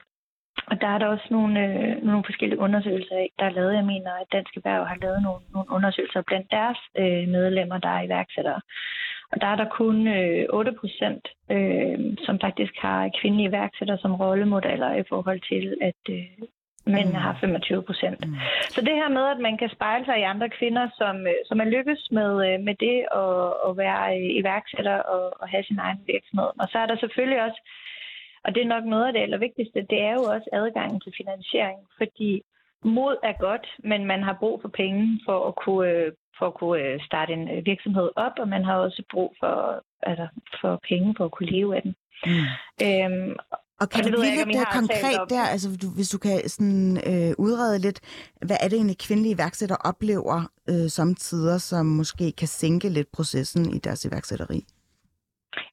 og 0.67 0.81
der 0.81 0.87
er 0.87 0.99
der 0.99 1.07
også 1.07 1.29
nogle, 1.31 1.55
øh, 1.67 2.03
nogle 2.03 2.25
forskellige 2.25 2.59
undersøgelser, 2.59 3.27
der 3.39 3.45
er 3.45 3.51
lavet. 3.51 3.75
Jeg 3.75 3.85
mener, 3.85 4.13
at 4.13 4.33
Dansk 4.33 4.57
Erhverv 4.57 4.85
har 4.87 4.99
lavet 5.03 5.23
nogle, 5.23 5.43
nogle 5.55 5.71
undersøgelser 5.71 6.23
blandt 6.23 6.51
deres 6.51 6.79
øh, 6.99 7.29
medlemmer, 7.29 7.79
der 7.79 7.89
er 7.89 8.03
iværksættere. 8.03 8.61
Og 9.33 9.41
der 9.41 9.47
er 9.47 9.57
der 9.57 9.69
kun 9.69 10.07
øh, 10.07 10.47
8 10.51 10.73
procent, 10.81 11.29
øh, 11.51 11.99
som 12.27 12.41
faktisk 12.41 12.75
har 12.79 13.11
kvindelige 13.21 13.49
iværksættere 13.49 13.99
som 13.99 14.15
rollemodeller 14.15 14.95
i 14.95 15.05
forhold 15.09 15.41
til, 15.41 15.77
at, 15.81 16.03
øh, 16.11 16.49
men 16.87 17.07
mm. 17.09 17.15
har 17.15 17.39
25 17.41 17.83
procent. 17.83 18.29
Mm. 18.29 18.35
Så 18.69 18.81
det 18.81 18.95
her 18.95 19.09
med, 19.09 19.27
at 19.35 19.39
man 19.39 19.59
kan 19.59 19.71
spejle 19.77 20.05
sig 20.05 20.19
i 20.19 20.31
andre 20.33 20.49
kvinder, 20.49 20.89
som, 20.99 21.27
øh, 21.27 21.41
som 21.49 21.61
er 21.61 21.65
lykkes 21.65 22.09
med, 22.11 22.31
øh, 22.49 22.61
med 22.67 22.75
det 22.87 22.99
at, 23.23 23.47
at 23.67 23.77
være 23.77 24.21
iværksætter 24.41 24.99
og, 25.15 25.33
og 25.41 25.49
have 25.49 25.65
sin 25.65 25.79
egen 25.79 26.01
virksomhed. 26.07 26.51
Og 26.61 26.67
så 26.73 26.79
er 26.79 26.87
der 26.87 26.97
selvfølgelig 26.97 27.43
også, 27.43 27.61
og 28.45 28.55
det 28.55 28.63
er 28.63 28.75
nok 28.75 28.85
noget 28.85 29.07
af 29.07 29.13
det 29.13 29.21
allervigtigste, 29.21 29.87
det 29.91 30.01
er 30.09 30.13
jo 30.13 30.25
også 30.35 30.49
adgangen 30.53 31.01
til 31.01 31.13
finansiering, 31.17 31.79
fordi 31.99 32.43
mod 32.85 33.17
er 33.23 33.33
godt, 33.33 33.67
men 33.79 34.05
man 34.05 34.23
har 34.23 34.37
brug 34.41 34.61
for 34.63 34.69
penge 34.69 35.21
for 35.27 35.49
at 35.49 35.55
kunne, 35.65 35.91
øh, 35.91 36.13
for 36.39 36.47
at 36.47 36.55
kunne 36.55 37.01
starte 37.07 37.33
en 37.33 37.67
virksomhed 37.67 38.11
op, 38.17 38.33
og 38.39 38.49
man 38.49 38.65
har 38.65 38.77
også 38.77 39.03
brug 39.11 39.35
for, 39.41 39.85
altså, 40.03 40.27
for 40.61 40.81
penge 40.89 41.15
for 41.17 41.25
at 41.25 41.31
kunne 41.31 41.51
leve 41.51 41.77
af 41.77 41.83
den. 41.83 41.95
Mm. 42.27 42.47
Øhm, 42.87 43.37
og 43.81 43.87
kan 43.91 44.05
og 44.05 44.13
du 44.13 44.21
blive 44.21 44.57
lidt 44.59 44.73
konkret 44.81 45.21
der, 45.31 45.45
altså 45.53 45.69
du, 45.83 45.89
hvis 45.97 46.09
du 46.09 46.19
kan 46.19 46.49
sådan, 46.49 46.97
øh, 47.11 47.33
udrede 47.39 47.79
lidt, 47.79 48.01
hvad 48.47 48.57
er 48.63 48.69
det 48.69 48.77
egentlig 48.77 48.99
kvindelige 48.99 49.35
iværksættere 49.35 49.79
oplever 49.91 50.37
øh, 50.71 50.89
samtidig, 50.99 51.61
som 51.61 51.87
måske 51.87 52.33
kan 52.33 52.49
sænke 52.49 52.89
lidt 52.89 53.09
processen 53.13 53.75
i 53.77 53.79
deres 53.79 54.05
iværksætteri? 54.05 54.61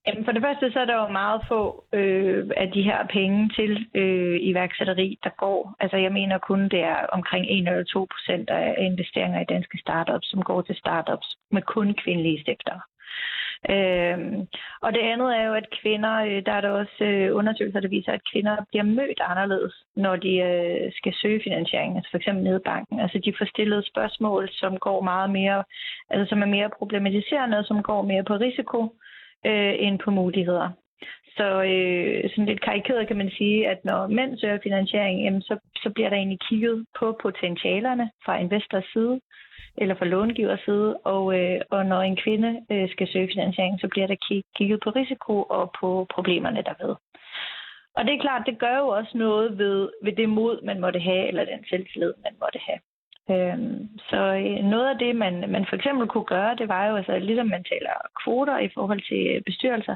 Jamen 0.07 0.25
for 0.25 0.31
det 0.31 0.43
første 0.45 0.71
så 0.71 0.79
er 0.79 0.85
der 0.85 0.97
jo 1.03 1.07
meget 1.21 1.41
få 1.47 1.61
øh, 1.93 2.49
af 2.57 2.71
de 2.75 2.83
her 2.89 2.99
penge 3.17 3.49
til 3.57 3.71
øh, 4.01 4.37
iværksætteri, 4.41 5.19
der 5.23 5.29
går. 5.37 5.75
Altså 5.79 5.97
jeg 5.97 6.11
mener 6.11 6.37
kun, 6.37 6.61
det 6.69 6.81
er 6.93 6.99
omkring 7.17 7.45
1 7.49 7.67
eller 7.67 7.83
2 7.83 8.07
procent 8.13 8.49
af 8.49 8.75
investeringer 8.77 9.39
i 9.41 9.51
danske 9.53 9.77
startups, 9.77 10.27
som 10.31 10.43
går 10.43 10.61
til 10.61 10.75
startups 10.75 11.27
med 11.51 11.61
kun 11.61 11.95
kvindelige 12.03 12.41
stiftere. 12.41 12.81
Øhm, 13.69 14.47
og 14.81 14.93
det 14.93 14.99
andet 14.99 15.37
er 15.37 15.43
jo, 15.43 15.53
at 15.53 15.75
kvinder, 15.81 16.15
øh, 16.27 16.45
der 16.45 16.51
er 16.51 16.61
der 16.61 16.69
også 16.69 17.03
øh, 17.03 17.35
undersøgelser, 17.35 17.79
der 17.79 17.87
viser, 17.87 18.11
at 18.11 18.29
kvinder 18.31 18.55
bliver 18.69 18.83
mødt 18.83 19.19
anderledes, 19.19 19.73
når 19.95 20.15
de 20.15 20.33
øh, 20.37 20.91
skal 20.97 21.13
søge 21.21 21.41
finansiering, 21.43 21.95
altså 21.95 22.11
for 22.11 22.17
eksempel 22.17 22.43
ned 22.43 22.59
i 22.59 22.63
banken. 22.65 22.99
Altså 22.99 23.17
de 23.25 23.33
får 23.37 23.45
stillet 23.45 23.87
spørgsmål, 23.87 24.49
som 24.51 24.77
går 24.77 25.01
meget 25.01 25.29
mere, 25.29 25.63
altså 26.09 26.29
som 26.29 26.41
er 26.41 26.45
mere 26.45 26.69
problematiserende, 26.77 27.57
og 27.57 27.65
som 27.65 27.83
går 27.83 28.01
mere 28.01 28.23
på 28.23 28.33
risiko 28.33 28.79
øh, 29.45 29.73
end 29.79 29.99
på 29.99 30.11
muligheder. 30.11 30.69
Så 31.37 31.47
øh, 31.63 32.29
sådan 32.29 32.45
lidt 32.45 32.61
karikeret 32.61 33.07
kan 33.07 33.17
man 33.17 33.31
sige, 33.37 33.69
at 33.69 33.85
når 33.85 34.07
mænd 34.07 34.37
søger 34.37 34.59
finansiering, 34.63 35.23
jamen, 35.23 35.41
så, 35.41 35.57
så 35.75 35.89
bliver 35.89 36.09
der 36.09 36.17
egentlig 36.17 36.39
kigget 36.49 36.85
på 36.99 37.17
potentialerne 37.21 38.09
fra 38.25 38.37
investors 38.37 38.85
side, 38.93 39.19
eller 39.77 39.95
fra 39.95 40.05
långivers 40.05 40.63
side, 40.65 40.97
og, 40.97 41.39
øh, 41.39 41.61
og 41.69 41.85
når 41.85 42.01
en 42.01 42.15
kvinde 42.15 42.61
øh, 42.71 42.89
skal 42.89 43.07
søge 43.07 43.29
finansiering, 43.33 43.79
så 43.79 43.87
bliver 43.87 44.07
der 44.07 44.41
kigget 44.57 44.79
på 44.83 44.89
risiko 44.89 45.43
og 45.43 45.71
på 45.79 46.07
problemerne 46.15 46.61
derved. 46.61 46.95
Og 47.95 48.05
det 48.05 48.13
er 48.13 48.21
klart, 48.21 48.45
det 48.45 48.59
gør 48.59 48.77
jo 48.77 48.87
også 48.87 49.17
noget 49.17 49.57
ved, 49.57 49.89
ved 50.03 50.13
det 50.13 50.29
mod, 50.29 50.65
man 50.65 50.79
måtte 50.79 50.99
have, 50.99 51.27
eller 51.27 51.45
den 51.45 51.65
selvtillid, 51.69 52.13
man 52.23 52.35
måtte 52.41 52.59
have. 52.67 52.79
Øhm, 53.33 53.89
så 54.09 54.21
øh, 54.43 54.63
noget 54.73 54.89
af 54.89 54.97
det, 54.99 55.15
man, 55.15 55.49
man 55.49 55.65
for 55.69 55.75
eksempel 55.75 56.07
kunne 56.07 56.31
gøre, 56.35 56.55
det 56.55 56.67
var 56.67 56.85
jo, 56.85 56.95
altså, 56.95 57.19
ligesom 57.19 57.47
man 57.47 57.63
taler 57.63 57.95
kvoter 58.23 58.59
i 58.59 58.69
forhold 58.73 59.01
til 59.09 59.43
bestyrelser, 59.45 59.95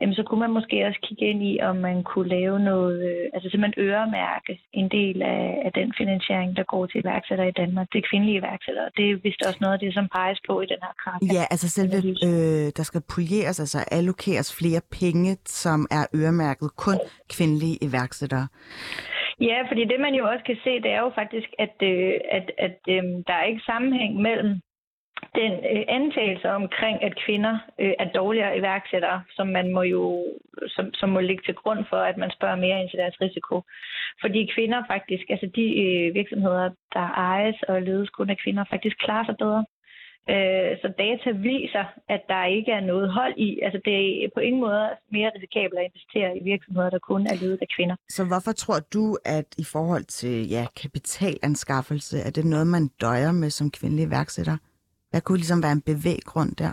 jamen, 0.00 0.14
så 0.14 0.22
kunne 0.22 0.40
man 0.40 0.56
måske 0.58 0.86
også 0.86 1.00
kigge 1.06 1.24
ind 1.30 1.42
i, 1.50 1.52
om 1.68 1.76
man 1.76 2.02
kunne 2.02 2.28
lave 2.28 2.58
noget, 2.70 2.96
øh, 3.10 3.24
altså 3.34 3.50
simpelthen 3.50 3.84
øremærke 3.86 4.60
en 4.72 4.88
del 4.88 5.22
af, 5.22 5.62
af 5.66 5.72
den 5.72 5.94
finansiering, 5.98 6.56
der 6.56 6.64
går 6.72 6.86
til 6.86 7.00
iværksættere 7.00 7.48
i 7.48 7.58
Danmark. 7.62 7.86
Det 7.92 7.98
er 7.98 8.08
kvindelige 8.10 8.38
iværksættere. 8.38 8.88
Det 8.96 9.10
er 9.10 9.16
vist 9.22 9.42
også 9.46 9.58
noget 9.60 9.74
af 9.74 9.80
det, 9.84 9.94
som 9.94 10.08
peges 10.16 10.40
på 10.48 10.60
i 10.60 10.66
den 10.66 10.80
her 10.86 10.94
kraft. 11.02 11.22
Ja, 11.36 11.42
altså 11.52 11.68
selve, 11.68 11.98
øh, 12.28 12.66
der 12.78 12.84
skal 12.90 13.02
polieres, 13.14 13.60
altså 13.60 13.78
allokeres 13.98 14.48
flere 14.58 14.82
penge, 15.00 15.36
som 15.44 15.86
er 15.98 16.04
øremærket 16.20 16.68
kun 16.76 16.98
kvindelige 17.34 17.76
iværksættere. 17.86 18.46
Ja, 19.40 19.58
fordi 19.68 19.82
det 19.84 20.00
man 20.00 20.14
jo 20.14 20.24
også 20.32 20.44
kan 20.46 20.58
se, 20.64 20.72
det 20.84 20.90
er 20.96 21.00
jo 21.06 21.10
faktisk, 21.14 21.48
at, 21.58 21.76
øh, 21.82 22.14
at, 22.38 22.46
at 22.66 22.78
øh, 22.88 23.02
der 23.28 23.34
er 23.40 23.44
ikke 23.50 23.62
sammenhæng 23.70 24.12
mellem 24.28 24.60
den 25.34 25.52
øh, 25.52 25.84
antagelse 25.88 26.48
omkring, 26.50 26.96
at 27.02 27.14
kvinder 27.24 27.54
øh, 27.80 27.94
er 27.98 28.08
dårligere 28.20 28.58
iværksættere, 28.58 29.22
som 29.36 29.46
man 29.46 29.72
må 29.72 29.82
jo 29.82 30.24
som, 30.74 30.94
som 30.94 31.08
må 31.08 31.20
ligge 31.20 31.42
til 31.46 31.54
grund 31.54 31.84
for, 31.90 31.96
at 31.96 32.16
man 32.16 32.30
spørger 32.30 32.56
mere 32.56 32.80
ind 32.80 32.90
til 32.90 32.98
deres 32.98 33.20
risiko. 33.20 33.62
Fordi 34.20 34.50
kvinder 34.54 34.82
faktisk, 34.86 35.24
altså 35.30 35.48
de 35.56 35.66
øh, 35.84 36.14
virksomheder, 36.14 36.70
der 36.94 37.06
ejes 37.30 37.62
og 37.68 37.82
ledes 37.82 38.10
kun 38.10 38.30
af 38.30 38.38
kvinder, 38.44 38.64
faktisk 38.70 38.96
klarer 38.98 39.24
sig 39.24 39.36
bedre. 39.38 39.64
Øh, 40.32 40.72
så 40.82 40.88
data 41.04 41.30
viser, 41.30 41.84
at 42.08 42.22
der 42.28 42.44
ikke 42.56 42.72
er 42.72 42.80
noget 42.80 43.12
hold 43.12 43.34
i. 43.36 43.60
Altså 43.62 43.80
det 43.84 44.24
er 44.24 44.28
på 44.34 44.40
ingen 44.40 44.60
måde 44.60 44.88
mere 45.12 45.30
risikabelt 45.36 45.78
at 45.80 45.88
investere 45.90 46.30
i 46.38 46.44
virksomheder, 46.44 46.90
der 46.90 46.98
kun 46.98 47.26
er 47.26 47.36
ledet 47.42 47.58
af 47.62 47.68
kvinder. 47.76 47.96
Så 48.08 48.24
hvorfor 48.24 48.52
tror 48.52 48.80
du, 48.94 49.04
at 49.24 49.48
i 49.58 49.64
forhold 49.72 50.04
til 50.04 50.48
ja, 50.48 50.66
kapitalanskaffelse, 50.82 52.16
er 52.26 52.30
det 52.30 52.44
noget, 52.44 52.66
man 52.66 52.88
døjer 53.00 53.32
med 53.32 53.50
som 53.50 53.70
kvindelig 53.70 54.06
iværksætter? 54.06 54.56
Hvad 55.14 55.22
kunne 55.22 55.42
ligesom 55.42 55.62
være 55.62 55.78
en 55.78 55.88
bevæggrund 55.92 56.52
der? 56.62 56.72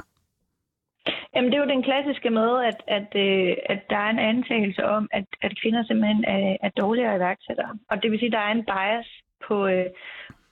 Jamen, 1.34 1.50
det 1.50 1.58
er 1.58 1.64
jo 1.66 1.74
den 1.76 1.84
klassiske 1.84 2.30
med, 2.30 2.52
at, 2.70 2.80
at, 2.98 3.10
øh, 3.26 3.54
at 3.74 3.82
der 3.90 4.00
er 4.06 4.10
en 4.10 4.26
antagelse 4.34 4.84
om, 4.86 5.04
at, 5.12 5.28
at 5.42 5.52
kvinder 5.62 5.84
simpelthen 5.84 6.24
er, 6.36 6.58
er 6.66 6.70
dårligere 6.70 7.16
iværksættere. 7.16 7.74
Og 7.90 7.96
det 8.02 8.12
vil 8.12 8.20
sige, 8.20 8.32
at 8.34 8.38
der 8.38 8.46
er 8.48 8.52
en 8.52 8.68
bias 8.72 9.10
på, 9.48 9.68
øh, 9.68 9.86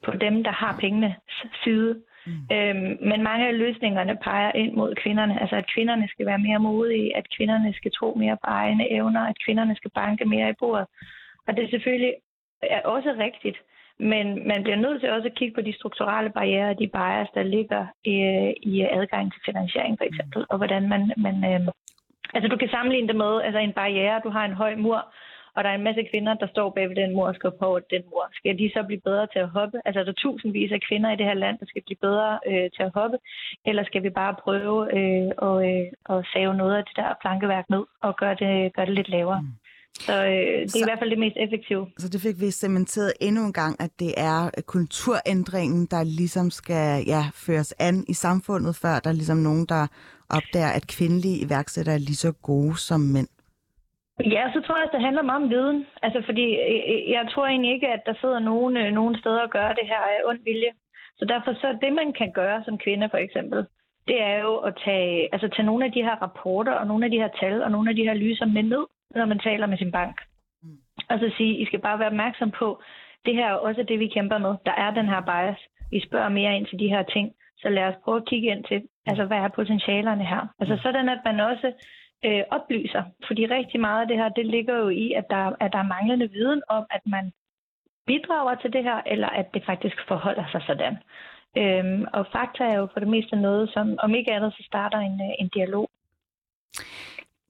på 0.06 0.12
dem, 0.26 0.44
der 0.44 0.52
har 0.52 0.78
pengene 0.80 1.16
side. 1.64 1.92
Mm. 2.28 2.56
Øhm, 2.56 2.92
men 3.10 3.20
mange 3.30 3.48
af 3.48 3.58
løsningerne 3.58 4.16
peger 4.28 4.52
ind 4.52 4.74
mod 4.74 4.96
kvinderne. 4.96 5.42
Altså, 5.42 5.56
at 5.56 5.72
kvinderne 5.74 6.08
skal 6.08 6.26
være 6.26 6.46
mere 6.48 6.60
modige, 6.60 7.18
at 7.18 7.26
kvinderne 7.38 7.74
skal 7.74 7.92
tro 7.92 8.10
mere 8.24 8.38
på 8.44 8.48
egne 8.62 8.92
evner, 8.92 9.24
at 9.32 9.38
kvinderne 9.46 9.76
skal 9.76 9.92
banke 9.96 10.26
mere 10.26 10.50
i 10.50 10.60
bordet. 10.60 10.88
Og 11.48 11.56
det 11.56 11.64
er 11.64 11.70
selvfølgelig 11.70 12.14
er 12.62 12.82
også 12.82 13.12
rigtigt. 13.20 13.58
Men 14.00 14.48
man 14.48 14.64
bliver 14.64 14.76
nødt 14.76 15.02
til 15.02 15.12
også 15.12 15.28
at 15.28 15.36
kigge 15.36 15.56
på 15.56 15.62
de 15.62 15.74
strukturelle 15.74 16.30
barriere, 16.30 16.74
de 16.74 16.88
bias, 16.88 17.30
der 17.34 17.44
ligger 17.44 17.82
øh, 18.08 18.50
i, 18.64 18.76
i 18.76 18.82
adgang 18.82 19.34
til 19.34 19.42
finansiering 19.46 19.98
for 19.98 20.06
eksempel, 20.06 20.46
og 20.50 20.58
hvordan 20.58 20.90
man, 20.90 21.14
man 21.18 21.36
øh, 21.52 21.60
altså 22.34 22.48
du 22.48 22.58
kan 22.58 22.70
sammenligne 22.70 23.08
det 23.08 23.16
med 23.16 23.42
altså 23.42 23.60
en 23.60 23.74
barriere, 23.74 24.22
du 24.24 24.30
har 24.30 24.46
en 24.46 24.54
høj 24.54 24.76
mur, 24.76 25.14
og 25.56 25.64
der 25.64 25.70
er 25.70 25.76
en 25.76 25.84
masse 25.84 26.04
kvinder, 26.12 26.34
der 26.34 26.48
står 26.48 26.70
bag 26.70 26.90
ved 26.90 26.96
den 26.96 27.16
mur 27.16 27.28
og 27.28 27.36
skal 27.36 27.52
på 27.60 27.80
den 27.94 28.04
mur. 28.10 28.26
Skal 28.34 28.60
de 28.60 28.72
så 28.74 28.84
blive 28.84 29.02
bedre 29.02 29.28
til 29.28 29.40
at 29.40 29.50
hoppe? 29.50 29.78
Altså, 29.86 30.00
der 30.04 30.10
er 30.10 30.22
tusindvis 30.24 30.72
af 30.72 30.82
kvinder 30.88 31.12
i 31.12 31.16
det 31.16 31.26
her 31.26 31.34
land, 31.34 31.60
der 31.60 31.66
skal 31.66 31.82
blive 31.86 31.98
bedre 32.02 32.40
øh, 32.48 32.70
til 32.76 32.84
at 32.84 32.92
hoppe. 32.94 33.18
Eller 33.66 33.84
skal 33.84 34.04
vi 34.04 34.10
bare 34.10 34.36
prøve 34.44 34.78
øh, 34.98 35.32
at, 35.50 35.56
øh, 35.70 35.88
at 36.14 36.26
save 36.34 36.54
noget 36.54 36.76
af 36.78 36.84
det 36.86 36.96
der 36.96 37.14
plankeværk 37.22 37.70
ned 37.70 37.84
og 38.02 38.16
gøre 38.16 38.36
det, 38.36 38.74
gøre 38.74 38.86
det 38.86 38.94
lidt 38.94 39.10
lavere? 39.10 39.42
Mm. 39.42 39.48
Så 39.94 40.16
øh, 40.26 40.32
det 40.32 40.64
er 40.64 40.68
så, 40.68 40.78
i 40.78 40.84
hvert 40.84 41.00
fald 41.00 41.10
det 41.10 41.20
mest 41.20 41.38
effektive. 41.46 41.88
Så 41.98 42.10
det 42.10 42.22
fik 42.22 42.38
vi 42.42 42.52
cementeret 42.52 43.14
endnu 43.22 43.42
en 43.46 43.54
gang, 43.54 43.82
at 43.82 43.92
det 44.00 44.14
er 44.18 44.62
kulturændringen, 44.68 45.86
der 45.86 46.04
ligesom 46.04 46.50
skal 46.50 47.04
ja, 47.08 47.24
føres 47.46 47.72
an 47.80 48.06
i 48.08 48.14
samfundet, 48.14 48.74
før 48.82 49.00
der 49.04 49.10
er 49.10 49.20
ligesom 49.22 49.38
nogen, 49.38 49.66
der 49.66 49.84
opdager, 50.38 50.72
at 50.78 50.86
kvindelige 50.98 51.42
iværksættere 51.46 51.96
er 51.96 52.06
lige 52.10 52.24
så 52.26 52.32
gode 52.32 52.78
som 52.78 53.02
mænd. 53.16 53.30
Ja, 54.36 54.44
så 54.54 54.60
tror 54.62 54.78
jeg, 54.78 54.88
at 54.88 54.96
det 54.96 55.06
handler 55.08 55.22
meget 55.22 55.44
om 55.44 55.50
viden. 55.50 55.86
Altså, 56.06 56.20
fordi 56.26 56.46
øh, 56.72 56.82
øh, 56.92 57.02
jeg 57.16 57.24
tror 57.32 57.46
egentlig 57.48 57.74
ikke, 57.74 57.88
at 57.88 58.02
der 58.06 58.16
sidder 58.22 58.40
nogen, 58.40 58.78
øh, 58.78 58.92
nogen 59.00 59.16
steder 59.22 59.42
og 59.48 59.50
gør 59.50 59.70
det 59.80 59.88
her 59.92 60.02
af 60.14 60.20
ond 60.30 60.42
vilje. 60.44 60.72
Så 61.20 61.26
derfor 61.26 61.52
så 61.54 61.68
det, 61.84 61.94
man 61.94 62.14
kan 62.20 62.32
gøre 62.32 62.64
som 62.66 62.78
kvinde 62.78 63.10
for 63.12 63.18
eksempel, 63.18 63.60
det 64.08 64.22
er 64.22 64.38
jo 64.48 64.54
at 64.58 64.74
tage, 64.86 65.30
altså 65.34 65.48
tage 65.48 65.66
nogle 65.66 65.86
af 65.86 65.92
de 65.92 66.04
her 66.08 66.16
rapporter 66.26 66.72
og 66.72 66.88
nogle 66.88 67.06
af 67.06 67.12
de 67.12 67.22
her 67.24 67.32
tal 67.40 67.64
og 67.64 67.72
nogle 67.72 67.90
af 67.90 67.96
de 67.96 68.04
her 68.08 68.14
lyser 68.14 68.46
med 68.46 68.64
ned 68.64 68.86
når 69.16 69.26
man 69.26 69.40
taler 69.40 69.68
med 69.68 69.78
sin 69.78 69.92
bank. 69.92 70.22
Mm. 70.64 70.78
Og 71.10 71.20
så 71.20 71.32
sige, 71.38 71.58
I 71.62 71.66
skal 71.66 71.80
bare 71.80 72.00
være 72.00 72.08
opmærksom 72.08 72.52
på, 72.52 72.82
det 73.26 73.36
her 73.36 73.48
er 73.48 73.54
også 73.54 73.84
det, 73.84 74.00
vi 74.00 74.08
kæmper 74.08 74.38
med. 74.38 74.56
Der 74.66 74.72
er 74.72 74.92
den 74.94 75.08
her 75.10 75.22
bias. 75.22 75.62
Vi 75.92 76.00
spørger 76.08 76.30
mere 76.30 76.56
ind 76.56 76.66
til 76.68 76.80
de 76.80 76.88
her 76.88 77.04
ting. 77.04 77.34
Så 77.58 77.70
lad 77.70 77.84
os 77.84 78.02
prøve 78.04 78.18
at 78.18 78.26
kigge 78.26 78.48
ind 78.48 78.64
til, 78.64 78.88
altså 79.06 79.26
hvad 79.26 79.38
er 79.38 79.48
potentialerne 79.48 80.26
her? 80.26 80.48
Altså 80.60 80.76
mm. 80.76 80.82
sådan, 80.82 81.10
at 81.10 81.22
man 81.26 81.40
også 81.40 81.74
øh, 82.26 82.44
oplyser. 82.52 83.04
Fordi 83.28 83.46
rigtig 83.46 83.80
meget 83.80 84.02
af 84.02 84.08
det 84.08 84.18
her, 84.18 84.30
det 84.30 84.46
ligger 84.46 84.76
jo 84.78 84.90
i, 84.90 85.14
at 85.14 85.26
der, 85.30 85.44
at 85.60 85.74
der 85.74 85.80
er 85.80 85.94
manglende 85.96 86.32
viden 86.32 86.62
om, 86.68 86.86
at 86.90 87.02
man 87.06 87.32
bidrager 88.08 88.56
til 88.56 88.74
det 88.74 88.84
her, 88.84 89.02
eller 89.06 89.28
at 89.28 89.54
det 89.54 89.64
faktisk 89.66 89.98
forholder 90.08 90.46
sig 90.52 90.62
sådan. 90.68 90.98
Øhm, 91.58 92.06
og 92.14 92.28
fakta 92.32 92.64
er 92.64 92.78
jo 92.78 92.88
for 92.94 93.00
det 93.00 93.10
meste 93.16 93.36
noget, 93.36 93.70
som 93.74 93.98
om 94.00 94.16
ikke 94.16 94.32
andet, 94.34 94.54
så 94.54 94.64
starter 94.64 94.98
en, 94.98 95.22
øh, 95.28 95.34
en 95.40 95.50
dialog. 95.58 95.89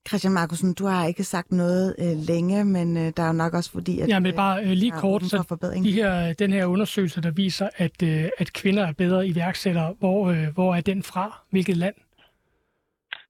Christian 0.09 0.33
Markusen, 0.33 0.73
du 0.73 0.85
har 0.85 1.05
ikke 1.05 1.23
sagt 1.23 1.51
noget 1.51 1.95
øh, 1.99 2.17
længe, 2.27 2.65
men 2.65 2.97
øh, 2.97 3.13
der 3.17 3.23
er 3.23 3.27
jo 3.27 3.33
nok 3.33 3.53
også 3.53 3.71
fordi, 3.71 3.99
at... 3.99 4.09
Ja, 4.09 4.19
men 4.19 4.35
bare 4.35 4.61
øh, 4.63 4.69
lige 4.69 4.91
kort, 4.91 5.23
så 5.23 5.57
de 5.83 5.91
her, 5.91 6.33
den 6.33 6.53
her 6.53 6.65
undersøgelse, 6.65 7.21
der 7.21 7.31
viser, 7.31 7.69
at, 7.77 8.03
øh, 8.03 8.29
at 8.37 8.53
kvinder 8.53 8.87
er 8.87 8.93
bedre 8.93 9.27
iværksættere, 9.27 9.95
hvor, 9.99 10.29
øh, 10.31 10.47
hvor 10.53 10.75
er 10.75 10.81
den 10.81 11.03
fra? 11.03 11.43
Hvilket 11.49 11.77
land? 11.77 11.95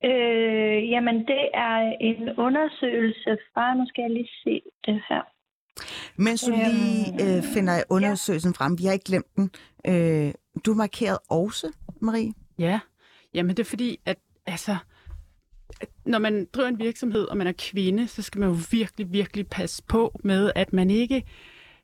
Øh, 0.04 0.90
jamen, 0.90 1.16
det 1.16 1.44
er 1.54 1.94
en 2.02 2.30
undersøgelse 2.38 3.38
fra, 3.54 3.74
nu 3.74 3.86
skal 3.88 4.02
jeg 4.02 4.12
lige 4.12 4.30
se 4.44 4.62
det 4.86 5.02
her. 5.10 5.22
Mens 6.16 6.42
du 6.42 6.52
lige 6.52 7.24
øh, 7.24 7.38
øh 7.38 7.44
finder 7.54 7.84
undersøgelsen 7.90 8.52
ja. 8.52 8.64
frem, 8.64 8.78
vi 8.80 8.86
har 8.86 8.94
ikke 8.94 9.06
glemt 9.06 9.36
den. 9.36 9.52
Øh, 9.88 10.34
du 10.66 10.74
markeret 10.74 11.18
også, 11.30 11.68
Marie? 12.02 12.34
Ja, 12.60 12.80
jamen 13.34 13.50
det 13.50 13.60
er 13.60 13.70
fordi, 13.70 14.00
at 14.06 14.18
altså, 14.46 14.76
når 16.06 16.20
man 16.20 16.48
driver 16.54 16.70
en 16.70 16.80
virksomhed, 16.80 17.24
og 17.24 17.38
man 17.38 17.48
er 17.48 17.54
kvinde, 17.58 18.08
så 18.08 18.22
skal 18.22 18.40
man 18.40 18.50
jo 18.50 18.58
virkelig, 18.72 19.14
virkelig 19.14 19.48
passe 19.48 19.84
på 19.88 20.20
med, 20.24 20.52
at 20.56 20.74
man 20.74 20.90
ikke 20.90 21.24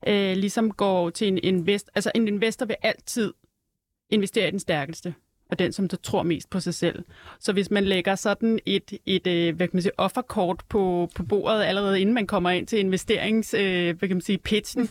øh, 0.08 0.38
ligesom 0.38 0.72
går 0.72 1.10
til 1.10 1.28
en 1.28 1.38
investor. 1.38 1.92
Altså 1.96 2.12
en 2.16 2.28
investor 2.28 2.66
vil 2.66 2.76
altid 2.82 3.34
investere 4.10 4.48
i 4.48 4.52
den 4.52 4.60
stærkeste, 4.60 5.16
og 5.52 5.60
den, 5.60 5.74
som 5.74 5.88
der 5.88 5.98
tror 5.98 6.24
mest 6.24 6.50
på 6.50 6.60
sig 6.60 6.74
selv. 6.74 7.04
Så 7.40 7.54
hvis 7.54 7.72
man 7.72 7.84
lægger 7.84 8.16
sådan 8.16 8.60
et, 8.66 8.94
et 9.06 9.28
øh, 9.28 9.56
hvad 9.56 9.68
kan 9.68 9.76
man 9.76 9.82
sige, 9.82 10.00
offerkort 10.00 10.64
på, 10.70 11.10
på 11.16 11.24
bordet 11.24 11.64
allerede 11.64 12.02
inden 12.02 12.16
man 12.16 12.28
kommer 12.28 12.50
ind 12.50 12.68
til 12.68 12.80
investerings, 12.80 13.54
øh, 13.54 13.98
hvad 13.98 14.08
kan 14.10 14.18
man 14.18 14.22
sige, 14.22 14.38
pitchen, 14.38 14.84
mm 14.84 14.90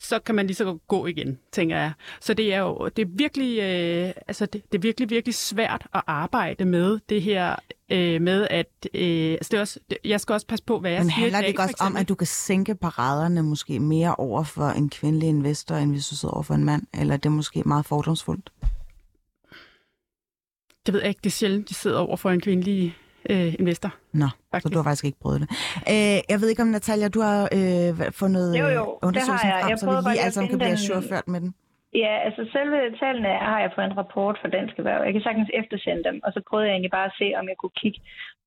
så 0.00 0.18
kan 0.18 0.34
man 0.34 0.46
lige 0.46 0.56
så 0.56 0.78
gå 0.88 1.06
igen, 1.06 1.38
tænker 1.52 1.76
jeg. 1.76 1.92
Så 2.20 2.34
det 2.34 2.54
er 2.54 2.58
jo 2.58 2.90
det 2.96 3.02
er 3.02 3.06
virkelig, 3.10 3.58
øh, 3.58 4.12
altså 4.28 4.46
det, 4.46 4.72
det 4.72 4.78
er 4.78 4.82
virkelig, 4.82 5.10
virkelig 5.10 5.34
svært 5.34 5.86
at 5.94 6.02
arbejde 6.06 6.64
med 6.64 6.98
det 7.08 7.22
her 7.22 7.56
øh, 7.90 8.22
med, 8.22 8.46
at 8.50 8.86
øh, 8.94 9.32
altså 9.32 9.48
det 9.50 9.56
er 9.56 9.60
også, 9.60 9.80
det, 9.90 9.98
jeg 10.04 10.20
skal 10.20 10.32
også 10.32 10.46
passe 10.46 10.64
på, 10.64 10.78
hvad 10.80 10.90
jeg 10.90 11.00
Men 11.00 11.10
siger. 11.10 11.16
Men 11.16 11.22
handler 11.22 11.40
det 11.40 11.48
ikke 11.48 11.62
også 11.62 11.76
om, 11.80 11.96
at 11.96 12.08
du 12.08 12.14
kan 12.14 12.26
sænke 12.26 12.74
paraderne 12.74 13.42
måske 13.42 13.80
mere 13.80 14.14
over 14.14 14.44
for 14.44 14.68
en 14.68 14.90
kvindelig 14.90 15.28
investor, 15.28 15.74
end 15.74 15.90
hvis 15.90 16.08
du 16.08 16.16
sidder 16.16 16.34
over 16.34 16.42
for 16.42 16.54
en 16.54 16.64
mand? 16.64 16.82
Eller 16.94 17.14
er 17.14 17.18
det 17.18 17.32
måske 17.32 17.62
meget 17.62 17.86
fordomsfuldt? 17.86 18.50
Det 20.86 20.94
ved 20.94 21.00
jeg 21.00 21.08
ikke. 21.08 21.20
Det 21.24 21.30
er 21.30 21.34
sjældent, 21.34 21.68
de 21.68 21.74
sidder 21.74 21.98
over 21.98 22.16
for 22.16 22.30
en 22.30 22.40
kvindelig 22.40 22.96
øh, 23.30 23.54
investor. 23.62 23.90
Nå, 24.12 24.28
faktisk. 24.50 24.62
så 24.62 24.68
du 24.72 24.78
har 24.78 24.84
faktisk 24.88 25.04
ikke 25.04 25.20
prøvet 25.24 25.40
det. 25.40 25.48
Øh, 25.92 26.18
jeg 26.32 26.38
ved 26.40 26.48
ikke 26.48 26.62
om, 26.62 26.68
Natalia, 26.68 27.08
du 27.08 27.20
har 27.20 27.40
øh, 27.58 28.12
fundet 28.12 28.46
jo, 28.60 28.66
jo, 28.78 28.98
undersøgelsen 29.02 29.50
frem, 29.50 29.70
jeg 29.70 29.78
så 29.78 29.86
vi 29.86 30.10
lige 30.10 30.22
alle 30.24 30.34
sammen 30.36 30.50
kan 30.50 30.58
blive 30.58 30.76
ajourført 30.78 31.28
med 31.28 31.40
den. 31.40 31.54
Ja, 32.02 32.14
altså 32.26 32.42
selve 32.56 32.78
tallene 33.00 33.32
har 33.50 33.60
jeg 33.64 33.70
fået 33.74 33.86
en 33.90 33.96
rapport 34.02 34.36
fra 34.40 34.48
Dansk 34.56 34.74
Erhverv. 34.78 35.00
Jeg 35.04 35.12
kan 35.12 35.22
sagtens 35.28 35.50
eftersende 35.60 36.02
dem, 36.08 36.16
og 36.24 36.30
så 36.34 36.40
prøvede 36.48 36.66
jeg 36.66 36.74
egentlig 36.74 36.94
bare 36.98 37.08
at 37.10 37.16
se, 37.20 37.28
om 37.40 37.44
jeg 37.50 37.56
kunne 37.62 37.76
kigge, 37.82 38.00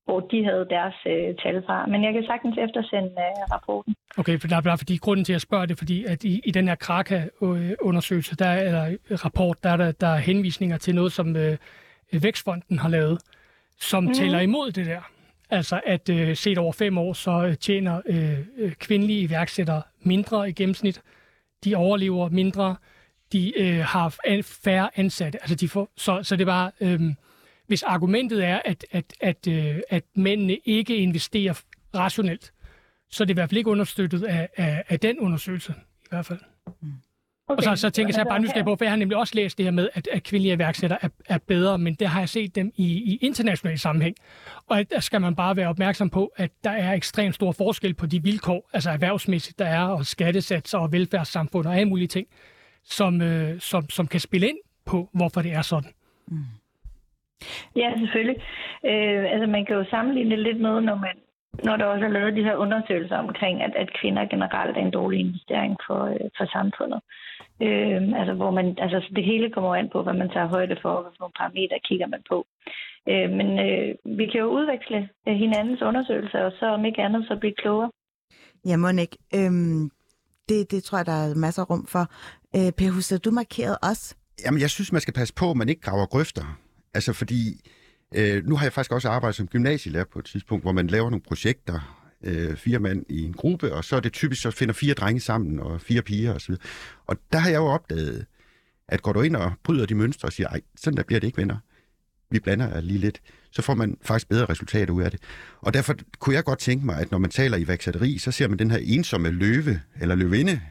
hvor 0.05 0.19
de 0.31 0.39
havde 0.49 0.65
deres 0.75 0.97
øh, 1.13 1.29
tal 1.43 1.57
fra. 1.67 1.85
Men 1.91 1.99
jeg 2.05 2.13
kan 2.13 2.23
sagtens 2.31 2.55
eftersende 2.65 3.11
øh, 3.27 3.43
rapporten. 3.53 3.95
Okay, 4.17 4.39
for 4.39 4.47
der 4.47 4.57
er 4.57 4.61
bare 4.61 4.77
fordi 4.77 4.95
grunden 4.97 5.25
til 5.25 5.33
at 5.33 5.41
spørge 5.41 5.67
det, 5.67 5.77
fordi 5.77 5.97
at 6.05 6.23
i, 6.23 6.41
i 6.49 6.51
den 6.51 6.67
her 6.67 6.75
Kraka-undersøgelse, 6.75 8.35
der 8.35 8.47
er, 8.55 8.59
eller 8.67 8.83
rapport, 9.25 9.57
der 9.63 9.69
er 9.69 9.77
der, 9.77 9.91
der 9.91 10.07
er 10.07 10.21
henvisninger 10.29 10.77
til 10.77 10.95
noget, 10.95 11.11
som 11.11 11.35
øh, 11.35 11.57
Vækstfonden 12.23 12.79
har 12.79 12.89
lavet, 12.89 13.17
som 13.79 14.03
mm. 14.03 14.13
tæller 14.13 14.39
imod 14.39 14.71
det 14.71 14.85
der. 14.85 15.01
Altså 15.49 15.81
at 15.85 16.09
øh, 16.09 16.35
set 16.35 16.57
over 16.57 16.71
fem 16.73 16.97
år, 16.97 17.13
så 17.13 17.45
øh, 17.45 17.57
tjener 17.57 18.01
øh, 18.05 18.39
øh, 18.57 18.71
kvindelige 18.71 19.21
iværksættere 19.21 19.81
mindre 20.01 20.49
i 20.49 20.51
gennemsnit. 20.51 21.01
De 21.63 21.75
overlever 21.75 22.29
mindre. 22.29 22.75
De 23.31 23.59
øh, 23.59 23.79
har 23.79 24.15
færre 24.43 24.89
ansatte. 24.95 25.39
Altså 25.41 25.55
de 25.55 25.69
får, 25.69 25.89
så, 25.97 26.23
så 26.23 26.35
det 26.35 26.45
var, 26.45 26.73
øh, 26.81 27.01
hvis 27.67 27.83
argumentet 27.83 28.45
er, 28.45 28.61
at, 28.65 28.85
at, 28.91 29.13
at, 29.21 29.47
øh, 29.47 29.79
at 29.89 30.03
mændene 30.15 30.57
ikke 30.65 30.95
investerer 30.95 31.61
rationelt, 31.95 32.53
så 33.09 33.23
er 33.23 33.25
det 33.25 33.33
i 33.33 33.33
hvert 33.33 33.49
fald 33.49 33.57
ikke 33.57 33.69
understøttet 33.69 34.23
af, 34.23 34.49
af, 34.57 34.83
af 34.89 34.99
den 34.99 35.19
undersøgelse 35.19 35.73
i 36.01 36.07
hvert 36.09 36.25
fald. 36.25 36.39
Mm. 36.81 36.93
Okay. 37.49 37.57
Og 37.57 37.77
så, 37.77 37.81
så 37.81 37.89
tænker 37.89 38.13
jeg 38.17 38.25
bare 38.29 38.39
nysgerrig 38.39 38.65
på, 38.65 38.75
for 38.75 38.85
jeg 38.85 38.91
har 38.91 38.97
nemlig 38.97 39.17
også 39.17 39.33
læst 39.35 39.57
det 39.57 39.65
her 39.65 39.71
med, 39.71 39.89
at, 39.93 40.07
at 40.11 40.23
kvindelige 40.23 40.53
iværksættere 40.53 40.99
er, 41.01 41.09
er 41.29 41.37
bedre, 41.47 41.77
men 41.77 41.93
det 41.93 42.07
har 42.07 42.19
jeg 42.19 42.29
set 42.29 42.55
dem 42.55 42.71
i, 42.75 42.85
i 43.13 43.17
international 43.21 43.77
sammenhæng. 43.77 44.15
Og 44.69 44.77
der 44.91 44.99
skal 44.99 45.21
man 45.21 45.35
bare 45.35 45.55
være 45.55 45.67
opmærksom 45.67 46.09
på, 46.09 46.31
at 46.35 46.51
der 46.63 46.69
er 46.69 46.93
ekstremt 46.93 47.35
stor 47.35 47.51
forskel 47.51 47.93
på 47.93 48.05
de 48.05 48.23
vilkår, 48.23 48.69
altså 48.73 48.89
erhvervsmæssigt, 48.89 49.59
der 49.59 49.65
er, 49.65 49.83
og 49.83 50.05
skattesatser 50.05 50.77
og 50.77 50.91
velfærdssamfund 50.91 51.67
og 51.67 51.75
alle 51.75 51.89
mulige 51.89 52.07
ting, 52.07 52.27
som, 52.83 53.21
øh, 53.21 53.59
som, 53.59 53.89
som 53.89 54.07
kan 54.07 54.19
spille 54.19 54.47
ind 54.47 54.57
på, 54.85 55.09
hvorfor 55.13 55.41
det 55.41 55.53
er 55.53 55.61
sådan. 55.61 55.91
Mm. 56.27 56.37
Ja, 57.75 57.93
selvfølgelig. 57.97 58.41
Øh, 58.85 59.31
altså 59.33 59.47
man 59.47 59.65
kan 59.65 59.75
jo 59.75 59.85
sammenligne 59.89 60.31
det 60.31 60.39
lidt 60.39 60.61
med, 60.61 60.81
når 60.81 60.95
man 60.95 61.15
når 61.63 61.77
der 61.77 61.85
også 61.85 62.05
er 62.05 62.09
lavet 62.09 62.35
de 62.35 62.43
her 62.43 62.55
undersøgelser 62.55 63.17
omkring, 63.17 63.63
at, 63.63 63.75
at 63.75 63.93
kvinder 63.93 64.25
generelt 64.25 64.77
er 64.77 64.81
en 64.81 64.91
dårlig 64.91 65.19
investering 65.19 65.77
for, 65.87 66.05
øh, 66.05 66.29
for 66.37 66.45
samfundet. 66.45 67.01
Øh, 67.03 67.36
altså, 68.19 68.33
hvor 68.33 68.51
man, 68.51 68.65
altså, 68.77 68.99
det 69.15 69.23
hele 69.25 69.51
kommer 69.51 69.75
an 69.75 69.89
på, 69.93 70.03
hvad 70.03 70.13
man 70.13 70.29
tager 70.29 70.47
højde 70.47 70.77
for, 70.81 70.89
og 70.89 71.01
hvilke 71.03 71.37
parametre 71.37 71.79
kigger 71.89 72.07
man 72.07 72.23
på. 72.31 72.37
Øh, 73.11 73.29
men 73.39 73.47
øh, 73.65 74.17
vi 74.19 74.25
kan 74.31 74.39
jo 74.43 74.47
udveksle 74.57 75.09
øh, 75.27 75.35
hinandens 75.43 75.81
undersøgelser, 75.81 76.39
og 76.39 76.51
så 76.59 76.65
om 76.65 76.85
ikke 76.85 77.01
andet, 77.01 77.25
så 77.27 77.37
blive 77.39 77.53
klogere. 77.53 77.91
Ja, 78.65 78.77
Monik, 78.77 79.15
øhm, 79.35 79.89
det, 80.49 80.71
det 80.71 80.83
tror 80.83 80.97
jeg, 80.97 81.05
der 81.05 81.19
er 81.25 81.35
masser 81.35 81.61
af 81.61 81.69
rum 81.69 81.87
for. 81.87 82.03
Øh, 82.55 82.71
per 82.77 82.91
Husted, 82.91 83.19
du 83.19 83.31
markerede 83.31 83.77
også. 83.89 84.15
Jamen, 84.45 84.61
jeg 84.61 84.69
synes, 84.69 84.91
man 84.91 85.01
skal 85.01 85.13
passe 85.13 85.33
på, 85.33 85.51
at 85.51 85.57
man 85.57 85.69
ikke 85.69 85.81
graver 85.81 86.05
grøfter. 86.05 86.59
Altså, 86.93 87.13
fordi 87.13 87.41
øh, 88.17 88.45
nu 88.45 88.55
har 88.55 88.65
jeg 88.65 88.73
faktisk 88.73 88.91
også 88.91 89.09
arbejdet 89.09 89.35
som 89.35 89.47
gymnasielærer 89.47 90.05
på 90.13 90.19
et 90.19 90.25
tidspunkt, 90.25 90.63
hvor 90.63 90.71
man 90.71 90.87
laver 90.87 91.09
nogle 91.09 91.23
projekter, 91.27 91.96
øh, 92.23 92.55
fire 92.55 92.79
mand 92.79 93.05
i 93.09 93.23
en 93.23 93.33
gruppe, 93.33 93.73
og 93.73 93.83
så 93.85 93.95
er 93.95 93.99
det 93.99 94.13
typisk, 94.13 94.41
så 94.41 94.51
finder 94.51 94.73
fire 94.73 94.93
drenge 94.93 95.21
sammen, 95.21 95.59
og 95.59 95.81
fire 95.81 96.01
piger 96.01 96.33
osv. 96.33 96.51
Og, 96.51 96.59
og 97.07 97.17
der 97.31 97.39
har 97.39 97.49
jeg 97.49 97.57
jo 97.57 97.65
opdaget, 97.65 98.25
at 98.87 99.01
går 99.01 99.13
du 99.13 99.21
ind 99.21 99.35
og 99.35 99.53
bryder 99.63 99.85
de 99.85 99.95
mønstre 99.95 100.27
og 100.27 100.33
siger, 100.33 100.47
ej, 100.47 100.61
sådan 100.77 100.97
der 100.97 101.03
bliver 101.03 101.19
det 101.19 101.27
ikke 101.27 101.37
venner, 101.37 101.57
vi 102.29 102.39
blander 102.39 102.81
lige 102.81 102.99
lidt, 102.99 103.21
så 103.51 103.61
får 103.61 103.73
man 103.73 103.97
faktisk 104.01 104.29
bedre 104.29 104.45
resultater 104.45 104.93
ud 104.93 105.03
af 105.03 105.11
det. 105.11 105.19
Og 105.61 105.73
derfor 105.73 105.95
kunne 106.19 106.35
jeg 106.35 106.43
godt 106.43 106.59
tænke 106.59 106.85
mig, 106.85 106.99
at 106.99 107.11
når 107.11 107.17
man 107.17 107.29
taler 107.29 107.57
i 107.57 107.61
iværksætteri, 107.61 108.17
så 108.17 108.31
ser 108.31 108.47
man 108.47 108.59
den 108.59 108.71
her 108.71 108.79
ensomme 108.81 109.29
løve 109.29 109.81
eller 110.01 110.15
løvinde, 110.15 110.61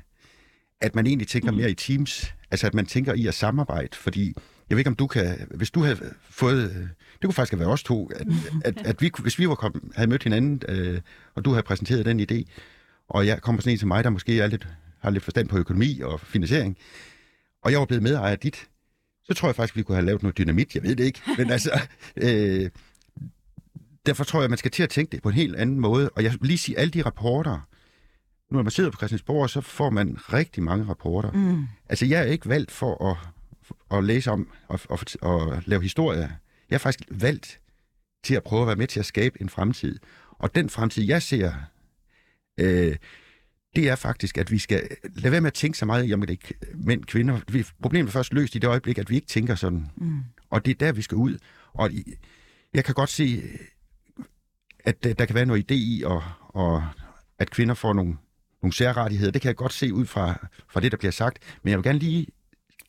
at 0.81 0.95
man 0.95 1.07
egentlig 1.07 1.29
tænker 1.29 1.53
mere 1.53 1.71
i 1.71 1.75
teams. 1.75 2.33
Altså, 2.51 2.67
at 2.67 2.75
man 2.75 2.87
tænker 2.87 3.15
i 3.15 3.27
at 3.27 3.35
samarbejde, 3.35 3.97
fordi 3.97 4.35
jeg 4.69 4.77
ved 4.77 4.79
ikke, 4.79 4.91
om 4.91 4.97
du 4.97 5.07
kan... 5.07 5.49
Hvis 5.51 5.71
du 5.71 5.83
havde 5.83 6.15
fået... 6.31 6.91
Det 7.13 7.25
kunne 7.25 7.35
faktisk 7.35 7.53
have 7.53 7.61
været 7.61 7.73
os 7.73 7.83
to, 7.83 8.11
at, 8.15 8.27
at, 8.65 8.87
at 8.87 9.03
vi, 9.03 9.11
hvis 9.19 9.39
vi 9.39 9.49
var 9.49 9.55
kommet, 9.55 9.83
havde 9.95 10.11
mødt 10.11 10.23
hinanden, 10.23 10.63
øh, 10.69 11.01
og 11.35 11.45
du 11.45 11.51
havde 11.51 11.63
præsenteret 11.63 12.07
den 12.07 12.21
idé, 12.21 12.45
og 13.09 13.27
jeg 13.27 13.43
kommer 13.43 13.63
sådan 13.63 13.73
en 13.73 13.79
til 13.79 13.87
mig, 13.87 14.05
der 14.05 14.11
måske 14.11 14.41
er 14.41 14.47
lidt, 14.47 14.69
har 14.99 15.11
lidt 15.11 15.25
forstand 15.25 15.49
på 15.49 15.59
økonomi 15.59 16.01
og 16.01 16.21
finansiering, 16.21 16.77
og 17.63 17.73
jeg 17.73 17.79
var 17.79 17.87
blevet 17.87 18.03
medejer 18.03 18.33
af 18.33 18.39
dit, 18.39 18.69
så 19.25 19.35
tror 19.35 19.49
jeg 19.49 19.57
faktisk, 19.57 19.77
vi 19.77 19.83
kunne 19.83 19.97
have 19.97 20.07
lavet 20.07 20.23
noget 20.23 20.39
dynamit. 20.39 20.75
Jeg 20.75 20.83
ved 20.83 20.97
det 20.97 21.05
ikke. 21.05 21.21
Men 21.39 21.51
altså, 21.51 21.81
øh, 22.25 22.71
derfor 24.07 24.25
tror 24.25 24.39
jeg, 24.39 24.45
at 24.45 24.51
man 24.51 24.59
skal 24.59 24.71
til 24.71 24.83
at 24.83 24.89
tænke 24.89 25.13
det 25.13 25.23
på 25.23 25.29
en 25.29 25.35
helt 25.35 25.57
anden 25.57 25.81
måde. 25.81 26.11
Og 26.11 26.23
jeg 26.23 26.33
vil 26.33 26.41
lige 26.43 26.59
sige, 26.59 26.79
alle 26.79 26.91
de 26.91 27.03
rapporter, 27.03 27.69
nu 28.51 28.57
når 28.57 28.63
man 28.63 28.71
sidder 28.71 28.91
på 28.91 28.97
Christiansborg, 28.97 29.51
så 29.51 29.61
får 29.61 29.91
man 29.91 30.17
rigtig 30.33 30.63
mange 30.63 30.85
rapporter. 30.89 31.33
Mm. 31.33 31.67
Altså, 31.89 32.07
jeg 32.07 32.21
er 32.21 32.25
ikke 32.25 32.49
valgt 32.49 32.71
for 32.71 33.11
at, 33.11 33.17
at 33.91 34.05
læse 34.05 34.31
om 34.31 34.51
og, 34.69 34.81
og, 34.89 34.99
og 35.23 35.63
lave 35.67 35.83
historier. 35.83 36.29
Jeg 36.71 36.77
er 36.77 36.79
faktisk 36.79 37.09
valgt 37.11 37.61
til 38.25 38.35
at 38.35 38.43
prøve 38.43 38.63
at 38.63 38.67
være 38.67 38.77
med 38.77 38.87
til 38.87 39.01
at 39.01 39.07
skabe 39.07 39.41
en 39.41 39.49
fremtid. 39.49 39.99
Og 40.31 40.55
den 40.55 40.71
fremtid, 40.71 41.05
jeg 41.05 41.23
ser, 41.23 41.53
øh, 42.61 42.97
det 43.77 43.89
er 43.89 43.97
faktisk, 43.97 44.39
at 44.39 44.51
vi 44.51 44.59
skal 44.59 44.89
lade 45.15 45.33
være 45.33 45.41
med 45.41 45.51
at 45.51 45.55
tænke 45.55 45.79
så 45.79 45.87
meget 45.87 46.15
om, 46.15 46.21
det 46.21 46.31
ikke 46.31 46.55
mænd, 46.75 47.05
kvinder. 47.05 47.41
Vi, 47.49 47.65
problemet 47.83 48.09
er 48.09 48.13
først 48.13 48.33
løst 48.33 48.55
i 48.55 48.59
det 48.59 48.69
øjeblik, 48.69 48.99
at 48.99 49.11
vi 49.11 49.15
ikke 49.15 49.27
tænker 49.27 49.55
sådan. 49.55 49.87
Mm. 49.97 50.21
Og 50.51 50.65
det 50.65 50.71
er 50.71 50.87
der, 50.87 50.93
vi 50.93 51.03
skal 51.03 51.17
ud. 51.17 51.39
Og 51.73 51.91
jeg 52.75 52.85
kan 52.85 52.95
godt 52.95 53.11
se, 53.11 53.43
at 54.85 55.05
der 55.05 55.25
kan 55.25 55.35
være 55.35 55.47
noget 55.47 55.73
idé 55.73 55.75
i, 55.75 56.03
og, 56.07 56.23
og 56.49 56.89
at 57.39 57.51
kvinder 57.51 57.75
får 57.75 57.93
nogle, 57.93 58.17
nogle 58.63 58.73
særrettigheder. 58.73 59.33
Det 59.33 59.43
kan 59.43 59.49
jeg 59.49 59.57
godt 59.57 59.73
se 59.73 59.95
ud 59.95 60.07
fra, 60.07 60.49
fra 60.69 60.81
det, 60.81 60.93
der 60.93 60.99
bliver 60.99 61.13
sagt. 61.13 61.39
Men 61.63 61.71
jeg 61.71 61.79
vil 61.79 61.85
gerne 61.85 61.99
lige... 61.99 62.27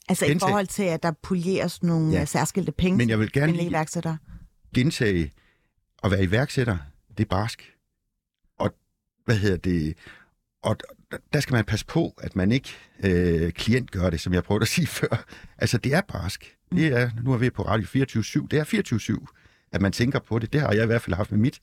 Altså 0.10 0.26
gentage, 0.26 0.36
i 0.36 0.39
forhold 0.39 0.68
til, 0.68 0.84
at 0.84 1.03
der 1.03 1.12
polieres 1.24 1.84
nogle 1.84 2.12
ja, 2.12 2.26
særskilte 2.26 2.72
penge 2.72 2.97
men 2.97 3.10
jeg 3.10 3.20
vil 3.20 3.32
gerne 3.32 3.64
iværksætter. 3.64 4.18
gentage, 4.76 5.32
at 6.03 6.12
være 6.12 6.24
iværksætter, 6.24 6.78
det 7.18 7.24
er 7.24 7.28
barsk. 7.30 7.74
Og 8.60 8.74
hvad 9.26 9.38
hedder 9.38 9.58
det? 9.58 9.97
Og 10.64 10.78
der 11.34 11.39
skal 11.39 11.53
man 11.53 11.66
passe 11.66 11.86
på, 11.86 12.14
at 12.18 12.36
man 12.36 12.51
ikke 12.51 12.70
øh, 13.03 13.51
klient 13.51 13.91
gør 13.91 14.10
det, 14.10 14.20
som 14.20 14.34
jeg 14.34 14.43
prøvede 14.43 14.62
at 14.62 14.68
sige 14.68 14.88
før. 14.99 15.26
Altså, 15.58 15.78
det 15.78 15.93
er 15.93 16.01
barsk. 16.01 16.55
Det 16.72 16.88
er, 16.88 17.10
nu 17.24 17.34
er 17.34 17.38
vi 17.38 17.49
på 17.49 17.62
Radio 17.62 17.86
24-7. 17.86 18.47
Det 18.51 18.60
er 18.60 19.20
24-7, 19.24 19.70
at 19.72 19.82
man 19.82 19.91
tænker 19.91 20.20
på 20.20 20.39
det. 20.39 20.53
Det 20.53 20.62
har 20.62 20.72
jeg 20.74 20.84
i 20.84 20.86
hvert 20.86 21.01
fald 21.01 21.16
haft 21.16 21.32
med 21.32 21.39
mit. 21.39 21.60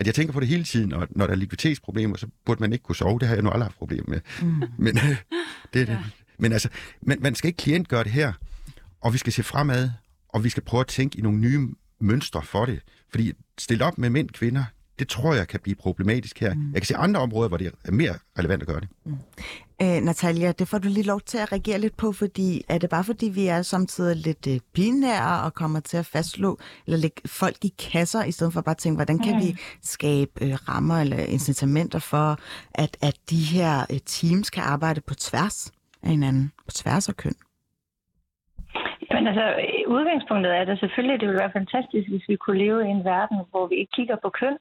At 0.00 0.06
jeg 0.06 0.14
tænker 0.14 0.32
på 0.32 0.40
det 0.40 0.48
hele 0.48 0.64
tiden, 0.64 0.92
og 0.92 1.08
når 1.10 1.26
der 1.26 1.32
er 1.32 1.36
likviditetsproblemer, 1.36 2.16
så 2.16 2.26
burde 2.46 2.60
man 2.60 2.72
ikke 2.72 2.82
kunne 2.82 2.96
sove. 2.96 3.18
Det 3.18 3.28
har 3.28 3.34
jeg 3.34 3.42
nu 3.42 3.50
aldrig 3.50 3.64
haft 3.64 3.78
problemer 3.78 4.08
med. 4.08 4.20
Mm. 4.42 4.62
Men, 4.84 4.98
øh, 4.98 5.04
det, 5.04 5.16
det. 5.74 5.88
Ja. 5.88 5.98
Men 6.42 6.52
altså, 6.52 6.68
man, 7.02 7.18
man 7.20 7.34
skal 7.34 7.48
ikke 7.48 7.56
klient 7.56 7.88
gøre 7.88 8.04
det 8.04 8.12
her, 8.12 8.32
og 9.00 9.12
vi 9.12 9.18
skal 9.18 9.32
se 9.32 9.42
fremad, 9.42 9.90
og 10.28 10.44
vi 10.44 10.48
skal 10.48 10.62
prøve 10.62 10.80
at 10.80 10.86
tænke 10.86 11.18
i 11.18 11.22
nogle 11.22 11.38
nye 11.38 11.68
mønstre 12.00 12.42
for 12.42 12.66
det. 12.66 12.80
Fordi 13.10 13.32
stille 13.58 13.84
op 13.84 13.98
med 13.98 14.10
mænd 14.10 14.28
og 14.28 14.34
kvinder, 14.34 14.64
det 14.98 15.08
tror 15.08 15.34
jeg 15.34 15.48
kan 15.48 15.60
blive 15.60 15.74
problematisk 15.74 16.40
her. 16.40 16.54
Mm. 16.54 16.72
Jeg 16.72 16.82
kan 16.82 16.86
se 16.86 16.96
andre 16.96 17.20
områder, 17.20 17.48
hvor 17.48 17.56
det 17.56 17.72
er 17.84 17.92
mere 17.92 18.14
relevant 18.38 18.62
at 18.62 18.68
gøre 18.68 18.80
det. 18.80 18.88
Mm. 19.04 19.16
Æ, 19.80 20.00
Natalia, 20.00 20.52
det 20.52 20.68
får 20.68 20.78
du 20.78 20.88
lige 20.88 21.06
lov 21.06 21.20
til 21.20 21.38
at 21.38 21.52
reagere 21.52 21.78
lidt 21.78 21.96
på, 21.96 22.12
fordi 22.12 22.64
er 22.68 22.78
det 22.78 22.90
bare 22.90 23.04
fordi, 23.04 23.28
vi 23.28 23.46
er 23.46 23.62
samtidig 23.62 24.16
lidt 24.16 24.46
øh, 24.46 24.60
binære 24.72 25.42
og 25.42 25.54
kommer 25.54 25.80
til 25.80 25.96
at 25.96 26.06
fastslå, 26.06 26.58
eller 26.86 26.98
lægge 26.98 27.22
folk 27.26 27.64
i 27.64 27.74
kasser, 27.78 28.24
i 28.24 28.32
stedet 28.32 28.52
for 28.52 28.60
bare 28.60 28.74
at 28.74 28.78
tænke, 28.78 28.96
hvordan 28.96 29.18
kan 29.18 29.34
mm. 29.34 29.40
vi 29.40 29.56
skabe 29.82 30.30
øh, 30.40 30.54
rammer 30.68 31.00
eller 31.00 31.16
incitamenter 31.16 31.98
for, 31.98 32.38
at, 32.74 32.96
at 33.00 33.16
de 33.30 33.40
her 33.40 33.86
øh, 33.90 33.98
teams 34.06 34.50
kan 34.50 34.62
arbejde 34.62 35.00
på 35.00 35.14
tværs 35.14 35.72
af 36.02 36.10
hinanden, 36.10 36.52
på 36.64 36.70
tværs 36.70 37.08
af 37.08 37.16
køn? 37.16 37.38
Men 39.14 39.26
altså, 39.26 39.46
udgangspunktet 39.86 40.56
er 40.56 40.64
det 40.64 40.78
selvfølgelig, 40.78 41.20
det 41.20 41.28
ville 41.28 41.40
være 41.40 41.58
fantastisk, 41.60 42.08
hvis 42.08 42.28
vi 42.28 42.36
kunne 42.36 42.58
leve 42.58 42.88
i 42.88 42.90
en 42.90 43.04
verden, 43.04 43.38
hvor 43.50 43.66
vi 43.66 43.74
ikke 43.74 43.96
kigger 43.96 44.16
på 44.22 44.30
køn, 44.30 44.56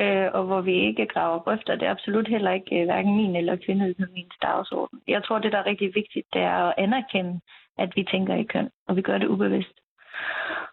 øh, 0.00 0.28
og 0.32 0.42
hvor 0.44 0.60
vi 0.60 0.74
ikke 0.88 1.06
graver 1.06 1.38
grøfter. 1.38 1.76
Det 1.76 1.86
er 1.86 1.90
absolut 1.90 2.28
heller 2.28 2.50
ikke 2.50 2.80
øh, 2.80 2.84
hverken 2.84 3.16
min 3.16 3.36
eller 3.36 3.56
kvindeøkonomiens 3.64 4.36
dagsorden. 4.42 5.00
Jeg 5.08 5.24
tror, 5.24 5.38
det, 5.38 5.52
der 5.52 5.58
er 5.58 5.66
rigtig 5.66 5.94
vigtigt, 5.94 6.26
det 6.32 6.42
er 6.42 6.60
at 6.68 6.74
anerkende, 6.78 7.40
at 7.78 7.90
vi 7.96 8.02
tænker 8.12 8.34
i 8.34 8.42
køn, 8.52 8.70
og 8.88 8.96
vi 8.96 9.02
gør 9.02 9.18
det 9.18 9.28
ubevidst. 9.28 9.76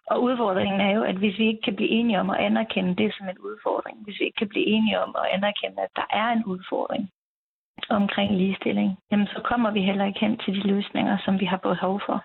Og 0.06 0.22
udfordringen 0.22 0.80
er 0.80 0.92
jo, 0.96 1.02
at 1.02 1.16
hvis 1.16 1.38
vi 1.38 1.46
ikke 1.46 1.62
kan 1.62 1.76
blive 1.76 1.90
enige 1.90 2.20
om 2.20 2.30
at 2.30 2.36
anerkende 2.36 2.96
det 3.02 3.14
som 3.14 3.28
en 3.28 3.38
udfordring, 3.38 4.04
hvis 4.04 4.20
vi 4.20 4.24
ikke 4.24 4.38
kan 4.38 4.48
blive 4.48 4.66
enige 4.66 5.00
om 5.00 5.16
at 5.18 5.30
anerkende, 5.36 5.82
at 5.82 5.92
der 5.96 6.06
er 6.10 6.28
en 6.28 6.44
udfordring 6.44 7.10
omkring 7.90 8.36
ligestilling, 8.36 8.98
jamen 9.10 9.26
så 9.26 9.40
kommer 9.44 9.70
vi 9.70 9.80
heller 9.80 10.04
ikke 10.04 10.20
hen 10.20 10.38
til 10.38 10.54
de 10.54 10.66
løsninger, 10.66 11.18
som 11.24 11.40
vi 11.40 11.44
har 11.44 11.56
behov 11.56 12.00
for. 12.06 12.24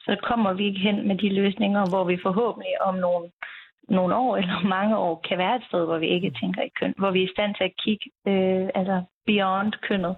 Så 0.00 0.16
kommer 0.22 0.52
vi 0.52 0.64
ikke 0.64 0.80
hen 0.80 1.08
med 1.08 1.18
de 1.18 1.28
løsninger, 1.28 1.90
hvor 1.90 2.04
vi 2.04 2.18
forhåbentlig 2.22 2.82
om 2.82 2.94
nogle 2.94 3.30
nogle 3.88 4.14
år 4.14 4.36
eller 4.36 4.60
mange 4.76 4.96
år 4.96 5.20
kan 5.28 5.38
være 5.38 5.56
et 5.56 5.64
sted, 5.68 5.84
hvor 5.84 5.98
vi 5.98 6.06
ikke 6.06 6.34
tænker 6.40 6.62
i 6.62 6.72
køn, 6.80 6.94
hvor 6.98 7.10
vi 7.10 7.20
er 7.20 7.28
i 7.28 7.34
stand 7.34 7.54
til 7.54 7.64
at 7.64 7.76
kigge 7.84 8.06
øh, 8.26 8.68
altså 8.74 9.02
beyond 9.26 9.72
kønnet. 9.88 10.16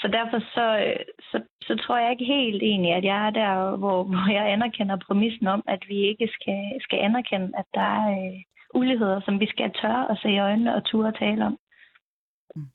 Så 0.00 0.08
derfor 0.08 0.38
så, 0.54 0.66
øh, 0.86 1.04
så, 1.30 1.42
så 1.62 1.76
tror 1.76 1.98
jeg 1.98 2.10
ikke 2.10 2.24
helt 2.24 2.62
egentlig, 2.62 2.92
at 2.92 3.04
jeg 3.04 3.26
er 3.26 3.30
der, 3.30 3.76
hvor, 3.76 4.02
hvor 4.10 4.32
jeg 4.32 4.52
anerkender 4.52 4.96
præmissen 5.06 5.46
om, 5.46 5.62
at 5.68 5.82
vi 5.88 5.96
ikke 6.10 6.28
skal, 6.32 6.62
skal 6.80 6.98
anerkende, 6.98 7.52
at 7.58 7.64
der 7.74 7.80
er 7.80 8.10
øh, 8.10 8.40
uligheder, 8.74 9.20
som 9.20 9.40
vi 9.40 9.46
skal 9.46 9.70
tørre 9.82 10.10
at 10.10 10.18
se 10.22 10.28
i 10.30 10.38
øjnene 10.38 10.74
og 10.74 10.84
ture 10.84 11.12
tale 11.12 11.46
om. 11.46 11.58
Mm. 12.56 12.66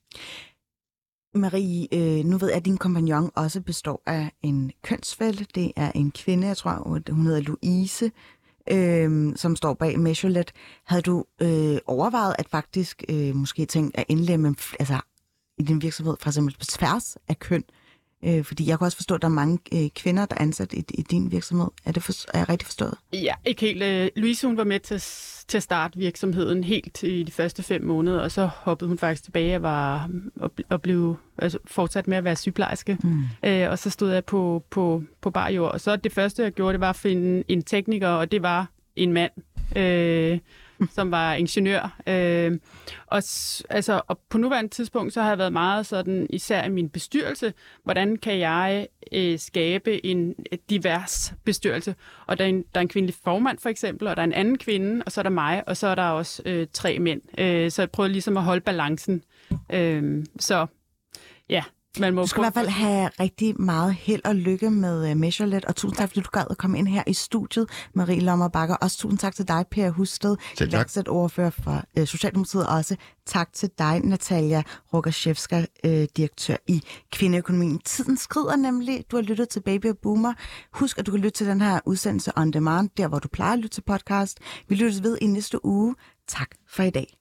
Marie, 1.38 1.88
øh, 1.94 2.26
nu 2.26 2.38
ved 2.38 2.48
jeg, 2.48 2.58
at 2.58 2.66
din 2.66 2.78
kompagnon 2.78 3.32
også 3.36 3.62
består 3.62 4.02
af 4.06 4.32
en 4.42 4.72
kønsfælde. 4.84 5.46
Det 5.56 5.72
er 5.76 5.92
en 5.96 6.12
kvinde, 6.12 6.48
jeg 6.48 6.58
tror, 6.58 7.04
hun 7.12 7.26
hedder 7.26 7.42
Louise, 7.42 8.12
øh, 8.72 9.36
som 9.36 9.56
står 9.56 9.74
bag 9.74 10.00
Measurelet. 10.00 10.52
Havde 10.86 11.02
du 11.02 11.26
øh, 11.42 11.78
overvejet 11.86 12.36
at 12.40 12.50
faktisk 12.50 13.04
øh, 13.10 13.36
måske 13.36 13.66
tænke 13.66 14.00
at 14.00 14.06
indlemme 14.08 14.56
altså, 14.80 15.00
i 15.58 15.64
din 15.64 15.82
virksomhed 15.82 16.16
for 16.20 16.30
eksempel 16.30 16.56
på 16.60 16.66
tværs 16.66 17.18
af 17.28 17.40
køn? 17.40 17.64
Øh, 18.26 18.44
fordi 18.44 18.70
jeg 18.70 18.78
kan 18.78 18.86
også 18.86 18.98
forstå, 18.98 19.16
at 19.16 19.22
der 19.22 19.28
er 19.28 19.32
mange 19.32 19.60
øh, 19.74 19.90
kvinder, 19.96 20.26
der 20.26 20.36
er 20.36 20.42
ansat 20.42 20.74
i, 20.74 20.84
i 20.90 21.02
din 21.02 21.32
virksomhed. 21.32 21.68
Er 21.86 21.92
det 21.92 22.04
for, 22.04 22.14
er 22.34 22.40
jeg 22.40 22.50
rigtig 22.50 22.66
forstået? 22.66 22.94
Ja, 23.14 23.34
ikke 23.46 23.62
helt. 23.62 23.84
Øh, 23.84 24.10
Louise 24.16 24.48
hun 24.48 24.58
var 24.58 24.64
med 24.64 24.80
til, 24.80 25.00
til 25.48 25.58
at 25.58 25.64
starte 25.64 25.98
virksomheden 25.98 26.64
helt 26.64 27.04
i 27.04 27.24
de 27.24 27.32
første 27.32 27.64
fem 27.64 27.84
måneder, 27.84 28.20
og 28.20 28.32
så 28.32 28.46
hoppede 28.46 28.88
hun 28.88 28.98
faktisk 28.98 29.24
tilbage 29.24 29.56
og, 29.56 29.62
var, 29.62 30.10
og, 30.36 30.52
og 30.70 30.82
blev 30.82 31.16
altså, 31.38 31.58
fortsat 31.66 32.08
med 32.08 32.18
at 32.18 32.24
være 32.24 32.36
sygeplejerske. 32.36 32.98
Mm. 33.04 33.24
Øh, 33.44 33.70
og 33.72 33.80
så 33.80 33.90
stod 33.90 34.12
jeg 34.12 34.26
på, 34.26 34.64
på, 34.70 35.04
på 35.22 35.30
bar 35.30 35.50
jord. 35.50 35.72
Og 35.72 35.82
så 35.82 35.96
det 35.96 36.12
første, 36.12 36.44
jeg 36.44 36.52
gjorde, 36.52 36.74
det 36.74 36.82
var 36.82 36.90
at 36.90 36.96
finde 36.96 37.44
en 37.48 37.64
tekniker, 37.64 38.08
og 38.08 38.32
det 38.32 38.42
var 38.42 38.70
en 38.96 39.14
mand. 39.14 39.32
Øh, 39.76 40.40
som 40.96 41.12
var 41.12 41.34
ingeniør. 41.34 42.00
Øh, 42.08 42.60
og, 43.08 43.24
altså, 43.70 44.02
og 44.08 44.20
på 44.30 44.38
nuværende 44.38 44.70
tidspunkt, 44.70 45.14
så 45.14 45.22
har 45.22 45.30
jeg 45.30 45.38
været 45.38 45.54
meget 45.54 45.86
sådan, 45.86 46.28
især 46.30 46.64
i 46.64 46.70
min 46.70 46.90
bestyrelse, 46.90 47.54
hvordan 47.84 48.16
kan 48.16 48.40
jeg 48.40 48.88
øh, 49.12 49.40
skabe 49.40 50.06
en 50.06 50.36
divers 50.70 51.34
bestyrelse. 51.46 51.96
Og 52.28 52.38
der 52.38 52.46
er, 52.46 52.50
en, 52.50 52.64
der 52.74 52.80
er 52.80 52.82
en 52.82 52.88
kvindelig 52.88 53.16
formand 53.24 53.60
for 53.60 53.70
eksempel, 53.70 54.08
og 54.08 54.16
der 54.16 54.22
er 54.22 54.28
en 54.28 54.34
anden 54.34 54.58
kvinde, 54.58 55.04
og 55.06 55.12
så 55.12 55.22
er 55.22 55.24
der 55.24 55.30
mig, 55.30 55.64
og 55.68 55.78
så 55.78 55.88
er 55.88 55.96
der 55.96 56.04
også 56.04 56.42
øh, 56.46 56.68
tre 56.74 57.00
mænd. 57.00 57.22
Øh, 57.40 57.72
så 57.72 57.82
jeg 57.82 57.92
prøvede 57.92 58.12
ligesom 58.12 58.38
at 58.38 58.44
holde 58.44 58.62
balancen. 58.62 59.24
Øh, 59.74 60.26
så 60.40 60.68
ja, 61.50 61.64
man 62.00 62.14
må 62.14 62.22
du 62.22 62.28
skal 62.28 62.42
i 62.42 62.44
hvert 62.44 62.54
fald 62.54 62.68
have 62.68 63.10
rigtig 63.20 63.62
meget 63.62 63.94
held 63.94 64.22
og 64.26 64.36
lykke 64.36 64.70
med 64.70 65.12
uh, 65.12 65.18
Measurelet, 65.18 65.66
og 65.66 65.76
tusind 65.76 65.98
tak, 65.98 66.10
fordi 66.10 66.20
du 66.20 66.30
gad 66.34 66.44
at 66.50 66.58
komme 66.58 66.78
ind 66.78 66.88
her 66.88 67.04
i 67.08 67.14
studiet, 67.14 67.70
Marie 67.94 68.20
Lommer 68.20 68.48
Bakker. 68.48 68.76
Også 68.76 68.98
tusind 68.98 69.20
tak 69.20 69.36
til 69.36 69.48
dig, 69.48 69.66
Per 69.72 69.90
Husted, 69.90 70.38
overfører 71.08 71.50
for 71.50 71.84
uh, 72.00 72.06
Socialdemokratiet. 72.06 72.68
Også 72.68 72.96
tak 73.26 73.54
til 73.54 73.70
dig, 73.78 74.02
Natalia 74.04 74.64
Rogaszewska, 74.94 75.66
uh, 75.86 75.92
direktør 76.18 76.56
i 76.68 76.84
Kvindeøkonomien. 77.12 77.80
Tiden 77.80 78.18
skrider 78.18 78.56
nemlig. 78.56 79.04
Du 79.12 79.16
har 79.16 79.24
lyttet 79.24 79.50
til 79.50 79.60
Baby 79.60 79.86
og 79.86 79.98
Boomer. 79.98 80.34
Husk, 80.74 81.00
at 81.00 81.06
du 81.06 81.12
kan 81.12 81.20
lytte 81.20 81.38
til 81.38 81.48
den 81.48 81.62
her 81.62 81.80
udsendelse 81.86 82.32
on 82.38 82.52
demand, 82.52 82.90
der 82.98 83.08
hvor 83.08 83.20
du 83.20 83.28
plejer 83.28 83.54
at 83.54 83.60
lytte 83.60 83.76
til 83.76 83.82
podcast. 83.82 84.40
Vi 84.68 84.76
lyttes 84.76 85.04
ved 85.04 85.18
i 85.22 85.26
næste 85.26 85.66
uge. 85.66 85.96
Tak 86.28 86.50
for 86.70 86.84
i 86.84 86.90
dag. 86.90 87.17